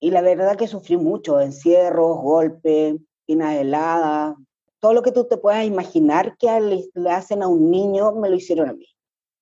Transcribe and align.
y 0.00 0.10
la 0.10 0.22
verdad 0.22 0.56
que 0.56 0.66
sufrí 0.66 0.96
mucho, 0.96 1.40
encierros, 1.40 2.18
golpes, 2.18 2.96
pinas 3.26 3.56
heladas, 3.56 4.34
todo 4.80 4.94
lo 4.94 5.02
que 5.02 5.12
tú 5.12 5.24
te 5.24 5.36
puedas 5.36 5.64
imaginar 5.66 6.36
que 6.38 6.48
le 6.94 7.10
hacen 7.10 7.42
a 7.42 7.48
un 7.48 7.70
niño, 7.70 8.12
me 8.12 8.30
lo 8.30 8.36
hicieron 8.36 8.70
a 8.70 8.72
mí. 8.72 8.86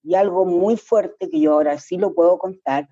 Y 0.02 0.16
algo 0.16 0.44
muy 0.44 0.76
fuerte 0.76 1.30
que 1.30 1.40
yo 1.40 1.52
ahora 1.52 1.78
sí 1.78 1.96
lo 1.96 2.12
puedo 2.12 2.38
contar, 2.38 2.88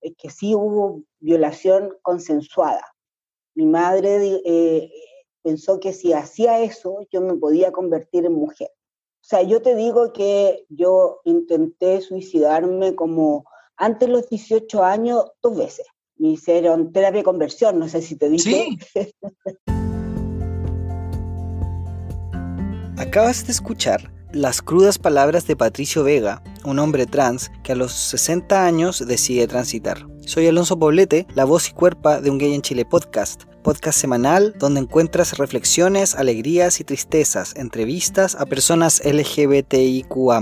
es 0.00 0.14
que 0.16 0.30
sí 0.30 0.54
hubo 0.54 1.02
violación 1.18 1.94
consensuada. 2.00 2.82
Mi 3.54 3.66
madre 3.66 4.40
eh, 4.46 4.90
pensó 5.42 5.78
que 5.78 5.92
si 5.92 6.14
hacía 6.14 6.60
eso, 6.60 7.06
yo 7.12 7.20
me 7.20 7.34
podía 7.34 7.70
convertir 7.70 8.24
en 8.24 8.32
mujer. 8.32 8.70
O 8.70 9.26
sea, 9.30 9.42
yo 9.42 9.60
te 9.60 9.74
digo 9.74 10.14
que 10.14 10.64
yo 10.70 11.20
intenté 11.24 12.00
suicidarme 12.00 12.94
como 12.94 13.44
antes 13.76 14.08
de 14.08 14.14
los 14.14 14.28
18 14.30 14.82
años 14.82 15.26
dos 15.42 15.56
veces. 15.58 15.86
Me 16.20 16.32
hicieron 16.32 16.92
terapia 16.92 17.20
de 17.20 17.24
conversión, 17.24 17.78
no 17.78 17.88
sé 17.88 18.02
si 18.02 18.14
te 18.14 18.28
dije. 18.28 18.76
Sí. 18.92 19.14
Acabas 22.98 23.46
de 23.46 23.52
escuchar 23.52 24.12
las 24.30 24.60
crudas 24.60 24.98
palabras 24.98 25.46
de 25.46 25.56
Patricio 25.56 26.04
Vega, 26.04 26.42
un 26.66 26.78
hombre 26.78 27.06
trans 27.06 27.50
que 27.64 27.72
a 27.72 27.74
los 27.74 27.92
60 27.92 28.66
años 28.66 29.02
decide 29.06 29.48
transitar. 29.48 30.06
Soy 30.26 30.46
Alonso 30.46 30.78
Poblete, 30.78 31.26
la 31.34 31.46
voz 31.46 31.70
y 31.70 31.72
cuerpa 31.72 32.20
de 32.20 32.28
Un 32.28 32.36
Gay 32.36 32.52
en 32.52 32.60
Chile 32.60 32.84
podcast, 32.84 33.44
podcast 33.62 33.98
semanal 33.98 34.54
donde 34.58 34.80
encuentras 34.80 35.38
reflexiones, 35.38 36.14
alegrías 36.14 36.80
y 36.80 36.84
tristezas, 36.84 37.54
entrevistas 37.56 38.34
a 38.34 38.46
personas 38.46 39.02
LGBTIQA 39.04 40.40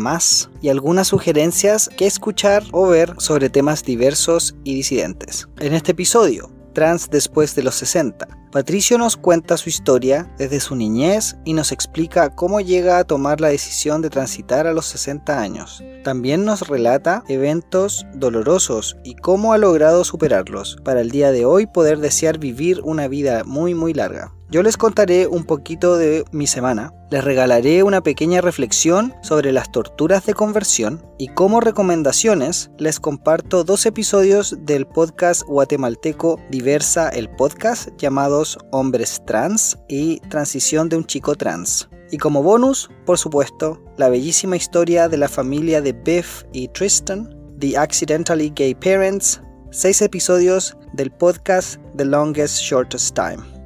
y 0.62 0.68
algunas 0.68 1.08
sugerencias 1.08 1.90
que 1.96 2.06
escuchar 2.06 2.62
o 2.72 2.88
ver 2.88 3.14
sobre 3.18 3.50
temas 3.50 3.82
diversos 3.82 4.54
y 4.64 4.74
disidentes. 4.74 5.48
En 5.58 5.74
este 5.74 5.92
episodio, 5.92 6.50
trans 6.72 7.10
después 7.10 7.54
de 7.54 7.62
los 7.64 7.74
60. 7.74 8.37
Patricio 8.50 8.96
nos 8.96 9.18
cuenta 9.18 9.58
su 9.58 9.68
historia 9.68 10.30
desde 10.38 10.60
su 10.60 10.74
niñez 10.74 11.36
y 11.44 11.52
nos 11.52 11.70
explica 11.70 12.30
cómo 12.30 12.60
llega 12.60 12.98
a 12.98 13.04
tomar 13.04 13.42
la 13.42 13.48
decisión 13.48 14.00
de 14.00 14.08
transitar 14.08 14.66
a 14.66 14.72
los 14.72 14.86
60 14.86 15.38
años. 15.38 15.84
También 16.02 16.46
nos 16.46 16.66
relata 16.66 17.24
eventos 17.28 18.06
dolorosos 18.14 18.96
y 19.04 19.16
cómo 19.16 19.52
ha 19.52 19.58
logrado 19.58 20.02
superarlos 20.02 20.78
para 20.82 21.02
el 21.02 21.10
día 21.10 21.30
de 21.30 21.44
hoy 21.44 21.66
poder 21.66 21.98
desear 21.98 22.38
vivir 22.38 22.80
una 22.84 23.06
vida 23.06 23.44
muy 23.44 23.74
muy 23.74 23.92
larga. 23.92 24.37
Yo 24.50 24.62
les 24.62 24.78
contaré 24.78 25.26
un 25.26 25.44
poquito 25.44 25.98
de 25.98 26.24
mi 26.32 26.46
semana, 26.46 26.94
les 27.10 27.22
regalaré 27.22 27.82
una 27.82 28.00
pequeña 28.00 28.40
reflexión 28.40 29.14
sobre 29.22 29.52
las 29.52 29.70
torturas 29.70 30.24
de 30.24 30.32
conversión 30.32 31.04
y 31.18 31.28
como 31.28 31.60
recomendaciones 31.60 32.70
les 32.78 32.98
comparto 32.98 33.62
dos 33.62 33.84
episodios 33.84 34.56
del 34.60 34.86
podcast 34.86 35.42
guatemalteco 35.42 36.40
Diversa 36.50 37.10
el 37.10 37.28
Podcast 37.28 37.90
llamados 37.98 38.56
Hombres 38.70 39.20
Trans 39.26 39.78
y 39.86 40.20
Transición 40.30 40.88
de 40.88 40.96
un 40.96 41.04
chico 41.04 41.34
trans. 41.34 41.90
Y 42.10 42.16
como 42.16 42.42
bonus, 42.42 42.88
por 43.04 43.18
supuesto, 43.18 43.82
la 43.98 44.08
bellísima 44.08 44.56
historia 44.56 45.10
de 45.10 45.18
la 45.18 45.28
familia 45.28 45.82
de 45.82 45.92
Biff 45.92 46.44
y 46.54 46.68
Tristan, 46.68 47.28
The 47.58 47.76
Accidentally 47.76 48.50
Gay 48.56 48.74
Parents, 48.74 49.42
seis 49.70 50.00
episodios 50.00 50.74
del 50.94 51.10
podcast 51.10 51.78
The 51.98 52.06
Longest 52.06 52.62
Shortest 52.62 53.14
Time. 53.14 53.57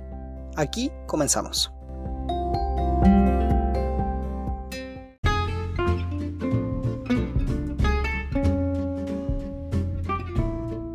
Aquí 0.56 0.91
comenzamos. 1.06 1.72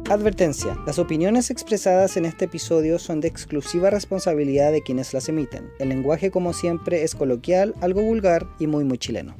Advertencia. 0.10 0.78
Las 0.86 1.00
opiniones 1.00 1.50
expresadas 1.50 2.16
en 2.16 2.24
este 2.24 2.46
episodio 2.46 2.98
son 2.98 3.20
de 3.20 3.28
exclusiva 3.28 3.90
responsabilidad 3.90 4.72
de 4.72 4.82
quienes 4.82 5.14
las 5.14 5.28
emiten. 5.28 5.70
El 5.80 5.90
lenguaje 5.90 6.32
como 6.32 6.54
siempre 6.54 7.04
es 7.04 7.14
coloquial, 7.14 7.76
algo 7.82 8.02
vulgar 8.02 8.48
y 8.58 8.68
muy 8.68 8.86
muy 8.86 8.98
chileno. 8.98 9.36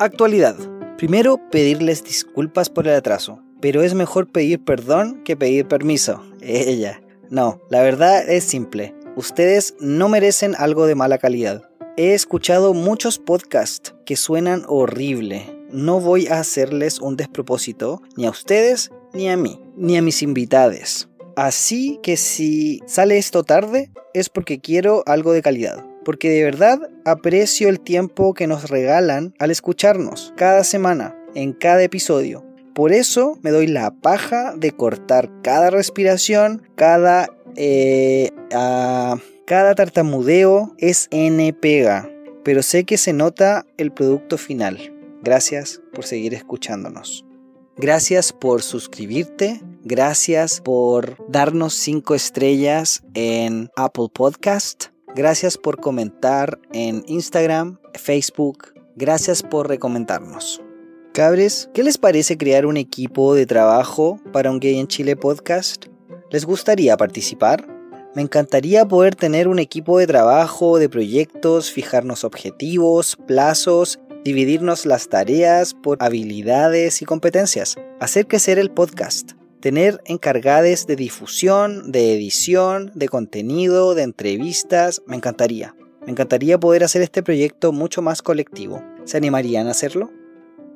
Actualidad. 0.00 0.54
Primero, 0.96 1.40
pedirles 1.50 2.04
disculpas 2.04 2.70
por 2.70 2.86
el 2.86 2.94
atraso, 2.94 3.42
pero 3.60 3.82
es 3.82 3.94
mejor 3.94 4.30
pedir 4.30 4.64
perdón 4.64 5.24
que 5.24 5.36
pedir 5.36 5.66
permiso. 5.66 6.22
Ella. 6.40 7.00
No, 7.30 7.60
la 7.68 7.82
verdad 7.82 8.28
es 8.30 8.44
simple. 8.44 8.94
Ustedes 9.16 9.74
no 9.80 10.08
merecen 10.08 10.54
algo 10.56 10.86
de 10.86 10.94
mala 10.94 11.18
calidad. 11.18 11.68
He 11.96 12.14
escuchado 12.14 12.74
muchos 12.74 13.18
podcasts 13.18 13.92
que 14.06 14.14
suenan 14.14 14.62
horrible. 14.68 15.66
No 15.72 15.98
voy 15.98 16.28
a 16.28 16.38
hacerles 16.38 17.00
un 17.00 17.16
despropósito 17.16 18.00
ni 18.16 18.26
a 18.26 18.30
ustedes 18.30 18.92
ni 19.12 19.28
a 19.28 19.36
mí, 19.36 19.60
ni 19.76 19.96
a 19.96 20.02
mis 20.02 20.22
invitados. 20.22 21.08
Así 21.34 21.98
que 22.04 22.16
si 22.16 22.82
sale 22.86 23.18
esto 23.18 23.42
tarde 23.42 23.90
es 24.14 24.28
porque 24.28 24.60
quiero 24.60 25.02
algo 25.06 25.32
de 25.32 25.42
calidad 25.42 25.87
porque 26.08 26.30
de 26.30 26.42
verdad 26.42 26.90
aprecio 27.04 27.68
el 27.68 27.80
tiempo 27.80 28.32
que 28.32 28.46
nos 28.46 28.70
regalan 28.70 29.34
al 29.38 29.50
escucharnos 29.50 30.32
cada 30.38 30.64
semana, 30.64 31.14
en 31.34 31.52
cada 31.52 31.82
episodio. 31.82 32.46
Por 32.74 32.92
eso 32.92 33.38
me 33.42 33.50
doy 33.50 33.66
la 33.66 33.90
paja 33.90 34.54
de 34.56 34.70
cortar 34.70 35.30
cada 35.42 35.68
respiración, 35.68 36.62
cada, 36.76 37.28
eh, 37.56 38.30
cada 38.48 39.74
tartamudeo 39.74 40.74
es 40.78 41.08
N 41.10 41.52
pega, 41.52 42.10
pero 42.42 42.62
sé 42.62 42.84
que 42.84 42.96
se 42.96 43.12
nota 43.12 43.66
el 43.76 43.92
producto 43.92 44.38
final. 44.38 44.78
Gracias 45.22 45.82
por 45.92 46.06
seguir 46.06 46.32
escuchándonos. 46.32 47.26
Gracias 47.76 48.32
por 48.32 48.62
suscribirte, 48.62 49.60
gracias 49.84 50.62
por 50.62 51.18
darnos 51.30 51.74
5 51.74 52.14
estrellas 52.14 53.02
en 53.12 53.68
Apple 53.76 54.06
Podcast 54.10 54.86
Gracias 55.18 55.58
por 55.58 55.80
comentar 55.80 56.60
en 56.72 57.02
Instagram, 57.08 57.80
Facebook. 57.94 58.72
Gracias 58.94 59.42
por 59.42 59.66
recomendarnos. 59.66 60.62
Cabres, 61.12 61.68
¿qué 61.74 61.82
les 61.82 61.98
parece 61.98 62.38
crear 62.38 62.66
un 62.66 62.76
equipo 62.76 63.34
de 63.34 63.44
trabajo 63.44 64.20
para 64.32 64.52
un 64.52 64.60
Gay 64.60 64.78
en 64.78 64.86
Chile 64.86 65.16
podcast? 65.16 65.86
¿Les 66.30 66.44
gustaría 66.44 66.96
participar? 66.96 67.66
Me 68.14 68.22
encantaría 68.22 68.86
poder 68.86 69.16
tener 69.16 69.48
un 69.48 69.58
equipo 69.58 69.98
de 69.98 70.06
trabajo, 70.06 70.78
de 70.78 70.88
proyectos, 70.88 71.72
fijarnos 71.72 72.22
objetivos, 72.22 73.16
plazos, 73.26 73.98
dividirnos 74.24 74.86
las 74.86 75.08
tareas 75.08 75.74
por 75.74 75.98
habilidades 76.00 77.02
y 77.02 77.06
competencias, 77.06 77.74
hacer 77.98 78.28
crecer 78.28 78.60
el 78.60 78.70
podcast 78.70 79.32
tener 79.60 80.00
encargades 80.04 80.86
de 80.86 80.96
difusión, 80.96 81.90
de 81.90 82.14
edición, 82.14 82.92
de 82.94 83.08
contenido, 83.08 83.94
de 83.94 84.02
entrevistas, 84.02 85.02
me 85.06 85.16
encantaría. 85.16 85.74
Me 86.04 86.12
encantaría 86.12 86.58
poder 86.58 86.84
hacer 86.84 87.02
este 87.02 87.22
proyecto 87.22 87.72
mucho 87.72 88.00
más 88.00 88.22
colectivo. 88.22 88.82
¿Se 89.04 89.16
animarían 89.16 89.66
a 89.66 89.72
hacerlo? 89.72 90.10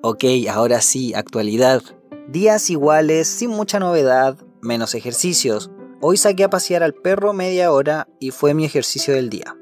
Ok, 0.03 0.25
ahora 0.51 0.81
sí, 0.81 1.15
actualidad. 1.15 1.83
Días 2.29 2.71
iguales, 2.71 3.29
sin 3.29 3.51
mucha 3.51 3.79
novedad, 3.79 4.37
menos 4.61 4.95
ejercicios. 4.95 5.71
Hoy 6.01 6.17
saqué 6.17 6.45
a 6.45 6.51
pasear 6.51 6.83
al 6.83 6.95
perro 6.95 7.33
media 7.33 7.73
hora 7.73 8.09
y 8.19 8.33
fue 8.33 8.55
mi 8.55 8.65
ejercicio 8.65 9.15
del 9.15 9.31
día. 9.31 9.57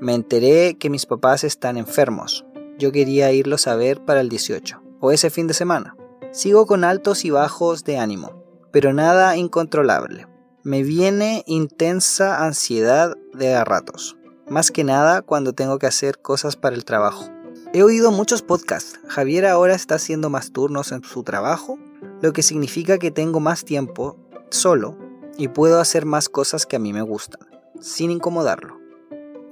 Me 0.00 0.14
enteré 0.14 0.76
que 0.78 0.90
mis 0.90 1.06
papás 1.06 1.44
están 1.44 1.76
enfermos. 1.76 2.44
Yo 2.78 2.90
quería 2.90 3.30
irlos 3.32 3.66
a 3.66 3.76
ver 3.76 4.04
para 4.04 4.20
el 4.20 4.28
18, 4.28 4.82
o 5.00 5.12
ese 5.12 5.30
fin 5.30 5.46
de 5.46 5.54
semana. 5.54 5.94
Sigo 6.32 6.66
con 6.66 6.82
altos 6.82 7.24
y 7.24 7.30
bajos 7.30 7.84
de 7.84 7.98
ánimo 7.98 8.41
pero 8.72 8.92
nada 8.92 9.36
incontrolable. 9.36 10.26
Me 10.64 10.82
viene 10.82 11.44
intensa 11.46 12.44
ansiedad 12.44 13.14
de 13.34 13.54
a 13.54 13.64
ratos, 13.64 14.16
más 14.48 14.70
que 14.70 14.84
nada 14.84 15.22
cuando 15.22 15.52
tengo 15.52 15.78
que 15.78 15.86
hacer 15.86 16.20
cosas 16.20 16.56
para 16.56 16.74
el 16.74 16.84
trabajo. 16.84 17.28
He 17.74 17.82
oído 17.82 18.12
muchos 18.12 18.42
podcasts. 18.42 19.00
Javier 19.08 19.46
ahora 19.46 19.74
está 19.74 19.94
haciendo 19.94 20.28
más 20.30 20.52
turnos 20.52 20.92
en 20.92 21.02
su 21.02 21.22
trabajo, 21.22 21.78
lo 22.20 22.32
que 22.32 22.42
significa 22.42 22.98
que 22.98 23.10
tengo 23.10 23.40
más 23.40 23.64
tiempo 23.64 24.18
solo 24.50 24.96
y 25.38 25.48
puedo 25.48 25.80
hacer 25.80 26.04
más 26.04 26.28
cosas 26.28 26.66
que 26.66 26.76
a 26.76 26.78
mí 26.78 26.92
me 26.92 27.02
gustan, 27.02 27.48
sin 27.80 28.10
incomodarlo. 28.10 28.78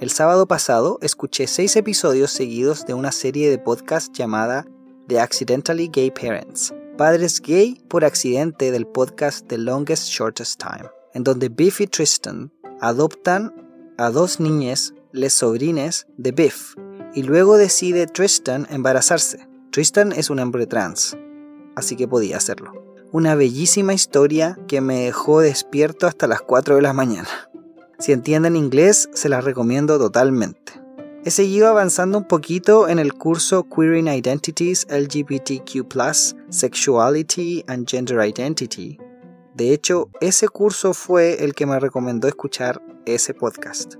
El 0.01 0.11
sábado 0.11 0.47
pasado 0.47 0.99
escuché 1.03 1.47
seis 1.47 1.77
episodios 1.77 2.31
seguidos 2.31 2.87
de 2.87 2.95
una 2.95 3.13
serie 3.13 3.51
de 3.51 3.59
podcasts 3.59 4.13
llamada 4.13 4.67
The 5.09 5.21
Accidentally 5.21 5.89
Gay 5.89 6.11
Parents, 6.11 6.75
padres 7.01 7.41
gay 7.41 7.83
por 7.89 8.05
accidente 8.05 8.71
del 8.71 8.87
podcast 8.87 9.47
The 9.47 9.57
Longest 9.57 10.09
Shortest 10.09 10.61
Time, 10.61 10.91
en 11.15 11.25
donde 11.25 11.49
Biff 11.49 11.81
y 11.81 11.87
Tristan 11.87 12.53
adoptan 12.79 13.55
a 13.97 14.11
dos 14.11 14.39
niñas, 14.39 14.93
les 15.11 15.33
sobrines 15.33 16.09
de 16.19 16.33
Biff, 16.33 16.75
y 17.15 17.23
luego 17.23 17.57
decide 17.57 18.07
Tristan 18.07 18.67
embarazarse. 18.69 19.49
Tristan 19.71 20.13
es 20.13 20.29
un 20.29 20.41
hombre 20.41 20.67
trans, 20.67 21.17
así 21.75 21.97
que 21.97 22.07
podía 22.07 22.37
hacerlo. 22.37 22.75
Una 23.13 23.35
bellísima 23.35 23.95
historia 23.95 24.59
que 24.69 24.83
me 24.83 25.07
dejó 25.07 25.41
despierto 25.41 26.07
hasta 26.07 26.27
las 26.27 26.43
4 26.43 26.77
de 26.77 26.83
la 26.83 26.93
mañana. 26.93 27.31
Si 27.99 28.13
entienden 28.13 28.57
inglés, 28.57 29.09
se 29.15 29.31
las 29.31 29.43
recomiendo 29.43 29.99
totalmente. 29.99 30.75
He 31.23 31.31
seguido 31.31 31.69
avanzando 31.69 32.17
un 32.17 32.25
poquito 32.25 32.89
en 32.89 32.99
el 32.99 33.13
curso 33.13 33.69
Queering 33.69 34.09
Identities 34.09 34.87
LGBTQ, 34.89 35.87
Sexuality 36.49 37.63
and 37.67 37.87
Gender 37.87 38.27
Identity. 38.27 38.99
De 39.55 39.75
hecho, 39.75 40.09
ese 40.23 40.49
curso 40.49 40.95
fue 40.95 41.45
el 41.45 41.55
que 41.55 41.67
me 41.67 41.79
recomendó 41.79 42.27
escuchar 42.27 42.81
ese 43.05 43.35
podcast. 43.35 43.97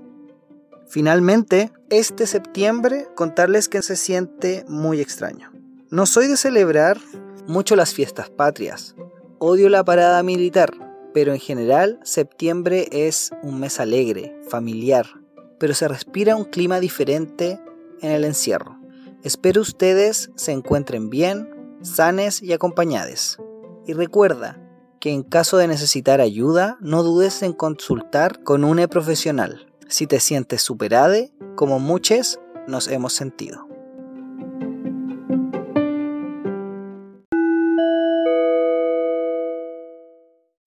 Finalmente, 0.87 1.71
este 1.91 2.25
septiembre, 2.25 3.07
contarles 3.15 3.69
que 3.69 3.83
se 3.83 3.97
siente 3.97 4.65
muy 4.67 4.99
extraño. 4.99 5.51
No 5.91 6.07
soy 6.07 6.25
de 6.25 6.37
celebrar 6.37 6.97
mucho 7.45 7.75
las 7.75 7.93
fiestas 7.93 8.31
patrias. 8.31 8.95
Odio 9.37 9.69
la 9.69 9.83
parada 9.83 10.23
militar, 10.23 10.71
pero 11.13 11.33
en 11.33 11.39
general 11.39 11.99
septiembre 12.01 12.87
es 12.91 13.29
un 13.43 13.59
mes 13.59 13.79
alegre, 13.79 14.35
familiar, 14.49 15.20
pero 15.61 15.75
se 15.75 15.87
respira 15.87 16.35
un 16.35 16.45
clima 16.45 16.79
diferente 16.79 17.59
en 18.01 18.09
el 18.09 18.25
encierro. 18.25 18.79
Espero 19.21 19.61
ustedes 19.61 20.31
se 20.35 20.53
encuentren 20.53 21.11
bien, 21.11 21.77
sanes 21.83 22.41
y 22.41 22.51
acompañados. 22.51 23.37
Y 23.85 23.93
recuerda 23.93 24.59
que 24.99 25.11
en 25.11 25.21
caso 25.21 25.57
de 25.57 25.67
necesitar 25.67 26.19
ayuda, 26.19 26.79
no 26.81 27.03
dudes 27.03 27.43
en 27.43 27.53
consultar 27.53 28.41
con 28.41 28.63
un 28.63 28.83
profesional 28.87 29.71
si 29.87 30.07
te 30.07 30.19
sientes 30.19 30.63
superade, 30.63 31.31
como 31.55 31.77
muchos 31.77 32.39
nos 32.67 32.87
hemos 32.87 33.13
sentido. 33.13 33.67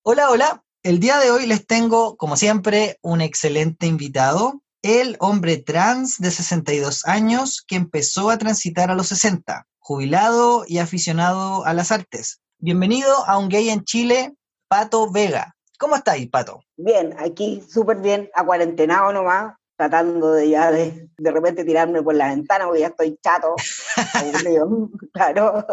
Hola, 0.04 0.30
hola. 0.30 0.60
El 0.84 1.00
día 1.00 1.18
de 1.18 1.32
hoy 1.32 1.46
les 1.46 1.66
tengo, 1.66 2.16
como 2.16 2.36
siempre, 2.36 2.98
un 3.02 3.22
excelente 3.22 3.86
invitado 3.86 4.60
el 4.84 5.16
hombre 5.18 5.56
trans 5.56 6.18
de 6.18 6.30
62 6.30 7.06
años 7.06 7.64
que 7.66 7.74
empezó 7.74 8.28
a 8.28 8.36
transitar 8.36 8.90
a 8.90 8.94
los 8.94 9.08
60, 9.08 9.66
jubilado 9.78 10.64
y 10.68 10.76
aficionado 10.76 11.64
a 11.64 11.72
las 11.72 11.90
artes. 11.90 12.42
Bienvenido 12.58 13.10
a 13.26 13.38
un 13.38 13.48
gay 13.48 13.70
en 13.70 13.84
Chile, 13.84 14.34
Pato 14.68 15.10
Vega. 15.10 15.56
¿Cómo 15.78 15.96
estáis, 15.96 16.28
Pato? 16.28 16.60
Bien, 16.76 17.16
aquí 17.18 17.64
súper 17.66 17.96
bien, 18.02 18.28
a 18.34 18.44
cuarentenado 18.44 19.10
nomás, 19.10 19.56
tratando 19.74 20.32
de 20.32 20.50
ya 20.50 20.70
de, 20.70 21.08
de 21.16 21.30
repente 21.30 21.64
tirarme 21.64 22.02
por 22.02 22.14
la 22.14 22.28
ventana 22.28 22.66
porque 22.66 22.80
ya 22.80 22.88
estoy 22.88 23.18
chato, 23.22 23.54
claro. 25.14 25.66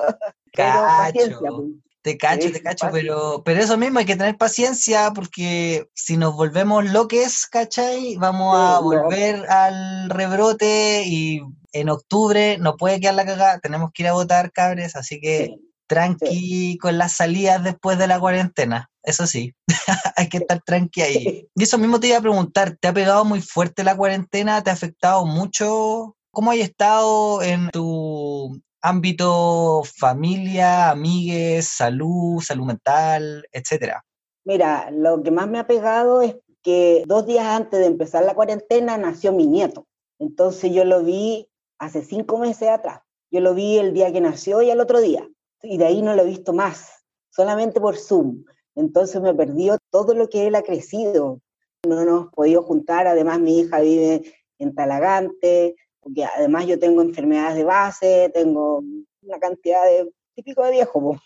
Pero 0.53 0.73
paciencia, 0.83 1.49
pues. 1.49 1.67
Te 2.03 2.17
cacho, 2.17 2.51
te 2.51 2.63
cacho, 2.63 2.87
pero, 2.91 3.43
pero 3.45 3.61
eso 3.61 3.77
mismo 3.77 3.99
hay 3.99 4.05
que 4.05 4.15
tener 4.15 4.35
paciencia 4.35 5.11
porque 5.13 5.87
si 5.93 6.17
nos 6.17 6.33
volvemos 6.33 6.89
loques, 6.89 7.45
¿cachai? 7.45 8.15
Vamos 8.17 8.57
a 8.57 8.79
volver 8.79 9.47
al 9.47 10.09
rebrote 10.09 11.03
y 11.05 11.41
en 11.73 11.89
octubre 11.89 12.57
no 12.57 12.75
puede 12.75 12.99
quedar 12.99 13.13
la 13.13 13.25
cagada, 13.25 13.59
tenemos 13.59 13.91
que 13.93 14.03
ir 14.03 14.09
a 14.09 14.13
votar, 14.13 14.51
cabres, 14.51 14.95
así 14.95 15.19
que 15.19 15.55
tranqui 15.85 16.77
con 16.79 16.97
las 16.97 17.13
salidas 17.13 17.63
después 17.63 17.99
de 17.99 18.07
la 18.07 18.19
cuarentena, 18.19 18.89
eso 19.03 19.27
sí, 19.27 19.53
hay 20.15 20.27
que 20.29 20.37
estar 20.37 20.61
tranqui 20.61 21.01
ahí. 21.01 21.47
Y 21.55 21.63
eso 21.63 21.77
mismo 21.77 21.99
te 21.99 22.07
iba 22.07 22.17
a 22.17 22.21
preguntar, 22.21 22.77
¿te 22.79 22.87
ha 22.87 22.93
pegado 22.93 23.25
muy 23.25 23.41
fuerte 23.41 23.83
la 23.83 23.95
cuarentena? 23.95 24.63
¿Te 24.63 24.69
ha 24.69 24.73
afectado 24.73 25.25
mucho? 25.25 26.15
¿Cómo 26.31 26.51
hay 26.51 26.61
estado 26.61 27.41
en 27.41 27.69
tu 27.69 28.61
ámbito 28.81 29.83
familia, 29.83 30.89
amigues, 30.91 31.67
salud, 31.67 32.41
salud 32.41 32.65
mental, 32.65 33.45
etcétera? 33.51 34.03
Mira, 34.43 34.89
lo 34.91 35.21
que 35.21 35.31
más 35.31 35.47
me 35.47 35.59
ha 35.59 35.67
pegado 35.67 36.21
es 36.21 36.35
que 36.63 37.03
dos 37.07 37.25
días 37.25 37.45
antes 37.45 37.79
de 37.79 37.85
empezar 37.85 38.23
la 38.23 38.35
cuarentena 38.35 38.97
nació 38.97 39.31
mi 39.31 39.47
nieto. 39.47 39.85
Entonces 40.19 40.71
yo 40.71 40.85
lo 40.85 41.03
vi 41.03 41.47
hace 41.79 42.03
cinco 42.03 42.37
meses 42.37 42.69
atrás. 42.69 43.01
Yo 43.31 43.39
lo 43.39 43.53
vi 43.53 43.77
el 43.77 43.93
día 43.93 44.11
que 44.11 44.21
nació 44.21 44.61
y 44.61 44.69
el 44.69 44.79
otro 44.79 44.99
día. 45.01 45.27
Y 45.63 45.77
de 45.77 45.85
ahí 45.85 46.01
no 46.01 46.15
lo 46.15 46.23
he 46.23 46.27
visto 46.27 46.53
más, 46.53 47.03
solamente 47.29 47.79
por 47.79 47.97
Zoom. 47.97 48.43
Entonces 48.75 49.21
me 49.21 49.33
perdió 49.33 49.77
todo 49.89 50.13
lo 50.13 50.27
que 50.29 50.47
él 50.47 50.55
ha 50.55 50.63
crecido. 50.63 51.39
No 51.87 51.95
nos 51.95 52.05
hemos 52.05 52.33
podido 52.33 52.63
juntar. 52.63 53.07
Además, 53.07 53.39
mi 53.39 53.59
hija 53.59 53.79
vive 53.79 54.33
en 54.59 54.75
Talagante, 54.75 55.75
porque 56.01 56.25
además 56.25 56.67
yo 56.67 56.79
tengo 56.79 57.01
enfermedades 57.01 57.55
de 57.55 57.63
base, 57.63 58.31
tengo 58.33 58.83
una 59.21 59.39
cantidad 59.39 59.85
de 59.85 60.11
típico 60.35 60.63
de 60.65 60.71
viejo, 60.71 61.19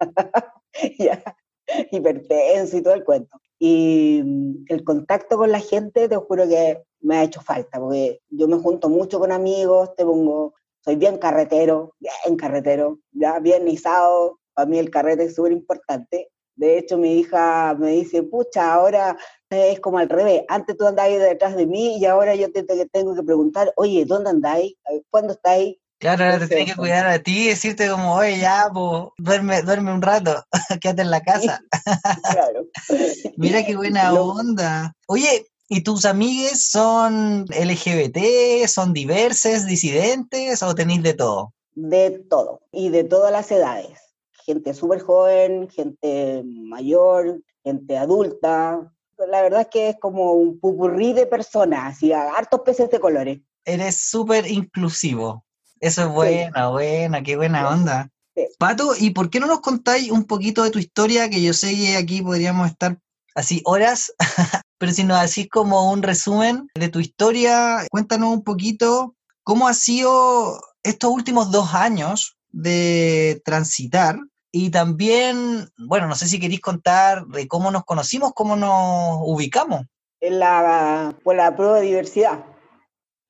hipertenso 1.90 2.76
y 2.76 2.82
todo 2.82 2.94
el 2.94 3.04
cuento. 3.04 3.38
Y 3.58 4.22
mm, 4.24 4.64
el 4.68 4.84
contacto 4.84 5.36
con 5.36 5.50
la 5.50 5.60
gente, 5.60 6.08
te 6.08 6.16
juro 6.16 6.48
que 6.48 6.82
me 7.00 7.16
ha 7.16 7.24
hecho 7.24 7.40
falta, 7.40 7.78
porque 7.78 8.20
yo 8.28 8.48
me 8.48 8.58
junto 8.58 8.88
mucho 8.88 9.18
con 9.18 9.32
amigos, 9.32 9.94
te 9.94 10.04
pongo, 10.04 10.54
soy 10.84 10.96
bien 10.96 11.18
carretero, 11.18 11.94
bien 11.98 12.36
carretero, 12.36 12.98
ya 13.12 13.38
bien 13.38 13.68
izado, 13.68 14.40
para 14.54 14.66
mí 14.66 14.78
el 14.78 14.90
carrete 14.90 15.24
es 15.24 15.34
súper 15.34 15.52
importante, 15.52 16.30
de 16.56 16.78
hecho, 16.78 16.96
mi 16.96 17.18
hija 17.18 17.74
me 17.78 17.90
dice, 17.90 18.22
pucha, 18.22 18.72
ahora 18.72 19.16
es 19.50 19.80
como 19.80 19.98
al 19.98 20.08
revés. 20.08 20.42
Antes 20.48 20.76
tú 20.76 20.86
andáis 20.86 21.18
detrás 21.20 21.56
de 21.56 21.66
mí 21.66 21.98
y 21.98 22.04
ahora 22.06 22.34
yo 22.34 22.50
te, 22.52 22.64
tengo 22.64 23.14
que 23.14 23.22
preguntar, 23.22 23.72
oye, 23.76 24.04
¿dónde 24.04 24.30
andáis? 24.30 24.74
¿Cuándo 25.10 25.32
estáis? 25.32 25.76
Claro, 25.98 26.24
ahora 26.24 26.40
te 26.40 26.48
tienes 26.48 26.72
que 26.72 26.76
cuidar 26.76 27.06
a 27.06 27.18
ti 27.18 27.44
y 27.44 27.48
decirte 27.48 27.88
como, 27.88 28.14
oye, 28.14 28.38
ya, 28.38 28.68
pues, 28.72 29.04
duerme, 29.16 29.62
duerme 29.62 29.94
un 29.94 30.02
rato, 30.02 30.44
quédate 30.80 31.02
en 31.02 31.10
la 31.10 31.22
casa. 31.22 31.60
claro. 32.32 32.66
Mira 33.36 33.64
qué 33.64 33.76
buena 33.76 34.12
onda. 34.12 34.92
Oye, 35.06 35.46
¿y 35.68 35.82
tus 35.82 36.04
amigues 36.04 36.68
son 36.68 37.46
LGBT, 37.46 38.66
son 38.66 38.92
diverses, 38.92 39.66
disidentes 39.66 40.62
o 40.62 40.74
tenéis 40.74 41.02
de 41.02 41.14
todo? 41.14 41.54
De 41.74 42.10
todo, 42.28 42.60
y 42.72 42.90
de 42.90 43.04
todas 43.04 43.32
las 43.32 43.50
edades 43.50 44.06
gente 44.46 44.74
súper 44.74 45.00
joven, 45.00 45.68
gente 45.68 46.42
mayor, 46.44 47.42
gente 47.64 47.98
adulta. 47.98 48.92
La 49.18 49.42
verdad 49.42 49.62
es 49.62 49.68
que 49.68 49.88
es 49.90 49.96
como 50.00 50.32
un 50.32 50.60
pupurrí 50.60 51.12
de 51.12 51.26
personas, 51.26 52.02
y 52.02 52.12
hartos 52.12 52.60
peces 52.60 52.90
de 52.90 53.00
colores. 53.00 53.40
Eres 53.64 53.96
súper 53.96 54.46
inclusivo. 54.46 55.44
Eso 55.80 56.02
es 56.02 56.08
buena, 56.08 56.68
buena, 56.68 57.22
qué 57.22 57.36
buena 57.36 57.68
onda. 57.68 58.10
Pato, 58.58 58.92
¿y 58.98 59.10
por 59.10 59.30
qué 59.30 59.40
no 59.40 59.46
nos 59.46 59.60
contáis 59.60 60.10
un 60.10 60.24
poquito 60.24 60.62
de 60.62 60.70
tu 60.70 60.78
historia? 60.78 61.30
Que 61.30 61.42
yo 61.42 61.52
sé 61.54 61.74
que 61.74 61.96
aquí 61.96 62.22
podríamos 62.22 62.70
estar 62.70 62.98
así 63.34 63.62
horas, 63.64 64.12
pero 64.78 64.92
si 64.92 65.04
nos 65.04 65.18
hacís 65.18 65.48
como 65.48 65.90
un 65.90 66.02
resumen 66.02 66.68
de 66.74 66.88
tu 66.88 67.00
historia, 67.00 67.86
cuéntanos 67.90 68.32
un 68.32 68.44
poquito 68.44 69.14
cómo 69.42 69.68
ha 69.68 69.74
sido 69.74 70.60
estos 70.82 71.10
últimos 71.10 71.50
dos 71.50 71.74
años 71.74 72.36
de 72.50 73.40
transitar 73.44 74.18
y 74.52 74.70
también, 74.70 75.68
bueno, 75.76 76.06
no 76.06 76.14
sé 76.14 76.26
si 76.26 76.40
queréis 76.40 76.60
contar 76.60 77.26
de 77.26 77.46
cómo 77.48 77.70
nos 77.70 77.84
conocimos, 77.84 78.32
cómo 78.34 78.56
nos 78.56 79.18
ubicamos. 79.22 79.82
En 80.20 80.38
la, 80.38 81.14
por 81.22 81.36
la 81.36 81.54
prueba 81.54 81.76
de 81.76 81.86
diversidad. 81.86 82.44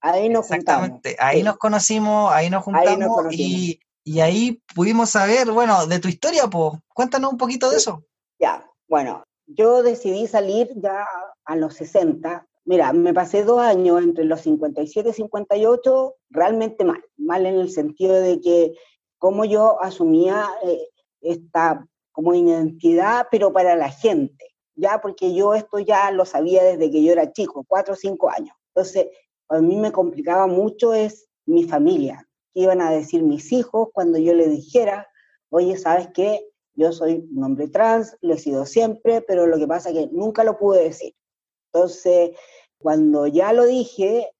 Ahí 0.00 0.28
nos 0.28 0.50
Exactamente, 0.50 1.16
ahí 1.18 1.42
nos 1.42 1.56
conocimos, 1.56 2.32
ahí 2.32 2.48
nos 2.48 2.62
juntamos 2.62 3.32
y, 3.32 3.80
y, 4.04 4.20
ahí 4.20 4.62
pudimos 4.74 5.10
saber, 5.10 5.50
bueno, 5.50 5.86
de 5.86 5.98
tu 5.98 6.06
historia, 6.06 6.46
pues, 6.48 6.74
cuéntanos 6.94 7.32
un 7.32 7.38
poquito 7.38 7.70
de 7.70 7.78
eso. 7.78 8.04
Ya, 8.38 8.64
bueno, 8.88 9.24
yo 9.46 9.82
decidí 9.82 10.26
salir 10.26 10.70
ya 10.76 11.06
a 11.44 11.56
los 11.56 11.74
60. 11.74 12.46
Mira, 12.64 12.92
me 12.92 13.14
pasé 13.14 13.42
dos 13.42 13.60
años 13.60 14.02
entre 14.02 14.24
los 14.24 14.42
57 14.42 15.08
y 15.08 15.12
58 15.12 16.14
realmente 16.30 16.84
mal, 16.84 17.02
mal 17.16 17.46
en 17.46 17.56
el 17.56 17.70
sentido 17.70 18.14
de 18.14 18.40
que 18.40 18.74
como 19.18 19.44
yo 19.44 19.82
asumía 19.82 20.46
eh, 20.64 20.88
esta 21.30 21.86
como 22.12 22.34
identidad, 22.34 23.26
pero 23.30 23.52
para 23.52 23.76
la 23.76 23.90
gente, 23.90 24.54
ya 24.74 25.00
porque 25.00 25.34
yo 25.34 25.54
esto 25.54 25.78
ya 25.78 26.10
lo 26.10 26.24
sabía 26.24 26.64
desde 26.64 26.90
que 26.90 27.02
yo 27.02 27.12
era 27.12 27.32
chico, 27.32 27.64
cuatro 27.68 27.94
o 27.94 27.96
cinco 27.96 28.30
años. 28.30 28.56
Entonces, 28.74 29.08
a 29.48 29.60
mí 29.60 29.76
me 29.76 29.92
complicaba 29.92 30.46
mucho 30.46 30.94
es 30.94 31.28
mi 31.46 31.64
familia, 31.64 32.26
qué 32.54 32.60
iban 32.62 32.80
a 32.80 32.90
decir 32.90 33.22
mis 33.22 33.52
hijos 33.52 33.88
cuando 33.92 34.18
yo 34.18 34.34
les 34.34 34.50
dijera, 34.50 35.06
oye, 35.50 35.76
¿sabes 35.76 36.08
qué? 36.14 36.48
Yo 36.74 36.92
soy 36.92 37.28
un 37.34 37.44
hombre 37.44 37.68
trans, 37.68 38.16
lo 38.20 38.34
he 38.34 38.38
sido 38.38 38.66
siempre, 38.66 39.22
pero 39.22 39.46
lo 39.46 39.58
que 39.58 39.66
pasa 39.66 39.90
es 39.90 39.94
que 39.94 40.08
nunca 40.12 40.44
lo 40.44 40.58
pude 40.58 40.84
decir. 40.84 41.14
Entonces, 41.72 42.30
cuando 42.78 43.26
ya 43.26 43.52
lo 43.52 43.64
dije, 43.64 44.30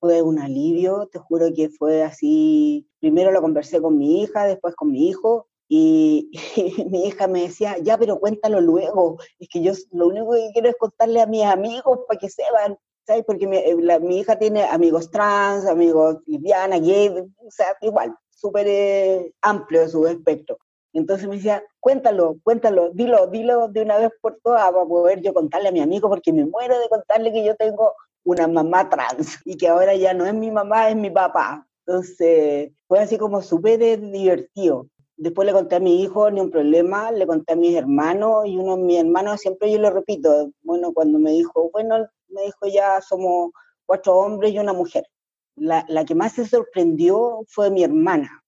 fue 0.00 0.22
un 0.22 0.38
alivio, 0.38 1.08
te 1.10 1.18
juro 1.18 1.52
que 1.54 1.68
fue 1.68 2.02
así, 2.02 2.88
primero 3.00 3.30
lo 3.30 3.40
conversé 3.40 3.80
con 3.80 3.96
mi 3.98 4.22
hija, 4.22 4.46
después 4.46 4.74
con 4.74 4.90
mi 4.90 5.08
hijo, 5.08 5.48
y, 5.68 6.30
mi 6.90 7.06
hija 7.06 7.26
me 7.26 7.42
decía, 7.42 7.76
ya, 7.78 7.98
pero 7.98 8.18
cuéntalo 8.18 8.60
luego. 8.60 9.18
Es 9.38 9.48
que 9.48 9.62
yo 9.62 9.72
lo 9.92 10.08
único 10.08 10.32
que 10.32 10.50
quiero 10.52 10.68
es 10.68 10.76
contarle 10.76 11.20
a 11.20 11.26
mis 11.26 11.44
amigos 11.44 12.00
para 12.06 12.18
que 12.18 12.28
sepan, 12.28 12.78
¿sabes? 13.06 13.24
Porque 13.26 13.46
mi, 13.46 13.56
eh, 13.56 14.00
mi 14.00 14.18
hija 14.18 14.38
tiene 14.38 14.64
amigos 14.64 15.10
trans, 15.10 15.66
amigos 15.66 16.18
lesbianas, 16.26 16.80
gay, 16.80 17.08
o 17.08 17.50
sea, 17.50 17.76
igual, 17.80 18.14
súper 18.30 18.66
eh, 18.68 19.32
amplio 19.42 19.88
su 19.88 20.06
espectro. 20.06 20.58
Entonces 20.92 21.28
me 21.28 21.36
decía, 21.36 21.62
cuéntalo, 21.80 22.36
cuéntalo, 22.44 22.90
dilo, 22.90 23.26
dilo 23.26 23.68
de 23.68 23.82
una 23.82 23.98
vez 23.98 24.10
por 24.20 24.38
todas 24.42 24.70
para 24.70 24.84
poder 24.84 25.20
yo 25.22 25.34
contarle 25.34 25.68
a 25.68 25.72
mi 25.72 25.80
amigo, 25.80 26.08
porque 26.08 26.32
me 26.32 26.44
muero 26.44 26.78
de 26.78 26.88
contarle 26.88 27.32
que 27.32 27.44
yo 27.44 27.56
tengo 27.56 27.92
una 28.24 28.46
mamá 28.46 28.88
trans 28.88 29.38
y 29.44 29.56
que 29.56 29.68
ahora 29.68 29.94
ya 29.96 30.14
no 30.14 30.24
es 30.24 30.34
mi 30.34 30.50
mamá, 30.50 30.88
es 30.88 30.96
mi 30.96 31.10
papá. 31.10 31.66
Entonces 31.86 32.72
fue 32.86 33.00
así 33.00 33.18
como 33.18 33.42
súper 33.42 34.00
divertido. 34.00 34.86
Después 35.16 35.46
le 35.46 35.52
conté 35.52 35.76
a 35.76 35.80
mi 35.80 36.02
hijo, 36.02 36.30
ni 36.30 36.40
un 36.40 36.50
problema, 36.50 37.10
le 37.12 37.26
conté 37.26 37.52
a 37.52 37.56
mis 37.56 37.76
hermanos 37.76 38.46
y 38.46 38.56
uno 38.56 38.76
de 38.76 38.82
mis 38.82 38.98
hermanos, 38.98 39.40
siempre 39.40 39.70
yo 39.70 39.78
le 39.78 39.90
repito, 39.90 40.50
bueno, 40.62 40.92
cuando 40.92 41.18
me 41.18 41.30
dijo, 41.30 41.70
bueno, 41.72 42.06
me 42.28 42.42
dijo 42.42 42.66
ya 42.66 43.00
somos 43.00 43.52
cuatro 43.86 44.16
hombres 44.16 44.52
y 44.52 44.58
una 44.58 44.72
mujer. 44.72 45.04
La, 45.56 45.84
la 45.88 46.04
que 46.04 46.16
más 46.16 46.32
se 46.32 46.46
sorprendió 46.46 47.44
fue 47.48 47.70
mi 47.70 47.84
hermana, 47.84 48.44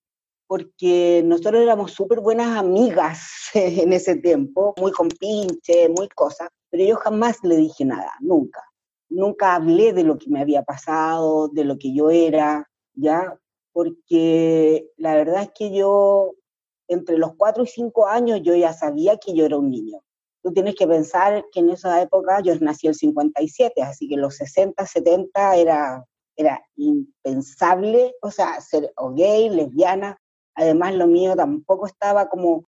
porque 0.47 1.23
nosotros 1.25 1.63
éramos 1.63 1.93
súper 1.93 2.21
buenas 2.21 2.57
amigas 2.57 3.29
en 3.55 3.93
ese 3.93 4.17
tiempo, 4.17 4.75
muy 4.79 4.93
compinche, 4.93 5.89
muy 5.89 6.09
cosas, 6.09 6.49
pero 6.71 6.85
yo 6.85 6.97
jamás 6.97 7.39
le 7.43 7.57
dije 7.57 7.85
nada, 7.85 8.13
nunca. 8.21 8.63
Nunca 9.09 9.55
hablé 9.55 9.93
de 9.93 10.03
lo 10.03 10.19
que 10.19 10.29
me 10.31 10.41
había 10.41 10.63
pasado, 10.63 11.49
de 11.49 11.65
lo 11.65 11.79
que 11.79 11.95
yo 11.95 12.11
era, 12.11 12.69
¿ya? 12.95 13.39
Porque 13.73 14.91
la 14.97 15.15
verdad 15.15 15.43
es 15.43 15.51
que 15.55 15.73
yo, 15.73 16.35
entre 16.89 17.19
los 17.19 17.35
cuatro 17.37 17.65
y 17.65 17.67
cinco 17.67 18.07
años, 18.07 18.41
yo 18.43 18.55
ya 18.55 18.73
sabía 18.73 19.17
que 19.17 19.35
yo 19.35 19.45
era 19.45 19.59
un 19.59 19.71
niño. 19.71 20.01
Tú 20.43 20.53
tienes 20.53 20.77
que 20.77 20.87
pensar 20.87 21.45
que 21.53 21.61
en 21.61 21.71
esa 21.71 22.01
época 22.01 22.41
yo 22.41 22.55
nací 22.61 22.87
el 22.87 22.95
57, 22.95 23.83
así 23.83 24.09
que 24.09 24.17
los 24.17 24.37
60, 24.37 24.87
70 24.87 25.57
era, 25.57 26.05
era 26.37 26.63
impensable, 26.77 28.15
o 28.23 28.31
sea, 28.31 28.61
ser 28.61 28.93
gay, 29.15 29.49
lesbiana, 29.49 30.19
Además, 30.57 30.95
lo 30.95 31.07
mío 31.07 31.37
tampoco 31.37 31.87
estaba 31.87 32.29
como 32.29 32.67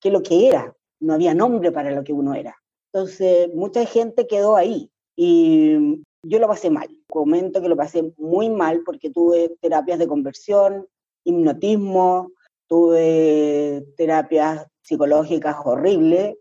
que 0.00 0.10
lo 0.10 0.22
que 0.22 0.48
era, 0.48 0.76
no 1.00 1.14
había 1.14 1.34
nombre 1.34 1.72
para 1.72 1.90
lo 1.90 2.04
que 2.04 2.12
uno 2.12 2.34
era. 2.34 2.54
Entonces, 2.92 3.52
mucha 3.54 3.84
gente 3.86 4.26
quedó 4.26 4.56
ahí 4.56 4.90
y 5.16 6.02
yo 6.22 6.38
lo 6.38 6.46
pasé 6.46 6.70
mal. 6.70 6.88
Comento 7.08 7.62
que 7.62 7.68
lo 7.70 7.76
pasé 7.76 8.12
muy 8.18 8.50
mal 8.50 8.82
porque 8.84 9.10
tuve 9.10 9.56
terapias 9.60 9.98
de 9.98 10.06
conversión, 10.06 10.86
hipnotismo, 11.24 12.30
tuve 12.68 13.84
terapias 13.96 14.66
psicológicas 14.82 15.56
horribles. 15.64 16.36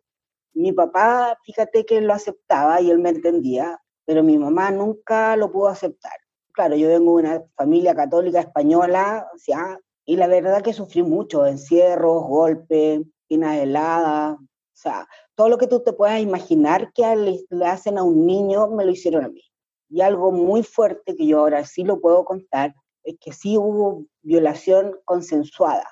Mi 0.53 0.72
papá, 0.72 1.38
fíjate 1.46 1.86
que 1.86 2.01
lo 2.01 2.13
aceptaba 2.13 2.82
y 2.82 2.92
él 2.92 3.00
me 3.00 3.10
entendía, 3.10 3.82
pero 4.06 4.24
mi 4.24 4.38
mamá 4.38 4.72
nunca 4.72 5.36
lo 5.36 5.51
pudo 5.51 5.70
aceptar. 5.70 6.13
Claro, 6.53 6.75
yo 6.75 6.88
vengo 6.88 7.18
de 7.18 7.24
una 7.24 7.44
familia 7.56 7.96
católica 7.96 8.39
española, 8.39 9.27
o 9.34 9.80
y 10.06 10.18
la 10.18 10.27
verdad 10.27 10.62
que 10.62 10.74
sufrí 10.74 11.01
mucho, 11.01 11.46
encierros, 11.46 12.27
golpes, 12.27 13.01
pinas 13.27 13.58
heladas, 13.58 14.38
o 14.74 14.75
sea, 14.75 15.08
todo 15.36 15.50
lo 15.50 15.58
que 15.58 15.68
tú 15.68 15.82
te 15.82 15.94
puedas 15.94 16.20
imaginar 16.20 16.92
que 16.94 17.15
le, 17.15 17.65
hacen 17.65 17.98
a 17.98 18.03
un 18.03 18.25
niño, 18.25 18.68
me 18.68 18.86
lo 18.86 18.92
hicieron 18.92 19.24
a 19.24 19.30
mí. 19.30 19.42
Y 19.89 20.01
algo 20.01 20.32
muy 20.32 20.63
fuerte 20.63 21.15
que 21.15 21.27
yo 21.27 21.39
ahora 21.39 21.63
sí 21.65 21.84
lo 21.84 22.01
puedo 22.01 22.25
contar, 22.25 22.75
es 23.03 23.15
que 23.20 23.32
sí 23.32 23.58
hubo 23.58 24.06
violación 24.22 25.00
consensuada. 25.06 25.86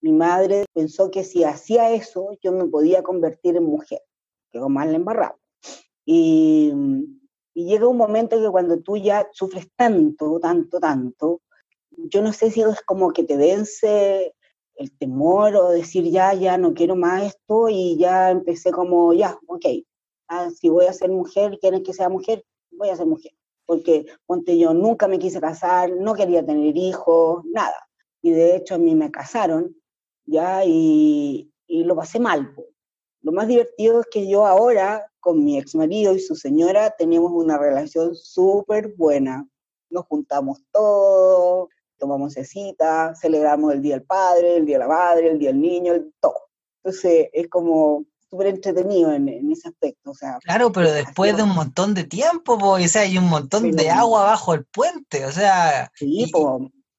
Mi 0.00 0.12
madre 0.12 0.64
pensó 0.72 1.10
que 1.10 1.24
si 1.24 1.44
hacía 1.44 1.92
eso, 1.92 2.30
yo 2.42 2.52
me 2.52 2.66
podía 2.66 3.02
convertir 3.02 3.56
en 3.56 3.64
mujer. 3.64 4.00
Quedó 4.50 4.68
mal 4.68 4.94
embarrado. 4.94 5.38
Y, 6.04 6.72
llega 7.54 7.88
un 7.88 7.96
momento 7.96 8.40
que 8.40 8.50
cuando 8.50 8.78
tú 8.80 8.96
ya 8.96 9.28
sufres 9.32 9.68
tanto, 9.76 10.38
tanto, 10.38 10.78
tanto, 10.78 11.42
yo 11.90 12.22
no 12.22 12.32
sé 12.32 12.52
si 12.52 12.62
es 12.62 12.80
como 12.82 13.12
que 13.12 13.24
te 13.24 13.36
vence 13.36 14.32
el 14.76 14.96
temor 14.96 15.56
o 15.56 15.70
decir 15.70 16.04
ya, 16.04 16.32
ya 16.34 16.56
no 16.56 16.72
quiero 16.72 16.94
más 16.94 17.24
esto 17.24 17.68
y 17.68 17.96
ya 17.98 18.30
empecé 18.30 18.70
como, 18.70 19.12
ya, 19.12 19.36
ok, 19.48 19.66
ah, 20.28 20.50
si 20.50 20.68
voy 20.68 20.86
a 20.86 20.92
ser 20.92 21.10
mujer, 21.10 21.58
quieren 21.60 21.82
que 21.82 21.92
sea 21.92 22.08
mujer, 22.08 22.44
voy 22.70 22.90
a 22.90 22.96
ser 22.96 23.06
mujer. 23.06 23.32
Porque, 23.66 24.06
ponte, 24.24 24.56
yo 24.56 24.72
nunca 24.72 25.08
me 25.08 25.18
quise 25.18 25.40
casar, 25.40 25.90
no 25.90 26.14
quería 26.14 26.46
tener 26.46 26.76
hijos, 26.76 27.44
nada. 27.46 27.88
Y 28.22 28.30
de 28.30 28.56
hecho 28.56 28.76
a 28.76 28.78
mí 28.78 28.94
me 28.94 29.10
casaron, 29.10 29.76
ya, 30.28 30.64
y, 30.64 31.50
y 31.66 31.84
lo 31.84 31.96
pasé 31.96 32.20
mal. 32.20 32.54
Lo 33.22 33.32
más 33.32 33.48
divertido 33.48 34.00
es 34.00 34.06
que 34.10 34.28
yo 34.28 34.46
ahora, 34.46 35.10
con 35.20 35.44
mi 35.44 35.58
ex 35.58 35.74
marido 35.74 36.14
y 36.14 36.20
su 36.20 36.34
señora, 36.34 36.94
tenemos 36.96 37.32
una 37.32 37.58
relación 37.58 38.14
súper 38.14 38.94
buena. 38.96 39.46
Nos 39.90 40.04
juntamos 40.06 40.62
todos, 40.70 41.68
tomamos 41.98 42.34
cita, 42.34 43.14
celebramos 43.16 43.72
el 43.72 43.82
Día 43.82 43.96
del 43.96 44.04
Padre, 44.04 44.56
el 44.56 44.66
Día 44.66 44.76
de 44.76 44.84
la 44.84 44.88
Madre, 44.88 45.30
el 45.30 45.38
Día 45.38 45.50
del 45.50 45.60
Niño, 45.60 45.94
todo. 46.20 46.48
Entonces 46.82 47.28
es 47.32 47.48
como 47.48 48.04
súper 48.30 48.48
entretenido 48.48 49.12
en, 49.12 49.50
ese 49.50 49.68
aspecto. 49.68 50.10
O 50.10 50.14
sea, 50.14 50.38
claro, 50.44 50.70
pero 50.70 50.92
después 50.92 51.36
de 51.36 51.42
un 51.42 51.54
montón 51.54 51.94
de 51.94 52.04
tiempo, 52.04 52.58
o 52.60 52.78
sea, 52.86 53.02
hay 53.02 53.18
un 53.18 53.28
montón 53.28 53.72
de 53.72 53.90
agua 53.90 54.24
bajo 54.24 54.54
el 54.54 54.64
puente, 54.64 55.24
o 55.24 55.32
sea... 55.32 55.90
Sí, 55.94 56.30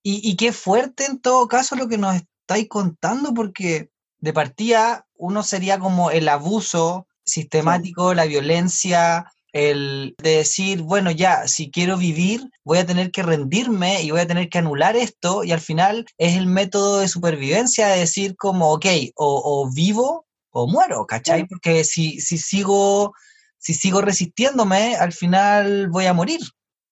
y, 0.02 0.32
y, 0.32 0.38
qué 0.38 0.54
fuerte 0.54 1.06
en 1.06 1.20
todo 1.20 1.48
caso 1.50 1.76
lo 1.76 1.90
que 1.90 1.98
nos 1.98 2.16
estáis 2.50 2.68
contando, 2.68 3.36
porque 3.36 3.92
de 4.18 4.34
partida 4.34 5.06
uno 5.16 5.44
sería 5.44 5.78
como 5.78 6.10
el 6.10 6.28
abuso 6.28 7.08
sistemático, 7.24 8.16
la 8.16 8.26
violencia, 8.26 9.32
el 9.54 10.16
de 10.18 10.38
decir, 10.38 10.82
bueno, 10.82 11.12
ya, 11.12 11.48
si 11.48 11.70
quiero 11.70 11.96
vivir, 11.96 12.50
voy 12.64 12.80
a 12.80 12.88
tener 12.88 13.12
que 13.12 13.22
rendirme 13.22 14.02
y 14.02 14.10
voy 14.10 14.22
a 14.22 14.28
tener 14.28 14.50
que 14.50 14.58
anular 14.58 14.96
esto, 14.96 15.44
y 15.44 15.52
al 15.52 15.62
final 15.62 16.08
es 16.18 16.38
el 16.38 16.48
método 16.48 17.02
de 17.02 17.08
supervivencia 17.08 17.88
de 17.90 18.00
decir 18.00 18.36
como, 18.36 18.72
ok, 18.72 18.86
o, 19.16 19.70
vivo 19.72 20.26
o 20.50 20.68
muero, 20.68 21.06
¿cachai? 21.06 21.46
Porque 21.46 21.84
si, 21.84 22.20
si, 22.20 22.40
sigo, 22.40 23.14
si 23.60 23.76
sigo 23.76 24.02
resistiéndome, 24.02 24.96
al 24.96 25.14
final 25.14 25.90
voy 25.90 26.08
a 26.08 26.14
morir. 26.14 26.42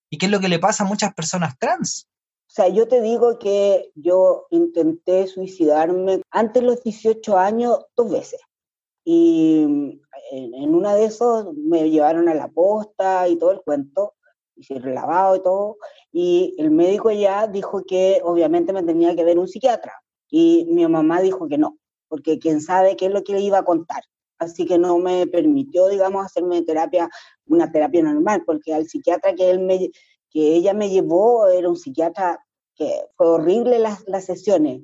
¿Y 0.08 0.18
qué 0.18 0.26
es 0.26 0.32
lo 0.32 0.38
que 0.38 0.48
le 0.48 0.60
pasa 0.60 0.84
a 0.84 0.86
muchas 0.86 1.12
personas 1.14 1.58
trans? 1.58 2.06
O 2.48 2.50
sea, 2.50 2.68
yo 2.68 2.88
te 2.88 3.02
digo 3.02 3.38
que 3.38 3.92
yo 3.94 4.46
intenté 4.50 5.26
suicidarme 5.26 6.22
antes 6.30 6.62
de 6.62 6.66
los 6.66 6.82
18 6.82 7.36
años 7.36 7.78
dos 7.94 8.10
veces. 8.10 8.40
Y 9.04 9.98
en, 10.32 10.74
una 10.74 10.94
de 10.94 11.04
esos 11.04 11.54
me 11.54 11.90
llevaron 11.90 12.26
a 12.26 12.34
la 12.34 12.48
posta 12.48 13.28
y 13.28 13.36
todo 13.36 13.52
el 13.52 13.60
cuento, 13.60 14.14
hicieron 14.56 14.94
lavado 14.94 15.36
y 15.36 15.42
todo, 15.42 15.76
y 16.10 16.54
el 16.56 16.70
médico 16.70 17.10
ya 17.10 17.46
dijo 17.46 17.82
que 17.86 18.22
obviamente 18.24 18.72
me 18.72 18.82
tenía 18.82 19.14
que 19.14 19.24
ver 19.24 19.38
un 19.38 19.46
psiquiatra. 19.46 19.92
Y 20.30 20.66
mi 20.70 20.86
mamá 20.86 21.20
dijo 21.20 21.48
que 21.48 21.58
no, 21.58 21.76
porque 22.08 22.38
quién 22.38 22.62
sabe 22.62 22.96
qué 22.96 23.06
es 23.06 23.12
lo 23.12 23.24
que 23.24 23.34
le 23.34 23.40
iba 23.40 23.58
a 23.58 23.64
contar. 23.64 24.02
Así 24.38 24.64
que 24.64 24.78
no 24.78 24.98
me 24.98 25.26
permitió, 25.26 25.88
digamos, 25.88 26.24
hacerme 26.24 26.62
terapia, 26.62 27.10
una 27.46 27.70
terapia 27.70 28.02
normal, 28.02 28.44
porque 28.46 28.72
al 28.72 28.86
psiquiatra 28.86 29.34
que, 29.34 29.50
él 29.50 29.58
me, 29.58 29.90
que 30.30 30.54
ella 30.54 30.74
me 30.74 30.90
llevó 30.90 31.48
era 31.48 31.68
un 31.68 31.76
psiquiatra 31.76 32.44
que 32.74 33.02
fue 33.16 33.28
horrible 33.28 33.78
las, 33.78 34.04
las 34.06 34.24
sesiones 34.24 34.82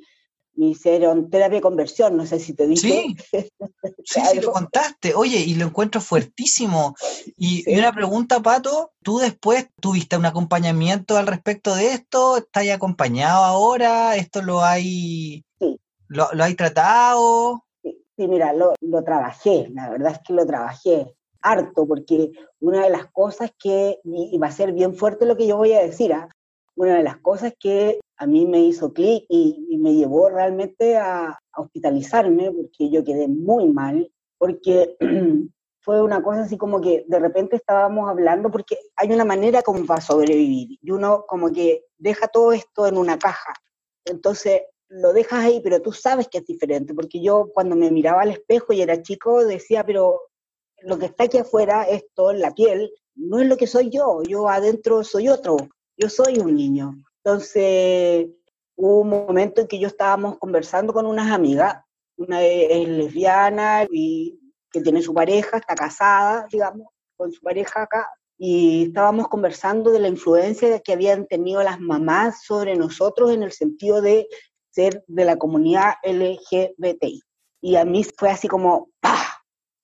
me 0.56 0.66
hicieron 0.66 1.30
terapia 1.30 1.56
de 1.56 1.62
conversión, 1.62 2.16
no 2.16 2.26
sé 2.26 2.38
si 2.38 2.54
te 2.54 2.66
dije. 2.66 3.14
Sí, 3.30 3.50
sí, 4.04 4.20
sí, 4.20 4.40
lo 4.40 4.52
contaste. 4.52 5.14
Oye, 5.14 5.38
y 5.38 5.54
lo 5.54 5.66
encuentro 5.66 6.00
fuertísimo. 6.00 6.94
Y, 7.36 7.68
una 7.76 7.92
pregunta, 7.92 8.40
Pato, 8.40 8.92
¿tú 9.02 9.18
después 9.18 9.68
tuviste 9.80 10.16
un 10.16 10.26
acompañamiento 10.26 11.16
al 11.16 11.26
respecto 11.26 11.74
de 11.74 11.92
esto? 11.92 12.36
¿Estás 12.36 12.68
acompañado 12.70 13.44
ahora? 13.44 14.16
¿Esto 14.16 14.42
lo 14.42 14.62
hay, 14.62 15.44
sí. 15.58 15.80
lo, 16.08 16.28
lo 16.32 16.44
hay 16.44 16.54
tratado? 16.54 17.64
Sí, 17.82 17.98
sí 18.16 18.28
mira, 18.28 18.52
lo, 18.52 18.74
lo 18.80 19.02
trabajé, 19.02 19.68
la 19.72 19.90
verdad 19.90 20.12
es 20.12 20.20
que 20.24 20.32
lo 20.32 20.46
trabajé 20.46 21.14
harto, 21.44 21.86
porque 21.86 22.32
una 22.58 22.82
de 22.84 22.90
las 22.90 23.06
cosas 23.12 23.52
que, 23.58 24.00
y 24.02 24.38
va 24.38 24.48
a 24.48 24.52
ser 24.52 24.72
bien 24.72 24.94
fuerte 24.94 25.26
lo 25.26 25.36
que 25.36 25.46
yo 25.46 25.56
voy 25.56 25.74
a 25.74 25.82
decir, 25.82 26.12
¿ah? 26.12 26.28
una 26.74 26.96
de 26.96 27.02
las 27.02 27.18
cosas 27.18 27.52
que 27.60 28.00
a 28.16 28.26
mí 28.26 28.46
me 28.46 28.60
hizo 28.60 28.92
clic 28.92 29.24
y, 29.28 29.78
me 29.78 29.94
llevó 29.94 30.30
realmente 30.30 30.96
a, 30.96 31.38
hospitalizarme 31.56 32.50
porque 32.50 32.90
yo 32.90 33.04
quedé 33.04 33.28
muy 33.28 33.68
mal, 33.68 34.10
porque 34.38 34.96
fue 35.80 36.02
una 36.02 36.22
cosa 36.22 36.40
así 36.40 36.56
como 36.56 36.80
que 36.80 37.04
de 37.06 37.18
repente 37.20 37.56
estábamos 37.56 38.08
hablando, 38.08 38.50
porque 38.50 38.78
hay 38.96 39.12
una 39.12 39.24
manera 39.24 39.62
como 39.62 39.84
para 39.84 40.00
sobrevivir 40.00 40.78
y 40.80 40.90
uno 40.90 41.26
como 41.28 41.52
que 41.52 41.84
deja 41.98 42.26
todo 42.26 42.52
esto 42.52 42.86
en 42.86 42.96
una 42.96 43.18
caja. 43.18 43.52
Entonces 44.06 44.62
lo 44.88 45.12
dejas 45.12 45.44
ahí, 45.44 45.60
pero 45.62 45.82
tú 45.82 45.92
sabes 45.92 46.28
que 46.28 46.38
es 46.38 46.46
diferente, 46.46 46.94
porque 46.94 47.20
yo 47.20 47.50
cuando 47.52 47.76
me 47.76 47.90
miraba 47.90 48.22
al 48.22 48.30
espejo 48.30 48.72
y 48.72 48.80
era 48.80 49.02
chico 49.02 49.44
decía, 49.44 49.84
pero 49.84 50.22
lo 50.84 50.98
que 50.98 51.06
está 51.06 51.24
aquí 51.24 51.38
afuera, 51.38 51.84
esto, 51.84 52.32
la 52.32 52.52
piel, 52.52 52.92
no 53.14 53.40
es 53.40 53.46
lo 53.46 53.56
que 53.56 53.66
soy 53.66 53.90
yo, 53.90 54.22
yo 54.22 54.48
adentro 54.48 55.02
soy 55.04 55.28
otro, 55.28 55.56
yo 55.96 56.08
soy 56.08 56.38
un 56.38 56.54
niño. 56.54 56.94
Entonces, 57.22 58.28
hubo 58.76 59.00
un 59.00 59.08
momento 59.08 59.60
en 59.60 59.66
que 59.66 59.78
yo 59.78 59.88
estábamos 59.88 60.38
conversando 60.38 60.92
con 60.92 61.06
unas 61.06 61.32
amigas, 61.32 61.76
una 62.16 62.42
es 62.42 62.88
lesbiana 62.88 63.86
y 63.90 64.38
que 64.70 64.80
tiene 64.80 65.02
su 65.02 65.14
pareja, 65.14 65.56
está 65.56 65.74
casada, 65.74 66.46
digamos, 66.50 66.88
con 67.16 67.32
su 67.32 67.40
pareja 67.40 67.82
acá, 67.82 68.08
y 68.36 68.86
estábamos 68.86 69.28
conversando 69.28 69.90
de 69.90 70.00
la 70.00 70.08
influencia 70.08 70.80
que 70.80 70.92
habían 70.92 71.26
tenido 71.26 71.62
las 71.62 71.80
mamás 71.80 72.44
sobre 72.44 72.74
nosotros 72.76 73.32
en 73.32 73.42
el 73.42 73.52
sentido 73.52 74.02
de 74.02 74.26
ser 74.70 75.04
de 75.06 75.24
la 75.24 75.36
comunidad 75.36 75.94
LGBTI. 76.02 77.22
Y 77.60 77.76
a 77.76 77.84
mí 77.84 78.04
fue 78.18 78.30
así 78.30 78.48
como, 78.48 78.88
¡pah! 79.00 79.33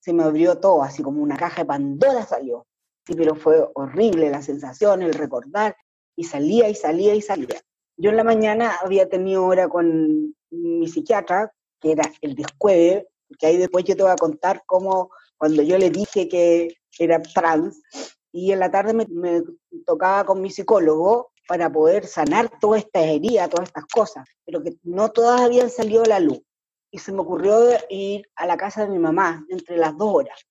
Se 0.01 0.11
me 0.13 0.23
abrió 0.23 0.57
todo, 0.57 0.83
así 0.83 1.01
como 1.01 1.21
una 1.21 1.37
caja 1.37 1.61
de 1.61 1.67
Pandora 1.67 2.25
salió. 2.25 2.67
Sí, 3.07 3.13
pero 3.15 3.35
fue 3.35 3.65
horrible 3.75 4.29
la 4.29 4.41
sensación, 4.41 5.01
el 5.01 5.13
recordar, 5.13 5.75
y 6.15 6.25
salía 6.25 6.69
y 6.69 6.75
salía 6.75 7.15
y 7.15 7.21
salía. 7.21 7.61
Yo 7.97 8.09
en 8.09 8.17
la 8.17 8.23
mañana 8.23 8.77
había 8.83 9.07
tenido 9.07 9.45
hora 9.45 9.69
con 9.69 10.35
mi 10.49 10.87
psiquiatra, 10.87 11.53
que 11.79 11.93
era 11.93 12.03
el 12.21 12.35
descueve, 12.35 13.07
que 13.39 13.47
ahí 13.47 13.57
después 13.57 13.85
yo 13.85 13.95
te 13.95 14.03
voy 14.03 14.11
a 14.11 14.15
contar 14.15 14.63
cómo 14.65 15.09
cuando 15.37 15.63
yo 15.63 15.77
le 15.77 15.89
dije 15.89 16.27
que 16.27 16.75
era 16.99 17.21
trans, 17.21 17.81
y 18.31 18.51
en 18.51 18.59
la 18.59 18.71
tarde 18.71 18.93
me, 18.93 19.43
tocaba 19.85 20.25
con 20.25 20.41
mi 20.41 20.49
psicólogo 20.49 21.31
para 21.47 21.71
poder 21.71 22.05
sanar 22.05 22.59
toda 22.59 22.77
esta 22.77 23.01
herida, 23.01 23.49
todas 23.49 23.69
estas 23.69 23.85
cosas, 23.85 24.27
pero 24.45 24.63
que 24.63 24.77
no 24.83 25.09
todas 25.09 25.41
habían 25.41 25.69
salido 25.69 26.03
a 26.03 26.07
la 26.07 26.19
luz. 26.19 26.41
Y 26.91 26.99
se 26.99 27.11
me 27.11 27.21
ocurrió 27.21 27.71
ir 27.89 28.29
a 28.35 28.45
la 28.45 28.57
casa 28.57 28.83
de 28.83 28.89
mi 28.89 28.99
mamá 28.99 29.45
entre 29.49 29.77
las 29.77 29.97
dos 29.97 30.13
horas 30.13 30.45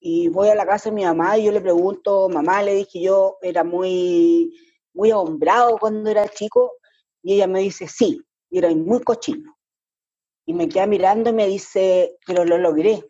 y 0.00 0.28
voy 0.28 0.48
a 0.48 0.54
la 0.54 0.66
casa 0.66 0.90
de 0.90 0.94
mi 0.94 1.04
mamá 1.04 1.38
y 1.38 1.44
yo 1.44 1.52
le 1.52 1.60
pregunto, 1.60 2.28
mamá, 2.28 2.62
le 2.62 2.74
dije 2.74 3.00
yo, 3.00 3.38
era 3.42 3.64
muy, 3.64 4.54
muy 4.94 5.10
ahombrado 5.10 5.78
cuando 5.78 6.10
era 6.10 6.28
chico, 6.28 6.72
y 7.22 7.34
ella 7.34 7.46
me 7.46 7.60
dice, 7.60 7.88
sí, 7.88 8.20
y 8.50 8.58
era 8.58 8.70
muy 8.70 9.02
cochino. 9.02 9.56
Y 10.46 10.54
me 10.54 10.68
queda 10.68 10.86
mirando 10.86 11.30
y 11.30 11.32
me 11.32 11.46
dice, 11.46 12.16
pero 12.24 12.44
lo 12.44 12.58
logré. 12.58 13.04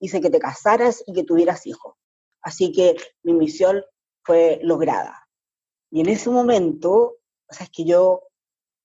Dice 0.00 0.20
que 0.20 0.30
te 0.30 0.38
casaras 0.38 1.02
y 1.06 1.14
que 1.14 1.24
tuvieras 1.24 1.66
hijos. 1.66 1.94
Así 2.42 2.72
que 2.72 2.96
mi 3.22 3.32
misión 3.32 3.82
fue 4.24 4.60
lograda. 4.62 5.28
Y 5.90 6.00
en 6.00 6.08
ese 6.08 6.30
momento, 6.30 6.92
o 7.48 7.52
sea, 7.52 7.64
es 7.64 7.70
que 7.70 7.84
yo 7.84 8.22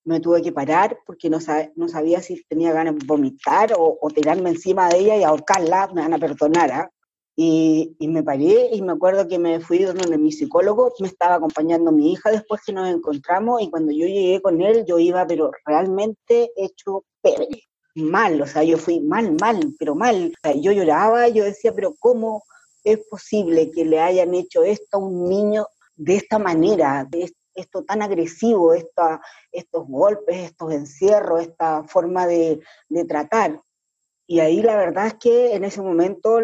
me 0.05 0.19
tuve 0.19 0.41
que 0.41 0.51
parar 0.51 1.00
porque 1.05 1.29
no, 1.29 1.39
no 1.75 1.88
sabía 1.88 2.21
si 2.21 2.43
tenía 2.45 2.71
ganas 2.71 2.95
de 2.95 3.05
vomitar 3.05 3.74
o, 3.77 3.97
tirarme 4.13 4.51
encima 4.51 4.88
de 4.88 5.00
ella 5.00 5.17
y 5.17 5.24
ahorcarla, 5.24 5.88
me 5.93 6.01
van 6.01 6.13
a 6.13 6.19
perdonar. 6.19 6.71
¿ah? 6.71 6.91
Y, 7.35 7.95
y, 8.00 8.07
me 8.07 8.24
paré 8.24 8.69
y 8.71 8.81
me 8.81 8.93
acuerdo 8.93 9.27
que 9.27 9.39
me 9.39 9.59
fui 9.59 9.79
donde 9.79 10.17
mi 10.17 10.31
psicólogo, 10.31 10.93
me 11.00 11.07
estaba 11.07 11.35
acompañando 11.35 11.91
mi 11.91 12.13
hija 12.13 12.31
después 12.31 12.62
que 12.65 12.71
nos 12.71 12.88
encontramos 12.88 13.62
y 13.62 13.69
cuando 13.69 13.91
yo 13.91 14.05
llegué 14.05 14.41
con 14.41 14.62
él 14.62 14.85
yo 14.88 15.00
iba 15.00 15.27
pero 15.27 15.51
realmente 15.65 16.51
hecho 16.55 17.03
pebre, 17.21 17.47
mal, 17.95 18.41
o 18.41 18.47
sea, 18.47 18.63
yo 18.63 18.77
fui 18.77 19.00
mal, 19.00 19.35
mal, 19.39 19.74
pero 19.79 19.95
mal. 19.95 20.31
O 20.33 20.47
sea, 20.47 20.55
yo 20.62 20.71
lloraba, 20.71 21.27
yo 21.29 21.43
decía, 21.43 21.74
pero 21.74 21.95
¿cómo 22.00 22.43
es 22.83 23.00
posible 23.09 23.71
que 23.71 23.83
le 23.83 24.00
hayan 24.00 24.33
hecho 24.35 24.63
esto 24.63 24.97
a 24.97 25.00
un 25.00 25.27
niño 25.27 25.65
de 25.95 26.17
esta 26.17 26.38
manera, 26.38 27.07
de, 27.09 27.33
esto 27.55 27.83
tan 27.83 28.01
agresivo, 28.01 28.74
estos 28.74 29.88
golpes, 29.88 30.38
estos 30.38 30.74
encierros, 30.74 31.41
esta 31.41 31.83
forma 31.83 32.27
de, 32.27 32.62
tratar. 33.07 33.62
Y 34.27 34.39
ahí 34.39 34.62
la 34.62 34.75
verdad 34.75 35.07
es 35.07 35.13
que 35.15 35.53
en 35.53 35.63
ese 35.63 35.81
momento 35.81 36.39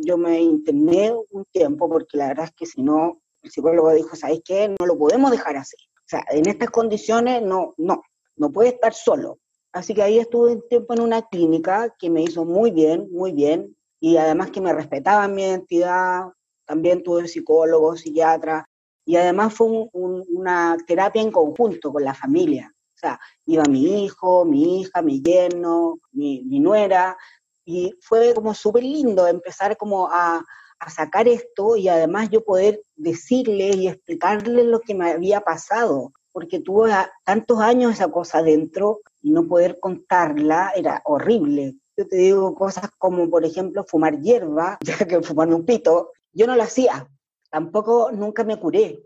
yo 0.00 0.18
me 0.18 0.40
interné 0.40 1.12
un 1.30 1.44
tiempo, 1.46 1.88
porque 1.88 2.16
la 2.18 2.28
verdad 2.28 2.46
es 2.46 2.52
que 2.52 2.66
si 2.66 2.82
no, 2.82 3.20
el 3.42 3.50
psicólogo 3.50 3.92
dijo, 3.92 4.16
¿sabes 4.16 4.40
qué? 4.44 4.74
No 4.78 4.86
lo 4.86 4.98
podemos 4.98 5.30
dejar 5.30 5.56
así. 5.56 5.76
O 5.76 6.06
sea, 6.06 6.24
en 6.30 6.48
estas 6.48 6.70
condiciones 6.70 7.42
no, 7.42 7.74
no, 7.76 8.02
no 8.36 8.50
puede 8.50 8.70
estar 8.70 8.92
solo. 8.92 9.38
Así 9.72 9.94
que 9.94 10.02
ahí 10.02 10.18
estuve 10.18 10.52
un 10.52 10.68
tiempo 10.68 10.94
en 10.94 11.00
una 11.00 11.22
clínica 11.22 11.94
que 11.98 12.10
me 12.10 12.22
hizo 12.22 12.44
muy 12.44 12.70
bien, 12.70 13.08
muy 13.10 13.32
bien, 13.32 13.76
y 14.00 14.16
además 14.18 14.50
que 14.50 14.60
me 14.60 14.72
respetaban 14.72 15.34
mi 15.34 15.42
identidad, 15.42 16.26
también 16.66 17.02
tuve 17.02 17.26
psicólogo, 17.26 17.96
psiquiatra, 17.96 18.68
y 19.04 19.16
además 19.16 19.54
fue 19.54 19.88
una 19.92 20.76
terapia 20.86 21.20
en 21.20 21.30
conjunto 21.30 21.92
con 21.92 22.04
la 22.04 22.14
familia. 22.14 22.72
O 22.94 22.98
sea, 22.98 23.20
iba 23.44 23.64
mi 23.64 24.04
hijo, 24.04 24.44
mi 24.44 24.80
hija, 24.80 25.02
mi 25.02 25.20
yerno, 25.20 25.98
mi, 26.12 26.60
nuera, 26.60 27.16
y 27.64 27.94
fue 28.00 28.34
como 28.34 28.54
súper 28.54 28.82
lindo 28.82 29.26
empezar 29.26 29.76
como 29.76 30.08
a, 30.10 30.44
sacar 30.88 31.26
esto 31.28 31.76
y 31.76 31.88
además 31.88 32.28
yo 32.28 32.44
poder 32.44 32.78
decirle 32.94 33.70
y 33.70 33.88
explicarle 33.88 34.64
lo 34.64 34.80
que 34.80 34.94
me 34.94 35.12
había 35.12 35.40
pasado, 35.40 36.12
porque 36.30 36.60
tuve 36.60 36.92
tantos 37.24 37.58
años 37.60 37.94
esa 37.94 38.08
cosa 38.08 38.42
dentro 38.42 39.00
y 39.22 39.30
no 39.30 39.48
poder 39.48 39.80
contarla 39.80 40.72
era 40.76 41.00
horrible. 41.06 41.76
Yo 41.96 42.06
te 42.06 42.16
digo 42.16 42.54
cosas 42.54 42.90
como, 42.98 43.30
por 43.30 43.46
ejemplo, 43.46 43.82
fumar 43.84 44.20
hierba, 44.20 44.76
ya 44.84 44.98
que 44.98 45.22
fumar 45.22 45.48
un 45.48 45.64
pito, 45.64 46.10
yo 46.34 46.46
no 46.46 46.54
lo 46.54 46.64
hacía, 46.64 47.08
tampoco 47.54 48.10
nunca 48.10 48.42
me 48.42 48.58
curé. 48.58 49.00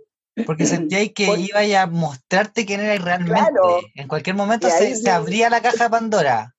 Porque 0.46 0.64
sentíais 0.64 1.12
que 1.14 1.24
iba 1.38 1.82
a 1.82 1.86
mostrarte 1.86 2.64
quién 2.64 2.80
era 2.80 2.96
realmente. 2.96 3.34
Claro, 3.34 3.80
en 3.94 4.08
cualquier 4.08 4.36
momento 4.36 4.68
se, 4.70 5.10
abría 5.10 5.50
la 5.50 5.60
caja 5.60 5.84
de 5.84 5.90
Pandora. 5.90 6.54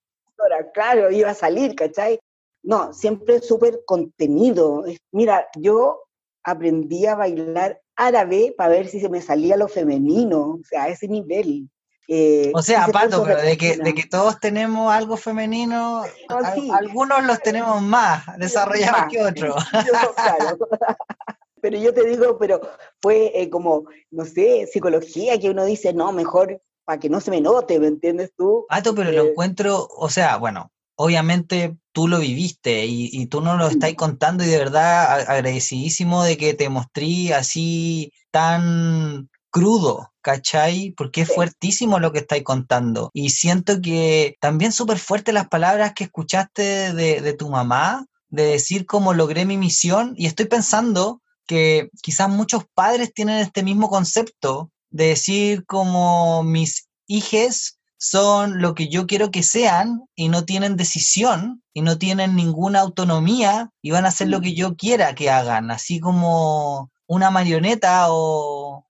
Claro, 0.72 1.10
iba 1.10 1.30
a 1.30 1.34
salir, 1.34 1.74
¿cachai? 1.74 2.20
No, 2.62 2.92
siempre 2.92 3.40
súper 3.40 3.80
contenido. 3.84 4.84
Mira, 5.10 5.48
yo 5.56 6.04
aprendí 6.44 7.06
a 7.06 7.16
bailar 7.16 7.80
árabe 7.96 8.54
para 8.56 8.70
ver 8.70 8.88
si 8.88 9.00
se 9.00 9.08
me 9.08 9.20
salía 9.20 9.56
lo 9.56 9.66
femenino, 9.66 10.40
o 10.40 10.60
sea, 10.68 10.84
a 10.84 10.88
ese 10.88 11.08
nivel. 11.08 11.68
Eh, 12.06 12.52
o 12.54 12.62
sea, 12.62 12.86
Pato, 12.86 13.24
pero 13.24 13.42
de 13.42 13.56
que, 13.58 13.76
de 13.76 13.94
que 13.94 14.04
todos 14.04 14.38
tenemos 14.38 14.92
algo 14.92 15.16
femenino, 15.16 16.04
algunos 16.72 17.24
los 17.24 17.40
tenemos 17.40 17.82
más 17.82 18.38
desarrollados 18.38 19.06
que 19.10 19.22
otros. 19.22 19.64
claro. 20.14 20.58
pero 21.60 21.78
yo 21.78 21.94
te 21.94 22.04
digo, 22.04 22.38
pero 22.38 22.60
fue 23.00 23.32
eh, 23.34 23.50
como, 23.50 23.84
no 24.10 24.24
sé, 24.24 24.68
psicología, 24.72 25.38
que 25.38 25.50
uno 25.50 25.64
dice, 25.64 25.92
no, 25.92 26.12
mejor 26.12 26.60
para 26.84 26.98
que 26.98 27.08
no 27.08 27.20
se 27.20 27.30
me 27.30 27.40
note, 27.40 27.78
¿me 27.78 27.86
entiendes 27.86 28.32
tú? 28.36 28.66
Pato, 28.68 28.94
pero 28.94 29.12
lo 29.12 29.24
eh, 29.24 29.30
encuentro, 29.30 29.86
o 29.96 30.08
sea, 30.08 30.36
bueno, 30.38 30.72
obviamente 30.96 31.76
tú 31.92 32.08
lo 32.08 32.18
viviste 32.18 32.84
y, 32.86 33.26
tú 33.26 33.40
no 33.40 33.56
lo 33.56 33.68
estás 33.68 33.94
contando 33.94 34.44
y 34.44 34.48
de 34.48 34.58
verdad 34.58 35.20
agradecidísimo 35.30 36.24
de 36.24 36.36
que 36.36 36.52
te 36.54 36.68
mostré 36.68 37.32
así 37.32 38.12
tan 38.30 39.30
crudo, 39.50 40.12
¿cachai? 40.20 40.92
Porque 40.96 41.22
es 41.22 41.34
fuertísimo 41.34 41.98
lo 41.98 42.12
que 42.12 42.18
estáis 42.18 42.44
contando. 42.44 43.10
Y 43.14 43.30
siento 43.30 43.80
que 43.80 44.36
también 44.40 44.72
súper 44.72 44.98
fuerte 44.98 45.32
las 45.32 45.48
palabras 45.48 45.94
que 45.94 46.04
escuchaste 46.04 46.92
de, 46.92 47.20
de 47.20 47.32
tu 47.32 47.48
mamá, 47.48 48.06
de 48.28 48.44
decir 48.44 48.84
cómo 48.84 49.14
logré 49.14 49.44
mi 49.44 49.56
misión. 49.56 50.14
Y 50.16 50.26
estoy 50.26 50.46
pensando 50.46 51.22
que 51.50 51.90
quizás 52.00 52.28
muchos 52.28 52.62
padres 52.74 53.12
tienen 53.12 53.38
este 53.38 53.64
mismo 53.64 53.90
concepto 53.90 54.70
de 54.88 55.08
decir 55.08 55.66
como 55.66 56.44
mis 56.44 56.88
hijos 57.08 57.80
son 57.98 58.62
lo 58.62 58.76
que 58.76 58.86
yo 58.86 59.08
quiero 59.08 59.32
que 59.32 59.42
sean 59.42 60.04
y 60.14 60.28
no 60.28 60.44
tienen 60.44 60.76
decisión 60.76 61.60
y 61.74 61.82
no 61.82 61.98
tienen 61.98 62.36
ninguna 62.36 62.78
autonomía 62.82 63.72
y 63.82 63.90
van 63.90 64.04
a 64.04 64.10
hacer 64.10 64.28
lo 64.28 64.38
mm. 64.38 64.42
que 64.42 64.54
yo 64.54 64.76
quiera 64.76 65.16
que 65.16 65.28
hagan, 65.28 65.72
así 65.72 65.98
como 65.98 66.92
una 67.08 67.32
marioneta 67.32 68.06
o 68.10 68.86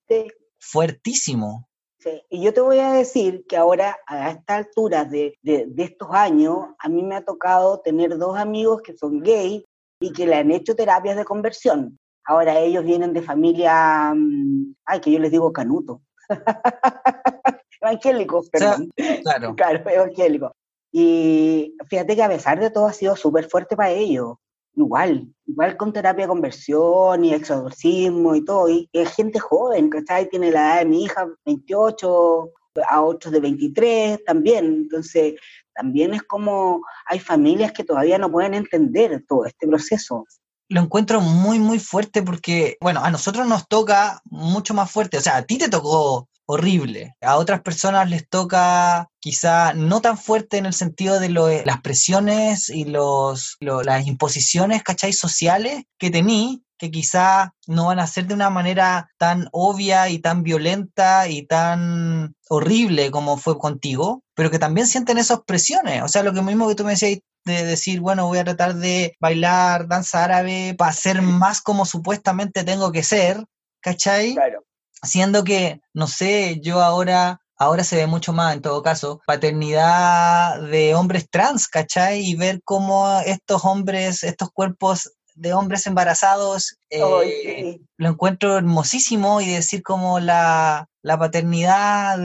fuertísimo. 0.59 1.66
Sí. 1.99 2.23
Y 2.29 2.42
yo 2.42 2.53
te 2.53 2.61
voy 2.61 2.79
a 2.79 2.92
decir 2.92 3.46
que 3.49 3.57
ahora, 3.57 3.99
a 4.07 4.33
esta 4.33 4.57
altura 4.57 5.07
de, 5.07 5.38
de, 5.40 5.66
estos 5.79 6.11
años, 6.12 6.66
a 6.79 6.90
mí 6.90 7.03
me 7.03 7.14
ha 7.14 7.25
tocado 7.25 7.81
tener 7.81 8.18
dos 8.18 8.37
amigos 8.37 8.83
que 8.83 8.94
son 8.99 9.23
gay 9.23 9.64
y 9.99 10.12
que 10.12 10.27
le 10.27 10.37
han 10.37 10.51
hecho 10.51 10.75
terapias 10.75 11.16
de 11.16 11.25
conversión. 11.25 11.99
Ahora 12.31 12.61
ellos 12.61 12.85
vienen 12.85 13.12
de 13.12 13.23
familia, 13.23 14.14
mm, 14.14 14.77
ay, 14.85 15.01
que 15.01 15.11
yo 15.11 15.19
les 15.19 15.33
digo 15.33 15.53
canuto. 15.53 16.01
evangélicos, 17.81 18.49
perdón. 18.51 18.88
claro. 19.23 19.55
claro, 19.57 19.90
evangélicos. 19.90 20.53
Y 20.93 21.77
fíjate 21.88 22.14
que 22.14 22.23
a 22.23 22.29
pesar 22.29 22.61
de 22.61 22.71
todo 22.71 22.87
ha 22.87 22.93
sido 22.93 23.16
súper 23.16 23.49
fuerte 23.49 23.75
para 23.75 23.90
ellos. 23.90 24.37
Igual, 24.77 25.27
igual 25.45 25.77
con 25.77 25.93
terapia 25.93 26.27
de 26.27 26.29
conversión 26.29 27.25
y 27.25 27.35
exorcismo 27.35 28.37
y 28.37 28.45
todo. 28.45 28.69
Y 28.69 28.88
es 28.93 29.12
gente 29.12 29.40
joven, 29.40 29.90
¿cachai? 29.90 30.29
Tiene 30.29 30.53
la 30.53 30.61
edad 30.61 30.79
de 30.79 30.85
mi 30.85 31.03
hija, 31.03 31.27
28, 31.45 32.53
a 32.88 33.03
otros 33.03 33.33
de 33.33 33.40
23 33.40 34.23
también. 34.25 34.66
Entonces, 34.66 35.35
también 35.75 36.14
es 36.14 36.23
como 36.23 36.81
hay 37.07 37.19
familias 37.19 37.73
que 37.73 37.83
todavía 37.83 38.19
no 38.19 38.31
pueden 38.31 38.55
entender 38.55 39.25
todo 39.27 39.47
este 39.47 39.66
proceso 39.66 40.27
lo 40.70 40.80
encuentro 40.80 41.20
muy, 41.20 41.59
muy 41.59 41.80
fuerte 41.80 42.22
porque, 42.22 42.78
bueno, 42.80 43.04
a 43.04 43.11
nosotros 43.11 43.46
nos 43.46 43.66
toca 43.66 44.22
mucho 44.24 44.72
más 44.72 44.90
fuerte. 44.90 45.18
O 45.18 45.20
sea, 45.20 45.37
a 45.37 45.42
ti 45.42 45.59
te 45.59 45.68
tocó 45.68 46.28
horrible. 46.46 47.16
A 47.20 47.37
otras 47.37 47.61
personas 47.62 48.09
les 48.09 48.28
toca 48.28 49.09
quizá 49.18 49.74
no 49.74 50.00
tan 50.00 50.16
fuerte 50.16 50.59
en 50.59 50.66
el 50.66 50.72
sentido 50.72 51.18
de 51.18 51.28
lo, 51.28 51.48
las 51.64 51.80
presiones 51.80 52.70
y 52.70 52.85
los, 52.85 53.56
las 53.61 54.06
imposiciones, 54.06 54.83
¿cachai? 54.85 55.12
Sociales 55.12 55.83
que 55.98 56.11
tení, 56.11 56.62
que 56.78 56.90
quizá 56.92 57.52
no 57.66 57.87
van 57.87 57.98
a 57.98 58.06
ser 58.06 58.26
de 58.26 58.35
una 58.35 58.48
manera 58.48 59.11
tan 59.18 59.48
obvia 59.52 60.09
y 60.09 60.20
tan 60.20 60.44
violenta 60.44 61.28
y 61.28 61.46
tan 61.46 62.35
horrible 62.48 63.11
como 63.11 63.37
fue 63.37 63.59
contigo, 63.59 64.22
pero 64.35 64.50
que 64.50 64.59
también 64.59 64.87
sienten 64.87 65.18
esas 65.18 65.40
presiones. 65.44 66.02
O 66.02 66.09
sea, 66.09 66.22
lo 66.22 66.33
que 66.33 66.42
mismo 66.42 66.68
que 66.68 66.76
tú 66.76 66.85
me 66.85 66.92
decías, 66.92 67.18
de 67.44 67.64
decir, 67.64 68.00
bueno, 68.00 68.26
voy 68.26 68.38
a 68.38 68.44
tratar 68.44 68.74
de 68.74 69.16
bailar 69.20 69.88
danza 69.88 70.24
árabe 70.24 70.74
para 70.76 70.92
ser 70.92 71.22
más 71.22 71.61
como 71.61 71.87
supuestamente 71.87 72.64
tengo 72.64 72.92
que 72.92 73.03
ser, 73.03 73.44
¿cachai? 73.81 74.35
Claro. 74.35 74.64
Siendo 75.03 75.44
que, 75.44 75.81
no 75.94 76.07
sé, 76.07 76.61
yo 76.61 76.83
ahora, 76.83 77.40
ahora 77.57 77.85
se 77.85 77.96
ve 77.96 78.07
mucho 78.07 78.33
más 78.33 78.55
en 78.55 78.62
todo 78.62 78.83
caso, 78.83 79.20
paternidad 79.26 80.61
de 80.62 80.94
hombres 80.94 81.29
trans, 81.31 81.68
¿cachai? 81.68 82.20
Y 82.20 82.35
ver 82.35 82.61
cómo 82.64 83.20
estos 83.20 83.64
hombres, 83.64 84.22
estos 84.22 84.50
cuerpos 84.50 85.11
de 85.35 85.53
hombres 85.53 85.87
embarazados, 85.87 86.79
eh, 86.90 87.81
lo 87.97 88.09
encuentro 88.09 88.57
hermosísimo 88.57 89.40
y 89.40 89.49
decir 89.49 89.83
como 89.83 90.21
la, 90.21 90.88
paternidad 91.03 92.19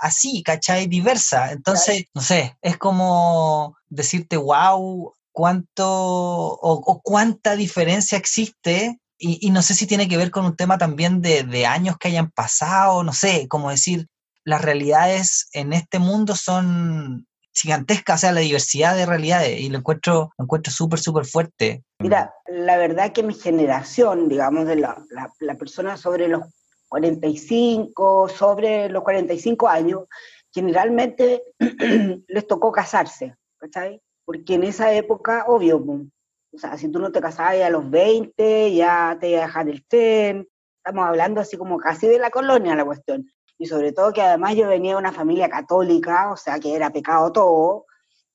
así, 0.00 0.42
¿cachai? 0.42 0.86
Diversa. 0.86 1.52
Entonces, 1.52 2.04
no 2.14 2.22
sé, 2.22 2.56
es 2.62 2.76
como 2.76 3.76
decirte, 3.88 4.36
wow, 4.36 5.12
cuánto 5.32 5.86
o, 5.86 7.00
cuánta 7.02 7.56
diferencia 7.56 8.18
existe. 8.18 8.98
Y, 9.22 9.50
no 9.50 9.60
sé 9.60 9.74
si 9.74 9.86
tiene 9.86 10.08
que 10.08 10.16
ver 10.16 10.30
con 10.30 10.46
un 10.46 10.56
tema 10.56 10.78
también 10.78 11.20
de, 11.20 11.42
de 11.42 11.66
años 11.66 11.96
que 11.98 12.08
hayan 12.08 12.30
pasado, 12.30 13.02
no 13.02 13.12
sé, 13.12 13.48
como 13.48 13.68
decir, 13.68 14.06
las 14.44 14.62
realidades 14.62 15.48
en 15.52 15.74
este 15.74 15.98
mundo 15.98 16.34
son 16.34 17.26
gigantesca, 17.52 18.14
o 18.14 18.18
sea, 18.18 18.32
la 18.32 18.40
diversidad 18.40 18.96
de 18.96 19.06
realidades, 19.06 19.60
y 19.60 19.68
lo 19.68 19.78
encuentro, 19.78 20.32
lo 20.38 20.44
encuentro 20.44 20.72
súper, 20.72 20.98
súper 20.98 21.24
fuerte. 21.24 21.84
Mira, 21.98 22.32
la 22.46 22.76
verdad 22.76 23.12
que 23.12 23.22
mi 23.22 23.34
generación, 23.34 24.28
digamos, 24.28 24.66
de 24.66 24.76
la, 24.76 25.02
la, 25.40 25.54
persona 25.56 25.96
sobre 25.96 26.28
los 26.28 26.42
45, 26.88 28.28
sobre 28.28 28.88
los 28.88 29.02
45 29.02 29.68
años, 29.68 30.04
generalmente 30.52 31.42
les 32.28 32.46
tocó 32.46 32.72
casarse, 32.72 33.34
¿cachai? 33.58 34.00
Porque 34.24 34.54
en 34.54 34.64
esa 34.64 34.92
época, 34.92 35.44
obvio, 35.48 35.78
o 35.78 36.58
sea, 36.58 36.76
si 36.78 36.88
tú 36.88 36.98
no 36.98 37.12
te 37.12 37.20
casabas 37.20 37.60
a 37.60 37.70
los 37.70 37.90
20, 37.90 38.74
ya 38.74 39.16
te 39.20 39.30
iba 39.30 39.42
a 39.42 39.46
dejar 39.46 39.68
el 39.68 39.84
tren, 39.86 40.48
estamos 40.76 41.06
hablando 41.06 41.40
así 41.40 41.56
como 41.56 41.78
casi 41.78 42.06
de 42.06 42.18
la 42.18 42.30
colonia 42.30 42.74
la 42.74 42.84
cuestión 42.84 43.26
y 43.60 43.66
sobre 43.66 43.92
todo 43.92 44.10
que 44.10 44.22
además 44.22 44.56
yo 44.56 44.66
venía 44.66 44.92
de 44.92 44.98
una 44.98 45.12
familia 45.12 45.50
católica, 45.50 46.32
o 46.32 46.36
sea 46.36 46.58
que 46.58 46.74
era 46.74 46.90
pecado 46.90 47.30
todo, 47.30 47.84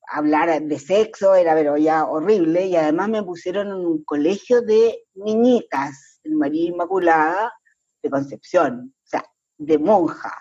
hablar 0.08 0.62
de 0.62 0.80
sexo 0.80 1.34
era 1.34 1.56
pero 1.56 1.78
ya 1.78 2.06
horrible, 2.06 2.68
y 2.68 2.76
además 2.76 3.10
me 3.10 3.24
pusieron 3.24 3.70
en 3.70 3.88
un 3.88 4.04
colegio 4.04 4.62
de 4.62 5.04
niñitas, 5.16 6.20
en 6.24 6.38
María 6.38 6.70
Inmaculada 6.70 7.52
de 8.04 8.10
Concepción, 8.12 8.94
o 9.04 9.08
sea, 9.08 9.26
de 9.58 9.80
monja, 9.80 10.32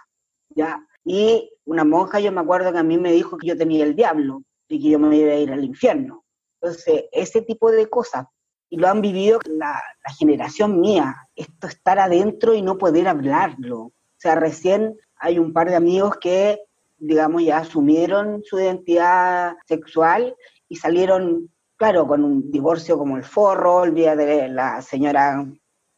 ¿ya? 0.51 0.87
Y 1.03 1.51
una 1.65 1.85
monja, 1.85 2.21
yo 2.21 2.31
me 2.31 2.43
acuerdo 2.43 2.71
que 2.71 2.79
a 2.79 2.83
mí 2.83 2.99
me 2.99 3.11
dijo 3.11 3.39
que 3.39 3.47
yo 3.47 3.57
tenía 3.57 3.85
el 3.85 3.97
diablo 3.97 4.43
y 4.69 4.83
que 4.83 4.91
yo 4.91 4.99
me 4.99 5.17
iba 5.17 5.33
a 5.33 5.37
ir 5.37 5.51
al 5.51 5.65
infierno. 5.65 6.27
Entonces, 6.61 7.05
ese 7.11 7.41
tipo 7.41 7.71
de 7.71 7.89
cosas, 7.89 8.27
y 8.69 8.77
lo 8.77 8.89
han 8.89 9.01
vivido 9.01 9.39
la, 9.47 9.83
la 10.07 10.15
generación 10.19 10.79
mía, 10.79 11.17
esto 11.35 11.69
estar 11.69 11.99
adentro 11.99 12.55
y 12.55 12.61
no 12.61 12.77
poder 12.77 13.09
hablarlo, 13.09 13.95
sea, 14.25 14.35
recién 14.37 14.97
hay 15.19 15.39
un 15.39 15.53
par 15.53 15.69
de 15.69 15.77
amigos 15.77 16.17
que, 16.21 16.61
digamos, 16.99 17.45
ya 17.45 17.59
asumieron 17.59 18.43
su 18.45 18.59
identidad 18.59 19.55
sexual 19.67 20.35
y 20.69 20.77
salieron, 20.77 21.51
claro, 21.77 22.07
con 22.07 22.25
un 22.25 22.51
divorcio 22.51 22.99
como 22.99 23.17
el 23.17 23.25
forro, 23.25 23.85
día 23.91 24.17
de 24.17 24.49
la 24.49 24.81
señora 24.83 25.47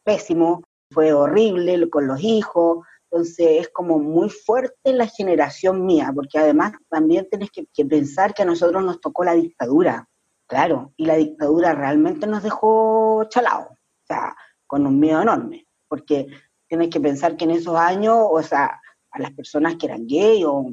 pésimo, 0.03 0.63
fue 0.91 1.13
horrible 1.13 1.89
con 1.89 2.07
los 2.07 2.21
hijos, 2.21 2.85
entonces 3.09 3.61
es 3.61 3.69
como 3.69 3.99
muy 3.99 4.29
fuerte 4.29 4.93
la 4.93 5.07
generación 5.07 5.85
mía, 5.85 6.11
porque 6.13 6.37
además 6.37 6.73
también 6.89 7.27
tienes 7.29 7.49
que, 7.51 7.65
que, 7.73 7.85
pensar 7.85 8.33
que 8.33 8.43
a 8.43 8.45
nosotros 8.45 8.83
nos 8.83 8.99
tocó 8.99 9.23
la 9.23 9.33
dictadura, 9.33 10.07
claro, 10.47 10.93
y 10.97 11.05
la 11.05 11.15
dictadura 11.15 11.73
realmente 11.73 12.27
nos 12.27 12.43
dejó 12.43 13.25
chalados, 13.29 13.71
o 13.71 14.05
sea, 14.05 14.35
con 14.65 14.85
un 14.85 14.99
miedo 14.99 15.21
enorme, 15.21 15.65
porque 15.87 16.27
tienes 16.67 16.89
que 16.89 16.99
pensar 16.99 17.35
que 17.35 17.45
en 17.45 17.51
esos 17.51 17.75
años, 17.75 18.17
o 18.19 18.41
sea, 18.41 18.81
a 19.11 19.19
las 19.19 19.31
personas 19.31 19.75
que 19.75 19.87
eran 19.87 20.05
gay 20.05 20.43
o, 20.45 20.69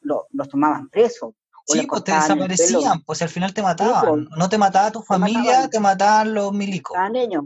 los 0.00 0.48
tomaban 0.48 0.88
presos. 0.88 1.34
Sí, 1.66 1.86
pues 1.86 2.04
te 2.04 2.12
desaparecían, 2.12 3.02
pues 3.04 3.22
al 3.22 3.28
final 3.30 3.54
te 3.54 3.62
mataban. 3.62 4.26
Pues, 4.26 4.38
no 4.38 4.48
te 4.48 4.58
mataba 4.58 4.90
tu 4.90 5.02
familia, 5.02 5.68
te 5.68 5.80
mataban, 5.80 6.34
los 6.34 6.52
milicos. 6.52 6.94
Estaban 6.94 7.12
niños, 7.12 7.44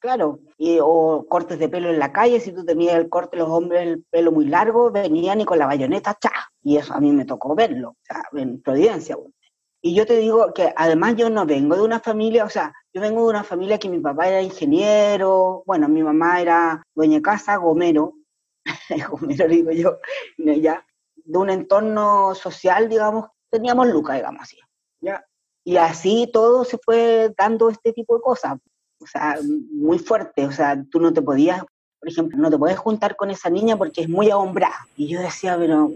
claro. 0.00 0.38
Y, 0.56 0.78
o 0.80 1.26
cortes 1.28 1.58
de 1.58 1.68
pelo 1.68 1.90
en 1.90 1.98
la 1.98 2.12
calle, 2.12 2.38
si 2.38 2.52
tú 2.52 2.64
tenías 2.64 2.94
el 2.94 3.08
corte, 3.08 3.36
los 3.36 3.48
hombres, 3.48 3.82
el 3.82 4.04
pelo 4.04 4.30
muy 4.30 4.46
largo, 4.46 4.92
venían 4.92 5.40
y 5.40 5.44
con 5.44 5.58
la 5.58 5.66
bayoneta, 5.66 6.16
¡cha! 6.20 6.30
Y 6.62 6.76
eso 6.76 6.94
a 6.94 7.00
mí 7.00 7.10
me 7.10 7.24
tocó 7.24 7.54
verlo, 7.56 7.90
o 7.90 7.96
sea, 8.02 8.22
en 8.34 8.62
Providencia. 8.62 9.16
Y 9.82 9.94
yo 9.94 10.06
te 10.06 10.16
digo 10.18 10.52
que 10.54 10.72
además 10.76 11.16
yo 11.16 11.28
no 11.28 11.44
vengo 11.44 11.76
de 11.76 11.82
una 11.82 12.00
familia, 12.00 12.44
o 12.44 12.50
sea, 12.50 12.72
yo 12.96 13.02
vengo 13.02 13.24
de 13.24 13.28
una 13.28 13.44
familia 13.44 13.78
que 13.78 13.90
mi 13.90 14.00
papá 14.00 14.26
era 14.26 14.40
ingeniero, 14.40 15.62
bueno, 15.66 15.86
mi 15.86 16.02
mamá 16.02 16.40
era 16.40 16.82
dueña 16.94 17.16
de 17.16 17.22
casa, 17.22 17.56
gomero, 17.56 18.14
gomero 19.10 19.46
digo 19.48 19.70
yo, 19.70 19.98
ya, 20.38 20.82
de 21.14 21.38
un 21.38 21.50
entorno 21.50 22.34
social, 22.34 22.88
digamos, 22.88 23.26
teníamos 23.50 23.88
Luca, 23.88 24.14
digamos 24.14 24.44
así, 24.44 24.56
¿ya? 25.02 25.22
Y 25.62 25.76
así 25.76 26.30
todo 26.32 26.64
se 26.64 26.78
fue 26.78 27.34
dando 27.36 27.68
este 27.68 27.92
tipo 27.92 28.16
de 28.16 28.22
cosas, 28.22 28.54
o 28.98 29.06
sea, 29.06 29.40
muy 29.42 29.98
fuerte, 29.98 30.46
o 30.46 30.52
sea, 30.52 30.82
tú 30.90 30.98
no 30.98 31.12
te 31.12 31.20
podías, 31.20 31.60
por 32.00 32.08
ejemplo, 32.08 32.38
no 32.38 32.48
te 32.48 32.56
puedes 32.56 32.78
juntar 32.78 33.14
con 33.14 33.30
esa 33.30 33.50
niña 33.50 33.76
porque 33.76 34.00
es 34.00 34.08
muy 34.08 34.30
ahombrada. 34.30 34.86
Y 34.96 35.08
yo 35.08 35.20
decía, 35.20 35.58
pero, 35.58 35.90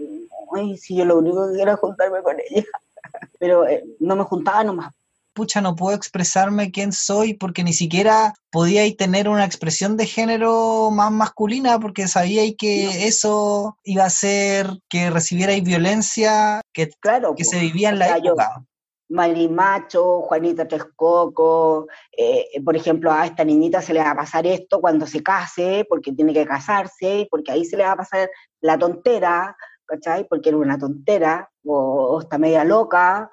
ay, 0.55 0.77
si 0.77 0.97
yo 0.97 1.05
lo 1.05 1.17
único 1.17 1.47
que 1.47 1.55
quiero 1.55 1.71
es 1.71 1.79
juntarme 1.79 2.21
con 2.21 2.35
ella 2.47 2.63
pero 3.39 3.67
eh, 3.67 3.83
no 3.99 4.15
me 4.15 4.23
juntaba 4.23 4.63
nomás. 4.63 4.93
Pucha, 5.33 5.61
no 5.61 5.75
puedo 5.75 5.95
expresarme 5.95 6.71
quién 6.71 6.91
soy 6.91 7.33
porque 7.33 7.63
ni 7.63 7.73
siquiera 7.73 8.33
podía 8.51 8.83
tener 8.97 9.29
una 9.29 9.45
expresión 9.45 9.95
de 9.95 10.05
género 10.05 10.91
más 10.91 11.11
masculina 11.11 11.79
porque 11.79 12.07
sabía 12.07 12.43
que 12.57 13.07
eso 13.07 13.77
iba 13.83 14.03
a 14.03 14.07
hacer 14.07 14.67
que 14.89 15.09
recibierais 15.09 15.63
violencia 15.63 16.61
que, 16.73 16.89
claro, 16.99 17.33
que 17.35 17.45
se 17.45 17.59
vivía 17.59 17.89
en 17.89 17.99
la 17.99 18.17
época. 18.17 18.65
Marimacho, 19.11 20.21
Juanita 20.21 20.67
Texcoco, 20.67 21.87
eh, 22.17 22.47
por 22.63 22.75
ejemplo, 22.77 23.11
a 23.11 23.25
esta 23.25 23.43
niñita 23.43 23.81
se 23.81 23.93
le 23.93 23.99
va 23.99 24.11
a 24.11 24.15
pasar 24.15 24.47
esto 24.47 24.79
cuando 24.79 25.05
se 25.05 25.21
case, 25.21 25.85
porque 25.87 26.13
tiene 26.13 26.33
que 26.33 26.45
casarse, 26.45 27.27
porque 27.29 27.51
ahí 27.51 27.65
se 27.65 27.75
le 27.75 27.83
va 27.83 27.91
a 27.91 27.97
pasar 27.97 28.29
la 28.61 28.79
tontera, 28.79 29.55
¿cachai? 29.85 30.25
Porque 30.29 30.49
era 30.49 30.57
una 30.57 30.77
tontera, 30.77 31.49
o, 31.65 32.21
está 32.21 32.37
media 32.37 32.63
loca. 32.63 33.29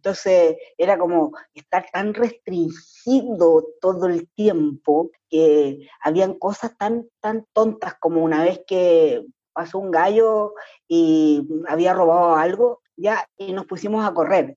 Entonces 0.00 0.56
era 0.78 0.96
como 0.96 1.32
estar 1.52 1.84
tan 1.92 2.14
restringido 2.14 3.66
todo 3.82 4.06
el 4.06 4.30
tiempo 4.30 5.10
que 5.28 5.86
habían 6.02 6.38
cosas 6.38 6.74
tan, 6.78 7.06
tan 7.20 7.44
tontas 7.52 7.96
como 8.00 8.24
una 8.24 8.42
vez 8.42 8.62
que 8.66 9.22
pasó 9.52 9.78
un 9.78 9.90
gallo 9.90 10.54
y 10.88 11.46
había 11.68 11.92
robado 11.92 12.34
algo, 12.34 12.80
ya, 12.96 13.26
y 13.36 13.52
nos 13.52 13.66
pusimos 13.66 14.02
a 14.02 14.14
correr, 14.14 14.56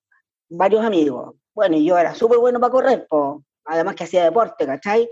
varios 0.50 0.86
amigos. 0.86 1.36
Bueno, 1.54 1.78
yo 1.78 1.98
era 1.98 2.16
súper 2.16 2.38
bueno 2.38 2.62
para 2.62 2.72
correr, 2.72 3.08
además 3.66 3.96
que 3.96 4.06
hacía 4.06 4.24
deporte, 4.24 4.66
¿cachai? 4.66 5.10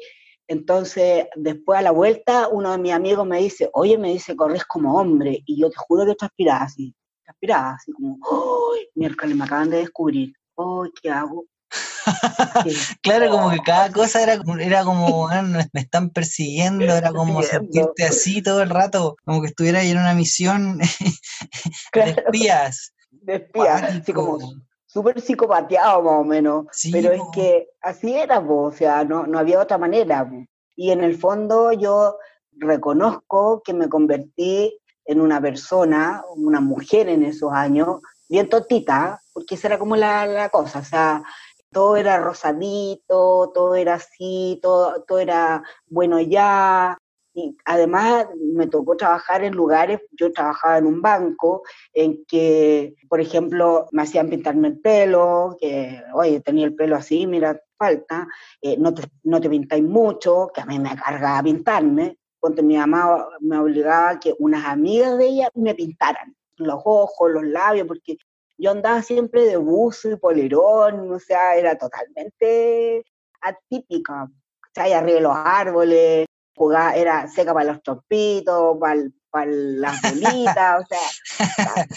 Entonces, 0.48 1.26
después 1.36 1.78
a 1.78 1.82
la 1.82 1.92
vuelta, 1.92 2.48
uno 2.48 2.72
de 2.72 2.78
mis 2.78 2.94
amigos 2.94 3.28
me 3.28 3.40
dice, 3.40 3.70
oye, 3.74 3.98
me 3.98 4.14
dice, 4.14 4.38
corres 4.38 4.64
como 4.64 4.98
hombre. 4.98 5.44
Y 5.46 5.60
yo 5.62 5.70
te 5.70 5.76
juro 5.78 6.06
que 6.06 6.16
transpiraba 6.16 6.64
así, 6.64 6.96
transpiraba 7.32 7.74
así 7.74 7.92
como, 7.92 8.18
¡ay! 8.30 8.88
Miércoles, 8.96 9.36
me 9.36 9.44
acaban 9.44 9.70
de 9.70 9.78
descubrir. 9.78 10.34
¡ay, 10.58 10.92
qué 11.02 11.10
hago! 11.10 11.46
claro, 13.02 13.30
como 13.32 13.52
que 13.52 13.60
cada 13.60 13.92
cosa 13.92 14.22
era, 14.22 14.42
era 14.60 14.84
como, 14.84 15.30
me 15.74 15.82
están 15.82 16.10
persiguiendo, 16.10 16.84
era 16.84 17.12
como 17.12 17.42
sentirte 17.44 18.04
así 18.04 18.42
todo 18.42 18.62
el 18.62 18.70
rato, 18.70 19.16
como 19.26 19.42
que 19.42 19.48
estuviera 19.48 19.80
ahí 19.80 19.92
en 19.92 20.00
una 20.00 20.14
misión 20.14 20.80
de 21.94 22.10
espías. 22.10 22.94
De 23.12 23.36
espías, 23.36 23.84
así 23.84 24.12
como 24.12 24.40
súper 24.86 25.22
psicopateado 25.22 26.02
más 26.02 26.14
o 26.20 26.24
menos, 26.26 26.66
pero 26.92 27.14
es 27.14 27.22
que 27.34 27.70
así 27.82 28.14
era, 28.14 28.40
o 28.40 28.72
sea, 28.72 29.06
no, 29.06 29.26
no 29.26 29.40
había 29.40 29.62
otra 29.62 29.78
manera. 29.78 30.30
Y 30.76 30.92
en 30.92 31.04
el 31.04 31.18
fondo 31.18 31.72
yo 31.72 32.18
reconozco 32.52 33.62
que 33.64 33.74
me 33.74 33.88
convertí 33.88 34.78
en 35.06 35.22
una 35.22 35.42
persona, 35.42 36.24
una 36.36 36.60
mujer 36.62 37.10
en 37.10 37.24
esos 37.24 37.52
años, 37.52 38.02
bien 38.30 38.50
tontita, 38.50 39.22
porque 39.34 39.56
esa 39.56 39.68
era 39.68 39.80
como 39.80 39.96
la, 39.96 40.26
la 40.26 40.50
cosa, 40.50 40.80
o 40.80 40.84
sea, 40.84 41.24
todo 41.72 41.96
era 41.96 42.18
rosadito, 42.18 43.52
todo 43.54 43.76
era 43.76 43.96
así, 43.96 44.60
todo, 44.62 45.04
todo 45.04 45.20
era 45.20 45.64
bueno 45.88 46.20
ya, 46.20 46.98
y 47.34 47.56
además 47.66 48.28
me 48.54 48.68
tocó 48.68 48.98
trabajar 48.98 49.44
en 49.44 49.54
lugares, 49.54 50.02
yo 50.12 50.32
trabajaba 50.34 50.78
en 50.78 50.86
un 50.86 51.02
banco 51.02 51.64
en 51.94 52.26
que, 52.26 52.96
por 53.08 53.22
ejemplo, 53.22 53.88
me 53.92 54.02
hacían 54.02 54.30
pintarme 54.30 54.70
el 54.70 54.80
pelo, 54.80 55.56
que, 55.60 56.02
oye, 56.14 56.42
tenía 56.42 56.66
el 56.66 56.76
pelo 56.76 56.98
así, 56.98 57.26
mira, 57.26 57.62
falta, 57.78 58.28
eh, 58.62 58.76
no, 58.78 58.94
te, 58.94 59.04
no 59.24 59.40
te 59.40 59.50
pintáis 59.50 59.84
mucho, 59.84 60.52
que 60.54 60.62
a 60.62 60.66
mí 60.66 60.78
me 60.78 60.96
cargaba 60.96 61.42
pintarme, 61.42 62.18
cuando 62.42 62.64
mi 62.64 62.76
mamá 62.76 63.28
me 63.40 63.58
obligaba 63.60 64.10
a 64.10 64.20
que 64.20 64.34
unas 64.40 64.66
amigas 64.66 65.18
de 65.18 65.28
ella 65.28 65.50
me 65.54 65.76
pintaran 65.76 66.36
los 66.58 66.82
ojos, 66.84 67.32
los 67.32 67.44
labios, 67.44 67.88
porque 67.88 68.18
yo 68.58 68.72
andaba 68.72 69.02
siempre 69.04 69.46
de 69.46 69.58
buzo 69.58 70.10
y 70.10 70.16
polerón, 70.18 71.12
o 71.12 71.20
sea, 71.20 71.56
era 71.56 71.78
totalmente 71.78 73.06
atípica, 73.42 74.24
o 74.24 74.30
sea, 74.74 74.98
arriba 74.98 75.16
de 75.16 75.22
los 75.22 75.36
árboles, 75.36 76.26
jugaba, 76.56 76.96
era 76.96 77.28
seca 77.28 77.54
para 77.54 77.74
los 77.74 77.84
trompitos, 77.84 78.78
para, 78.80 79.02
para 79.30 79.52
las 79.52 80.02
bolitas, 80.02 80.82
o 80.82 80.86
sea, 80.88 81.88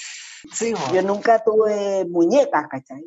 yo 0.94 1.02
nunca 1.02 1.42
tuve 1.42 2.04
muñecas, 2.04 2.68
¿cachai? 2.68 3.04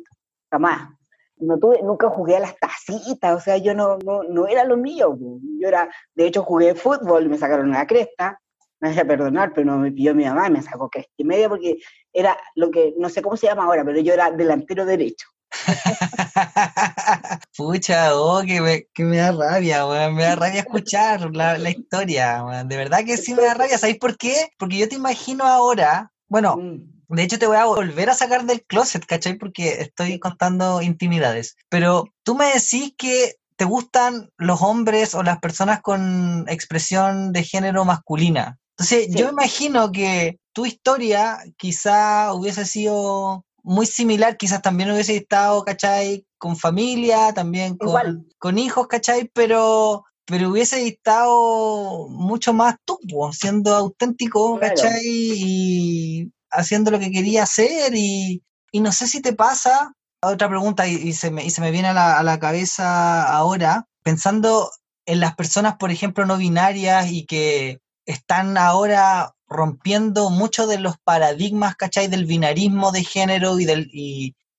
Jamás. 0.50 0.97
No 1.40 1.58
tuve, 1.58 1.82
nunca 1.82 2.08
jugué 2.08 2.36
a 2.36 2.40
las 2.40 2.56
tacitas, 2.56 3.36
o 3.36 3.40
sea, 3.40 3.56
yo 3.56 3.74
no, 3.74 3.98
no, 3.98 4.22
no 4.24 4.46
era 4.46 4.64
lo 4.64 4.76
mío. 4.76 5.16
Yo 5.60 5.68
era, 5.68 5.88
de 6.14 6.26
hecho, 6.26 6.42
jugué 6.42 6.74
fútbol 6.74 7.24
y 7.24 7.28
me 7.28 7.38
sacaron 7.38 7.70
la 7.70 7.86
cresta, 7.86 8.40
me 8.80 8.90
voy 8.90 8.98
a 8.98 9.06
perdonar, 9.06 9.52
pero 9.54 9.66
no 9.66 9.78
me 9.78 9.92
pilló 9.92 10.14
mi 10.14 10.24
mamá 10.24 10.48
y 10.48 10.52
me 10.52 10.62
sacó 10.62 10.88
cresta 10.88 11.12
y 11.16 11.24
media 11.24 11.48
porque 11.48 11.78
era 12.12 12.36
lo 12.54 12.70
que, 12.70 12.94
no 12.98 13.08
sé 13.08 13.22
cómo 13.22 13.36
se 13.36 13.46
llama 13.46 13.64
ahora, 13.64 13.84
pero 13.84 14.00
yo 14.00 14.12
era 14.12 14.30
delantero 14.30 14.84
derecho. 14.84 15.28
Pucha, 17.56 18.14
oh, 18.14 18.42
que 18.46 18.60
me, 18.60 18.86
que 18.92 19.02
me 19.04 19.16
da 19.16 19.32
rabia, 19.32 19.86
me 20.10 20.22
da 20.22 20.36
rabia 20.36 20.60
escuchar 20.60 21.34
la, 21.34 21.56
la 21.58 21.70
historia, 21.70 22.44
de 22.66 22.76
verdad 22.76 23.04
que 23.04 23.16
sí 23.16 23.34
me 23.34 23.42
da 23.42 23.54
rabia, 23.54 23.78
¿sabéis 23.78 23.98
por 23.98 24.16
qué? 24.16 24.48
Porque 24.58 24.78
yo 24.78 24.88
te 24.88 24.96
imagino 24.96 25.44
ahora, 25.44 26.12
bueno, 26.28 26.56
mm. 26.56 26.97
De 27.08 27.22
hecho, 27.22 27.38
te 27.38 27.46
voy 27.46 27.56
a 27.56 27.64
volver 27.64 28.10
a 28.10 28.14
sacar 28.14 28.44
del 28.44 28.62
closet, 28.64 29.04
¿cachai? 29.06 29.34
Porque 29.38 29.80
estoy 29.80 30.18
contando 30.18 30.82
intimidades. 30.82 31.56
Pero 31.68 32.04
tú 32.22 32.34
me 32.34 32.46
decís 32.46 32.92
que 32.98 33.36
te 33.56 33.64
gustan 33.64 34.30
los 34.36 34.62
hombres 34.62 35.14
o 35.14 35.22
las 35.22 35.40
personas 35.40 35.80
con 35.80 36.44
expresión 36.48 37.32
de 37.32 37.42
género 37.42 37.84
masculina. 37.84 38.58
Entonces, 38.76 39.08
yo 39.10 39.28
imagino 39.28 39.90
que 39.90 40.38
tu 40.52 40.64
historia 40.64 41.38
quizá 41.56 42.32
hubiese 42.32 42.64
sido 42.64 43.44
muy 43.64 43.86
similar, 43.86 44.36
quizás 44.36 44.62
también 44.62 44.90
hubiese 44.92 45.16
estado, 45.16 45.64
¿cachai? 45.64 46.24
Con 46.38 46.56
familia, 46.56 47.32
también 47.32 47.76
con, 47.76 48.28
con 48.38 48.58
hijos, 48.58 48.86
¿cachai? 48.86 49.28
Pero, 49.34 50.04
pero 50.24 50.50
hubiese 50.50 50.86
estado 50.86 52.06
mucho 52.08 52.52
más 52.52 52.76
tú, 52.84 52.98
siendo 53.32 53.74
auténtico, 53.74 54.58
¿cachai? 54.60 55.02
Y 55.04 56.32
haciendo 56.50 56.90
lo 56.90 56.98
que 56.98 57.10
quería 57.10 57.42
hacer 57.42 57.94
y, 57.94 58.42
no 58.72 58.92
sé 58.92 59.06
si 59.06 59.20
te 59.20 59.32
pasa, 59.32 59.92
otra 60.22 60.48
pregunta 60.48 60.86
y, 60.86 61.12
se, 61.12 61.30
me, 61.30 61.44
y 61.44 61.50
se 61.50 61.60
me 61.60 61.70
viene 61.70 61.88
a 61.88 61.92
la, 61.94 62.18
a 62.18 62.22
la 62.22 62.38
cabeza 62.38 63.24
ahora, 63.24 63.86
pensando 64.02 64.70
en 65.06 65.20
las 65.20 65.34
personas, 65.34 65.76
por 65.76 65.90
ejemplo, 65.90 66.26
no 66.26 66.36
binarias 66.36 67.10
y 67.10 67.24
que 67.24 67.80
están 68.04 68.58
ahora 68.58 69.34
rompiendo 69.48 70.30
muchos 70.30 70.68
de 70.68 70.78
los 70.78 70.96
paradigmas, 70.98 71.76
¿cachai? 71.76 72.08
Del 72.08 72.26
binarismo 72.26 72.92
de 72.92 73.04
género 73.04 73.58
y 73.58 73.64
del... 73.64 73.90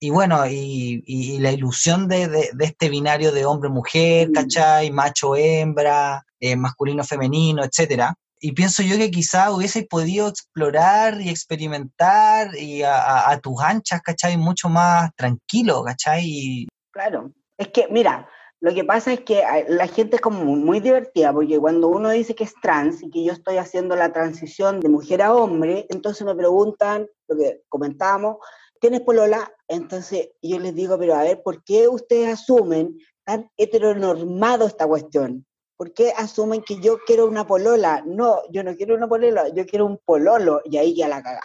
Y, 0.02 0.12
bueno, 0.12 0.48
y, 0.48 1.38
la 1.40 1.52
ilusión 1.52 2.08
de, 2.08 2.52
este 2.60 2.90
binario 2.90 3.34
de 3.34 3.46
hombre-mujer, 3.46 4.30
mm. 4.30 4.32
¿cachai? 4.32 4.92
Macho-hembra, 4.92 6.26
eh, 6.40 6.56
masculino-femenino, 6.56 7.64
etcétera 7.64 8.16
y 8.40 8.54
pienso 8.54 8.84
yo 8.84 8.98
que 8.98 9.12
quizá 9.12 9.52
hubiese 9.52 9.84
podido 9.84 10.28
explorar 10.28 11.20
y 11.22 11.30
experimentar 11.30 12.56
y 12.56 12.84
a, 12.84 13.40
tus 13.44 13.62
anchas, 13.62 14.02
¿cachai? 14.02 14.38
Mucho 14.38 14.70
más 14.70 15.12
tranquilo, 15.16 15.84
¿cachai? 15.84 16.68
Claro, 16.92 17.32
es 17.58 17.68
que, 17.70 17.88
mira, 17.90 18.30
lo 18.62 18.74
que 18.74 18.84
pasa 18.84 19.14
es 19.14 19.22
que 19.22 19.44
la 19.68 19.88
gente 19.88 20.18
es 20.18 20.22
como 20.22 20.44
muy 20.44 20.80
divertida, 20.80 21.34
porque 21.34 21.60
cuando 21.60 21.88
uno 21.90 22.10
dice 22.10 22.36
que 22.36 22.46
es 22.46 22.54
trans 22.62 23.04
y 23.04 23.10
que 23.10 23.24
yo 23.24 23.34
estoy 23.34 23.58
haciendo 23.58 23.96
la 23.96 24.12
transición 24.12 24.80
de 24.80 24.90
mujer 24.90 25.22
a 25.22 25.34
hombre, 25.34 25.86
entonces 25.90 26.26
me 26.26 26.36
preguntan, 26.36 27.08
lo 27.28 27.38
que 27.38 27.62
comentábamos, 27.70 28.38
¿tienes 28.82 29.02
polola? 29.02 29.52
Entonces 29.68 30.32
yo 30.42 30.60
les 30.60 30.76
digo, 30.76 30.98
pero 30.98 31.16
a 31.16 31.24
ver, 31.24 31.42
¿por 31.44 31.64
qué 31.64 31.88
ustedes 31.88 32.34
asumen 32.34 32.98
tan 33.24 33.50
heteronormado 33.58 34.66
esta 34.66 34.88
cuestión? 34.88 35.46
¿Por 35.80 35.94
qué 35.94 36.12
asumen 36.12 36.62
que 36.62 36.82
yo 36.82 36.98
quiero 37.08 37.26
una 37.26 37.48
polola? 37.48 38.04
No, 38.06 38.42
yo 38.52 38.66
no 38.66 38.76
quiero 38.76 38.96
una 38.96 39.08
polola, 39.08 39.48
yo 39.48 39.66
quiero 39.66 39.86
un 39.86 39.98
pololo 39.98 40.62
y 40.66 40.76
ahí 40.76 40.94
ya 40.94 41.08
la 41.08 41.24
cagá. 41.24 41.42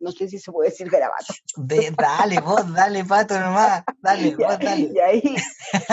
No 0.00 0.10
sé 0.10 0.28
si 0.28 0.40
se 0.40 0.50
puede 0.50 0.70
decir 0.70 0.90
garabato. 0.90 1.32
dale, 1.96 2.40
vos, 2.40 2.74
dale, 2.74 3.04
pato 3.04 3.38
nomás. 3.38 3.84
Dale, 3.98 4.34
vos, 4.38 4.58
dale. 4.58 4.90
Y 4.92 4.98
ahí 4.98 5.36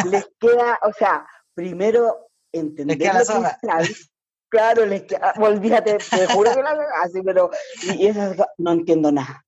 les 0.10 0.28
queda, 0.40 0.80
o 0.82 0.92
sea, 0.92 1.24
primero 1.54 2.32
entender 2.52 2.98
que 2.98 3.06
es 3.06 4.10
Claro, 4.50 4.88
les 4.88 5.04
queda, 5.04 5.32
olvídate, 5.38 6.00
te 6.00 6.26
juro 6.30 6.52
que 6.52 6.64
la 6.64 6.76
así, 7.04 7.22
pero 7.22 7.52
y, 7.84 8.08
y 8.08 8.14
no 8.58 8.72
entiendo 8.72 9.12
nada. 9.12 9.46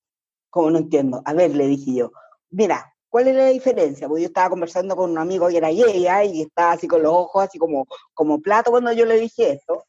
¿Cómo 0.51 0.69
no 0.69 0.77
entiendo? 0.77 1.23
A 1.25 1.34
ver, 1.34 1.55
le 1.55 1.65
dije 1.65 1.95
yo, 1.95 2.12
mira, 2.51 2.94
¿Cuál 3.15 3.30
es 3.30 3.36
la 3.38 3.45
diferencia? 3.45 4.10
Porque 4.10 4.23
yo 4.23 4.28
estaba 4.28 4.49
conversando 4.49 4.93
con 4.93 5.10
un 5.10 5.17
amigo 5.17 5.47
que 5.47 5.56
era 5.56 5.69
gay 5.69 6.06
¿ah? 6.06 6.25
y 6.25 6.41
estaba 6.41 6.73
así 6.73 6.86
con 6.86 7.01
los 7.01 7.13
ojos 7.13 7.45
así 7.45 7.58
como, 7.58 7.88
como 8.13 8.41
plato 8.41 8.71
cuando 8.71 8.91
yo 8.91 9.06
le 9.06 9.17
dije 9.17 9.54
esto. 9.54 9.86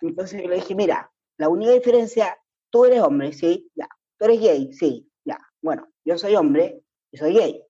Entonces 0.00 0.40
yo 0.40 0.48
le 0.48 0.54
dije, 0.54 0.72
mira, 0.76 1.10
la 1.36 1.48
única 1.48 1.72
diferencia, 1.72 2.38
tú 2.70 2.84
eres 2.84 3.00
hombre, 3.00 3.32
sí, 3.32 3.68
ya. 3.74 3.88
Tú 4.16 4.26
eres 4.26 4.40
gay, 4.40 4.72
sí, 4.72 5.10
ya. 5.24 5.36
Bueno, 5.62 5.88
yo 6.04 6.16
soy 6.16 6.36
hombre 6.36 6.80
y 7.10 7.16
soy 7.16 7.34
gay. 7.34 7.60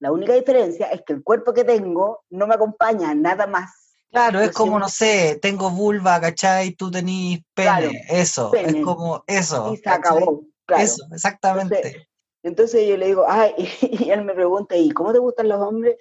La 0.00 0.10
única 0.10 0.32
diferencia 0.32 0.88
es 0.88 1.02
que 1.06 1.12
el 1.12 1.22
cuerpo 1.22 1.54
que 1.54 1.62
tengo 1.62 2.24
no 2.28 2.48
me 2.48 2.56
acompaña 2.56 3.14
nada 3.14 3.46
más. 3.46 3.70
Claro, 4.10 4.40
es 4.40 4.50
como, 4.50 4.76
no 4.76 4.88
sé, 4.88 5.38
tengo 5.40 5.70
vulva, 5.70 6.20
¿cachai? 6.20 6.72
Tú 6.72 6.90
tenés 6.90 7.42
pene, 7.54 8.06
eso, 8.08 8.52
es 8.54 8.74
como 8.82 9.22
eso. 9.28 9.72
Y 9.72 9.76
se 9.76 9.88
acabó, 9.88 10.42
claro. 10.66 10.82
Eso, 10.82 11.06
exactamente. 11.12 11.76
Entonces 11.76 12.11
yo 12.42 12.96
le 12.96 13.06
digo, 13.06 13.24
ay, 13.28 13.54
y 13.80 14.10
él 14.10 14.24
me 14.24 14.34
pregunta, 14.34 14.76
¿y 14.76 14.90
cómo 14.90 15.12
te 15.12 15.18
gustan 15.18 15.48
los 15.48 15.60
hombres? 15.60 15.96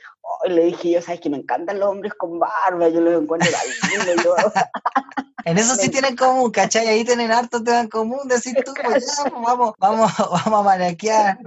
y 0.45 0.49
le 0.49 0.63
dije 0.65 0.91
yo, 0.91 1.01
sabes 1.01 1.19
que 1.21 1.29
me 1.29 1.37
encantan 1.37 1.79
los 1.79 1.89
hombres 1.89 2.13
con 2.15 2.39
barba, 2.39 2.89
yo 2.89 3.01
los 3.01 3.21
encuentro 3.21 3.49
lindos. 4.07 4.35
en 5.45 5.57
eso 5.57 5.75
sí 5.75 5.89
tienen 5.89 6.15
común, 6.15 6.51
¿cachai? 6.51 6.87
Ahí 6.87 7.03
tienen 7.03 7.31
harto 7.31 7.61
te 7.61 7.71
dan 7.71 7.89
común, 7.89 8.27
decir 8.27 8.55
tú, 8.63 8.73
pues 8.83 9.21
vamos, 9.31 9.73
vamos, 9.77 10.11
vamos 10.17 10.53
a 10.53 10.63
maraquear. 10.63 11.37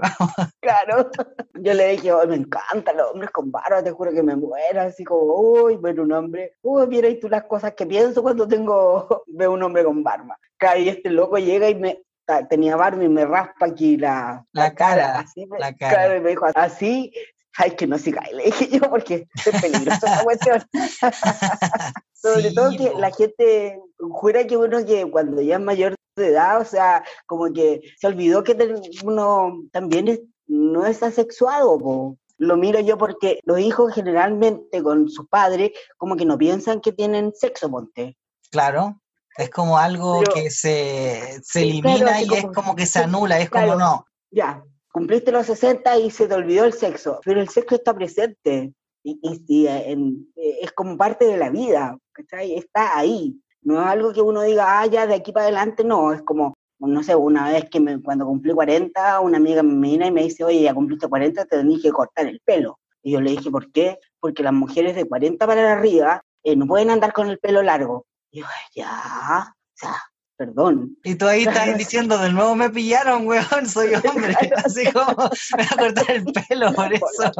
Claro. 0.61 1.11
Yo 1.55 1.75
le 1.75 1.89
dije, 1.89 2.13
me 2.29 2.37
encantan 2.37 2.97
los 2.97 3.11
hombres 3.11 3.31
con 3.31 3.51
barba, 3.51 3.83
te 3.83 3.91
juro 3.91 4.13
que 4.13 4.23
me 4.23 4.37
muero, 4.37 4.83
así 4.83 5.03
como, 5.03 5.23
uy, 5.23 5.77
ver 5.77 5.99
un 6.01 6.13
hombre, 6.13 6.57
uy, 6.63 6.87
mira 6.87 7.09
y 7.09 7.19
tú 7.19 7.29
las 7.29 7.45
cosas 7.45 7.73
que 7.75 7.87
pienso 7.87 8.23
cuando 8.23 8.47
tengo, 8.47 9.25
veo 9.27 9.53
un 9.53 9.63
hombre 9.63 9.85
con 9.85 10.03
barba. 10.03 10.39
Y 10.79 10.89
este 10.89 11.11
loco 11.11 11.37
llega 11.37 11.69
y 11.69 11.75
me, 11.75 12.04
tenía 12.49 12.77
Barbie 12.77 13.07
y 13.07 13.09
me 13.09 13.25
raspa 13.25 13.67
aquí 13.67 13.97
la, 13.97 14.45
la, 14.53 14.75
cara, 14.75 15.21
así, 15.21 15.47
la 15.59 15.75
cara. 15.75 16.17
y 16.17 16.21
me 16.21 16.31
dijo, 16.31 16.47
así, 16.55 17.13
ay, 17.57 17.73
que 17.73 17.87
no 17.87 17.99
siga. 17.99 18.23
Le 18.33 18.45
dije 18.45 18.69
yo, 18.79 18.91
porque 18.91 19.29
es 19.35 19.61
peligrosa 19.61 20.13
esa 20.13 20.25
cuestión. 20.25 20.63
Sobre 22.15 22.53
todo 22.53 22.71
que 22.71 22.93
la 22.99 23.11
gente 23.11 23.79
jura 23.99 24.47
que 24.47 24.57
uno 24.57 24.85
que 24.85 25.11
cuando 25.11 25.43
ya 25.43 25.57
es 25.57 25.61
mayor 25.61 25.95
de 26.17 26.29
edad, 26.29 26.61
o 26.61 26.65
sea, 26.65 27.05
como 27.27 27.53
que 27.53 27.83
se 27.99 28.07
olvidó 28.07 28.43
que 28.43 28.57
uno 29.05 29.63
también 29.73 30.33
no 30.47 30.87
es 30.87 31.03
asexuado, 31.03 32.17
Lo 32.39 32.57
miro 32.57 32.81
yo 32.81 32.97
porque 32.97 33.41
los 33.45 33.59
hijos 33.59 33.95
generalmente 33.95 34.83
con 34.83 35.09
sus 35.09 35.29
padres 35.29 35.73
como 35.99 36.17
que 36.17 36.25
no 36.25 36.39
piensan 36.39 36.81
que 36.81 36.93
tienen 36.93 37.33
sexo, 37.35 37.71
ponte. 37.71 38.17
Claro. 38.51 39.01
Es 39.37 39.51
como 39.51 39.79
algo 39.79 40.23
que 40.23 40.51
se, 40.51 41.41
se 41.43 41.63
elimina 41.63 42.23
y 42.23 42.33
es 42.33 42.47
como 42.55 42.77
que 42.77 42.87
se 42.87 43.01
anula, 43.01 43.41
es 43.41 43.51
como 43.51 43.75
no. 43.75 44.07
Ya, 44.31 44.63
cumpliste 44.93 45.33
los 45.33 45.47
60 45.47 45.99
y 45.99 46.11
se 46.11 46.29
te 46.29 46.35
olvidó 46.35 46.65
el 46.65 46.73
sexo, 46.73 47.21
pero 47.25 47.41
el 47.41 47.49
sexo 47.49 47.75
está 47.75 47.95
presente 47.95 48.73
y, 49.03 49.45
y, 49.49 49.67
es 49.67 50.73
como 50.73 50.97
parte 50.97 51.27
de 51.27 51.37
la 51.37 51.51
vida, 51.51 51.99
¿cachai? 52.13 52.55
Está 52.55 52.97
ahí. 52.97 53.39
No 53.63 53.81
es 53.81 53.87
algo 53.87 54.13
que 54.13 54.21
uno 54.21 54.43
diga, 54.43 54.81
ah, 54.81 54.87
ya 54.87 55.07
de 55.07 55.15
aquí 55.15 55.33
para 55.33 55.47
adelante, 55.47 55.85
no, 55.85 56.13
es 56.13 56.23
como, 56.23 56.55
no 56.79 57.03
sé, 57.03 57.15
una 57.15 57.51
vez 57.51 57.69
que 57.71 57.81
me, 57.81 58.01
cuando 58.03 58.27
cumplí 58.27 58.53
40, 58.53 59.21
una 59.21 59.39
amiga 59.39 59.63
me 59.63 59.89
viene 59.89 60.07
y 60.07 60.11
me 60.11 60.23
dice, 60.23 60.45
oye, 60.45 60.63
ya 60.63 60.75
cumpliste 60.75 61.09
40, 61.09 61.45
te 61.45 61.57
tenés 61.57 61.83
que 61.83 61.91
cortar 61.91 62.27
el 62.27 62.41
pelo. 62.41 62.79
Y 63.03 63.13
yo 63.13 63.21
le 63.21 63.33
dije, 63.33 63.51
¿por 63.51 63.71
qué? 63.73 63.99
Porque 64.21 64.43
las 64.43 64.53
mujeres 64.53 64.95
de 64.97 65.07
40 65.07 65.47
para 65.47 65.73
arriba 65.73 66.23
eh, 66.43 66.57
no 66.57 66.67
pueden 66.67 66.91
andar 66.91 67.13
con 67.13 67.29
el 67.29 67.39
pelo 67.39 67.63
largo. 67.63 68.07
Y 68.35 68.41
yo, 68.41 68.47
ya, 68.75 69.47
o 69.49 69.77
sea, 69.77 69.95
perdón. 70.37 70.97
Y 71.05 71.15
tú 71.15 71.27
ahí 71.27 71.45
estás 71.49 71.79
diciendo, 71.79 72.19
de 72.19 72.33
nuevo 72.33 72.57
me 72.57 72.69
pillaron, 72.69 73.29
weón, 73.29 73.67
soy 73.69 73.93
hombre. 74.05 74.35
Así 74.65 74.91
como, 74.93 75.31
me 75.57 75.65
voy 75.65 75.67
a 75.71 75.77
cortar 75.77 76.11
el 76.11 76.25
pelo 76.25 76.73
por 76.73 76.93
eso. 76.93 77.33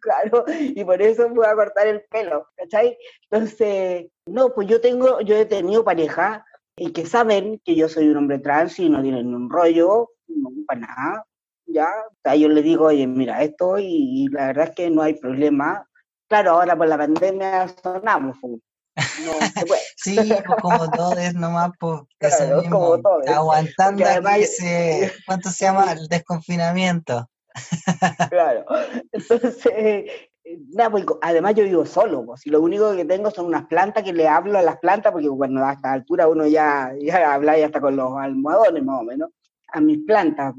Claro, 0.00 0.44
y 0.48 0.84
por 0.84 1.00
eso 1.00 1.28
me 1.28 1.36
voy 1.36 1.46
a 1.46 1.54
cortar 1.54 1.86
el 1.86 2.02
pelo, 2.10 2.48
¿cachai? 2.56 2.98
Entonces, 3.30 4.06
no, 4.26 4.52
pues 4.52 4.66
yo 4.66 4.80
tengo, 4.80 5.20
yo 5.20 5.36
he 5.36 5.46
tenido 5.46 5.84
pareja 5.84 6.44
y 6.76 6.90
que 6.90 7.06
saben 7.06 7.60
que 7.64 7.76
yo 7.76 7.88
soy 7.88 8.08
un 8.08 8.16
hombre 8.16 8.40
trans 8.40 8.80
y 8.80 8.88
no 8.88 9.02
tienen 9.02 9.32
un 9.32 9.48
rollo, 9.48 10.10
no, 10.26 10.50
para 10.66 10.80
nada, 10.80 11.26
ya. 11.66 11.86
O 12.10 12.16
sea, 12.24 12.34
yo 12.34 12.48
les 12.48 12.64
digo, 12.64 12.86
oye, 12.86 13.06
mira, 13.06 13.40
esto 13.44 13.78
y, 13.78 14.26
la 14.32 14.48
verdad 14.48 14.68
es 14.70 14.74
que 14.74 14.90
no 14.90 15.02
hay 15.02 15.14
problema. 15.14 15.86
Claro, 16.28 16.52
ahora 16.52 16.76
por 16.76 16.88
la 16.88 16.98
pandemia 16.98 17.68
sonamos, 17.68 18.38
no 18.96 19.32
sí, 19.96 20.16
pues, 20.16 20.42
como 20.60 20.90
todos 20.90 21.34
nomás, 21.34 21.72
pues, 21.78 22.00
claro, 22.18 22.60
mismo, 22.60 22.98
aguantando 23.28 24.04
ese, 24.36 25.12
¿cuánto 25.26 25.50
se 25.50 25.64
llama? 25.64 25.92
El 25.92 26.06
desconfinamiento. 26.08 27.28
claro, 28.30 28.64
entonces, 29.12 30.06
nada, 30.74 30.90
pues, 30.90 31.04
además 31.20 31.54
yo 31.54 31.64
vivo 31.64 31.86
solo, 31.86 32.24
pues, 32.24 32.46
y 32.46 32.50
lo 32.50 32.60
único 32.60 32.94
que 32.94 33.04
tengo 33.04 33.30
son 33.30 33.46
unas 33.46 33.66
plantas 33.66 34.02
que 34.02 34.12
le 34.12 34.28
hablo 34.28 34.58
a 34.58 34.62
las 34.62 34.78
plantas, 34.78 35.12
porque 35.12 35.28
bueno, 35.28 35.64
a 35.64 35.72
esta 35.72 35.92
altura 35.92 36.28
uno 36.28 36.46
ya, 36.46 36.92
ya 37.00 37.34
habla 37.34 37.58
ya 37.58 37.66
hasta 37.66 37.80
con 37.80 37.96
los 37.96 38.16
almohadones 38.18 38.82
más 38.84 39.00
o 39.00 39.04
menos, 39.04 39.30
a 39.68 39.80
mis 39.80 39.98
plantas. 40.06 40.54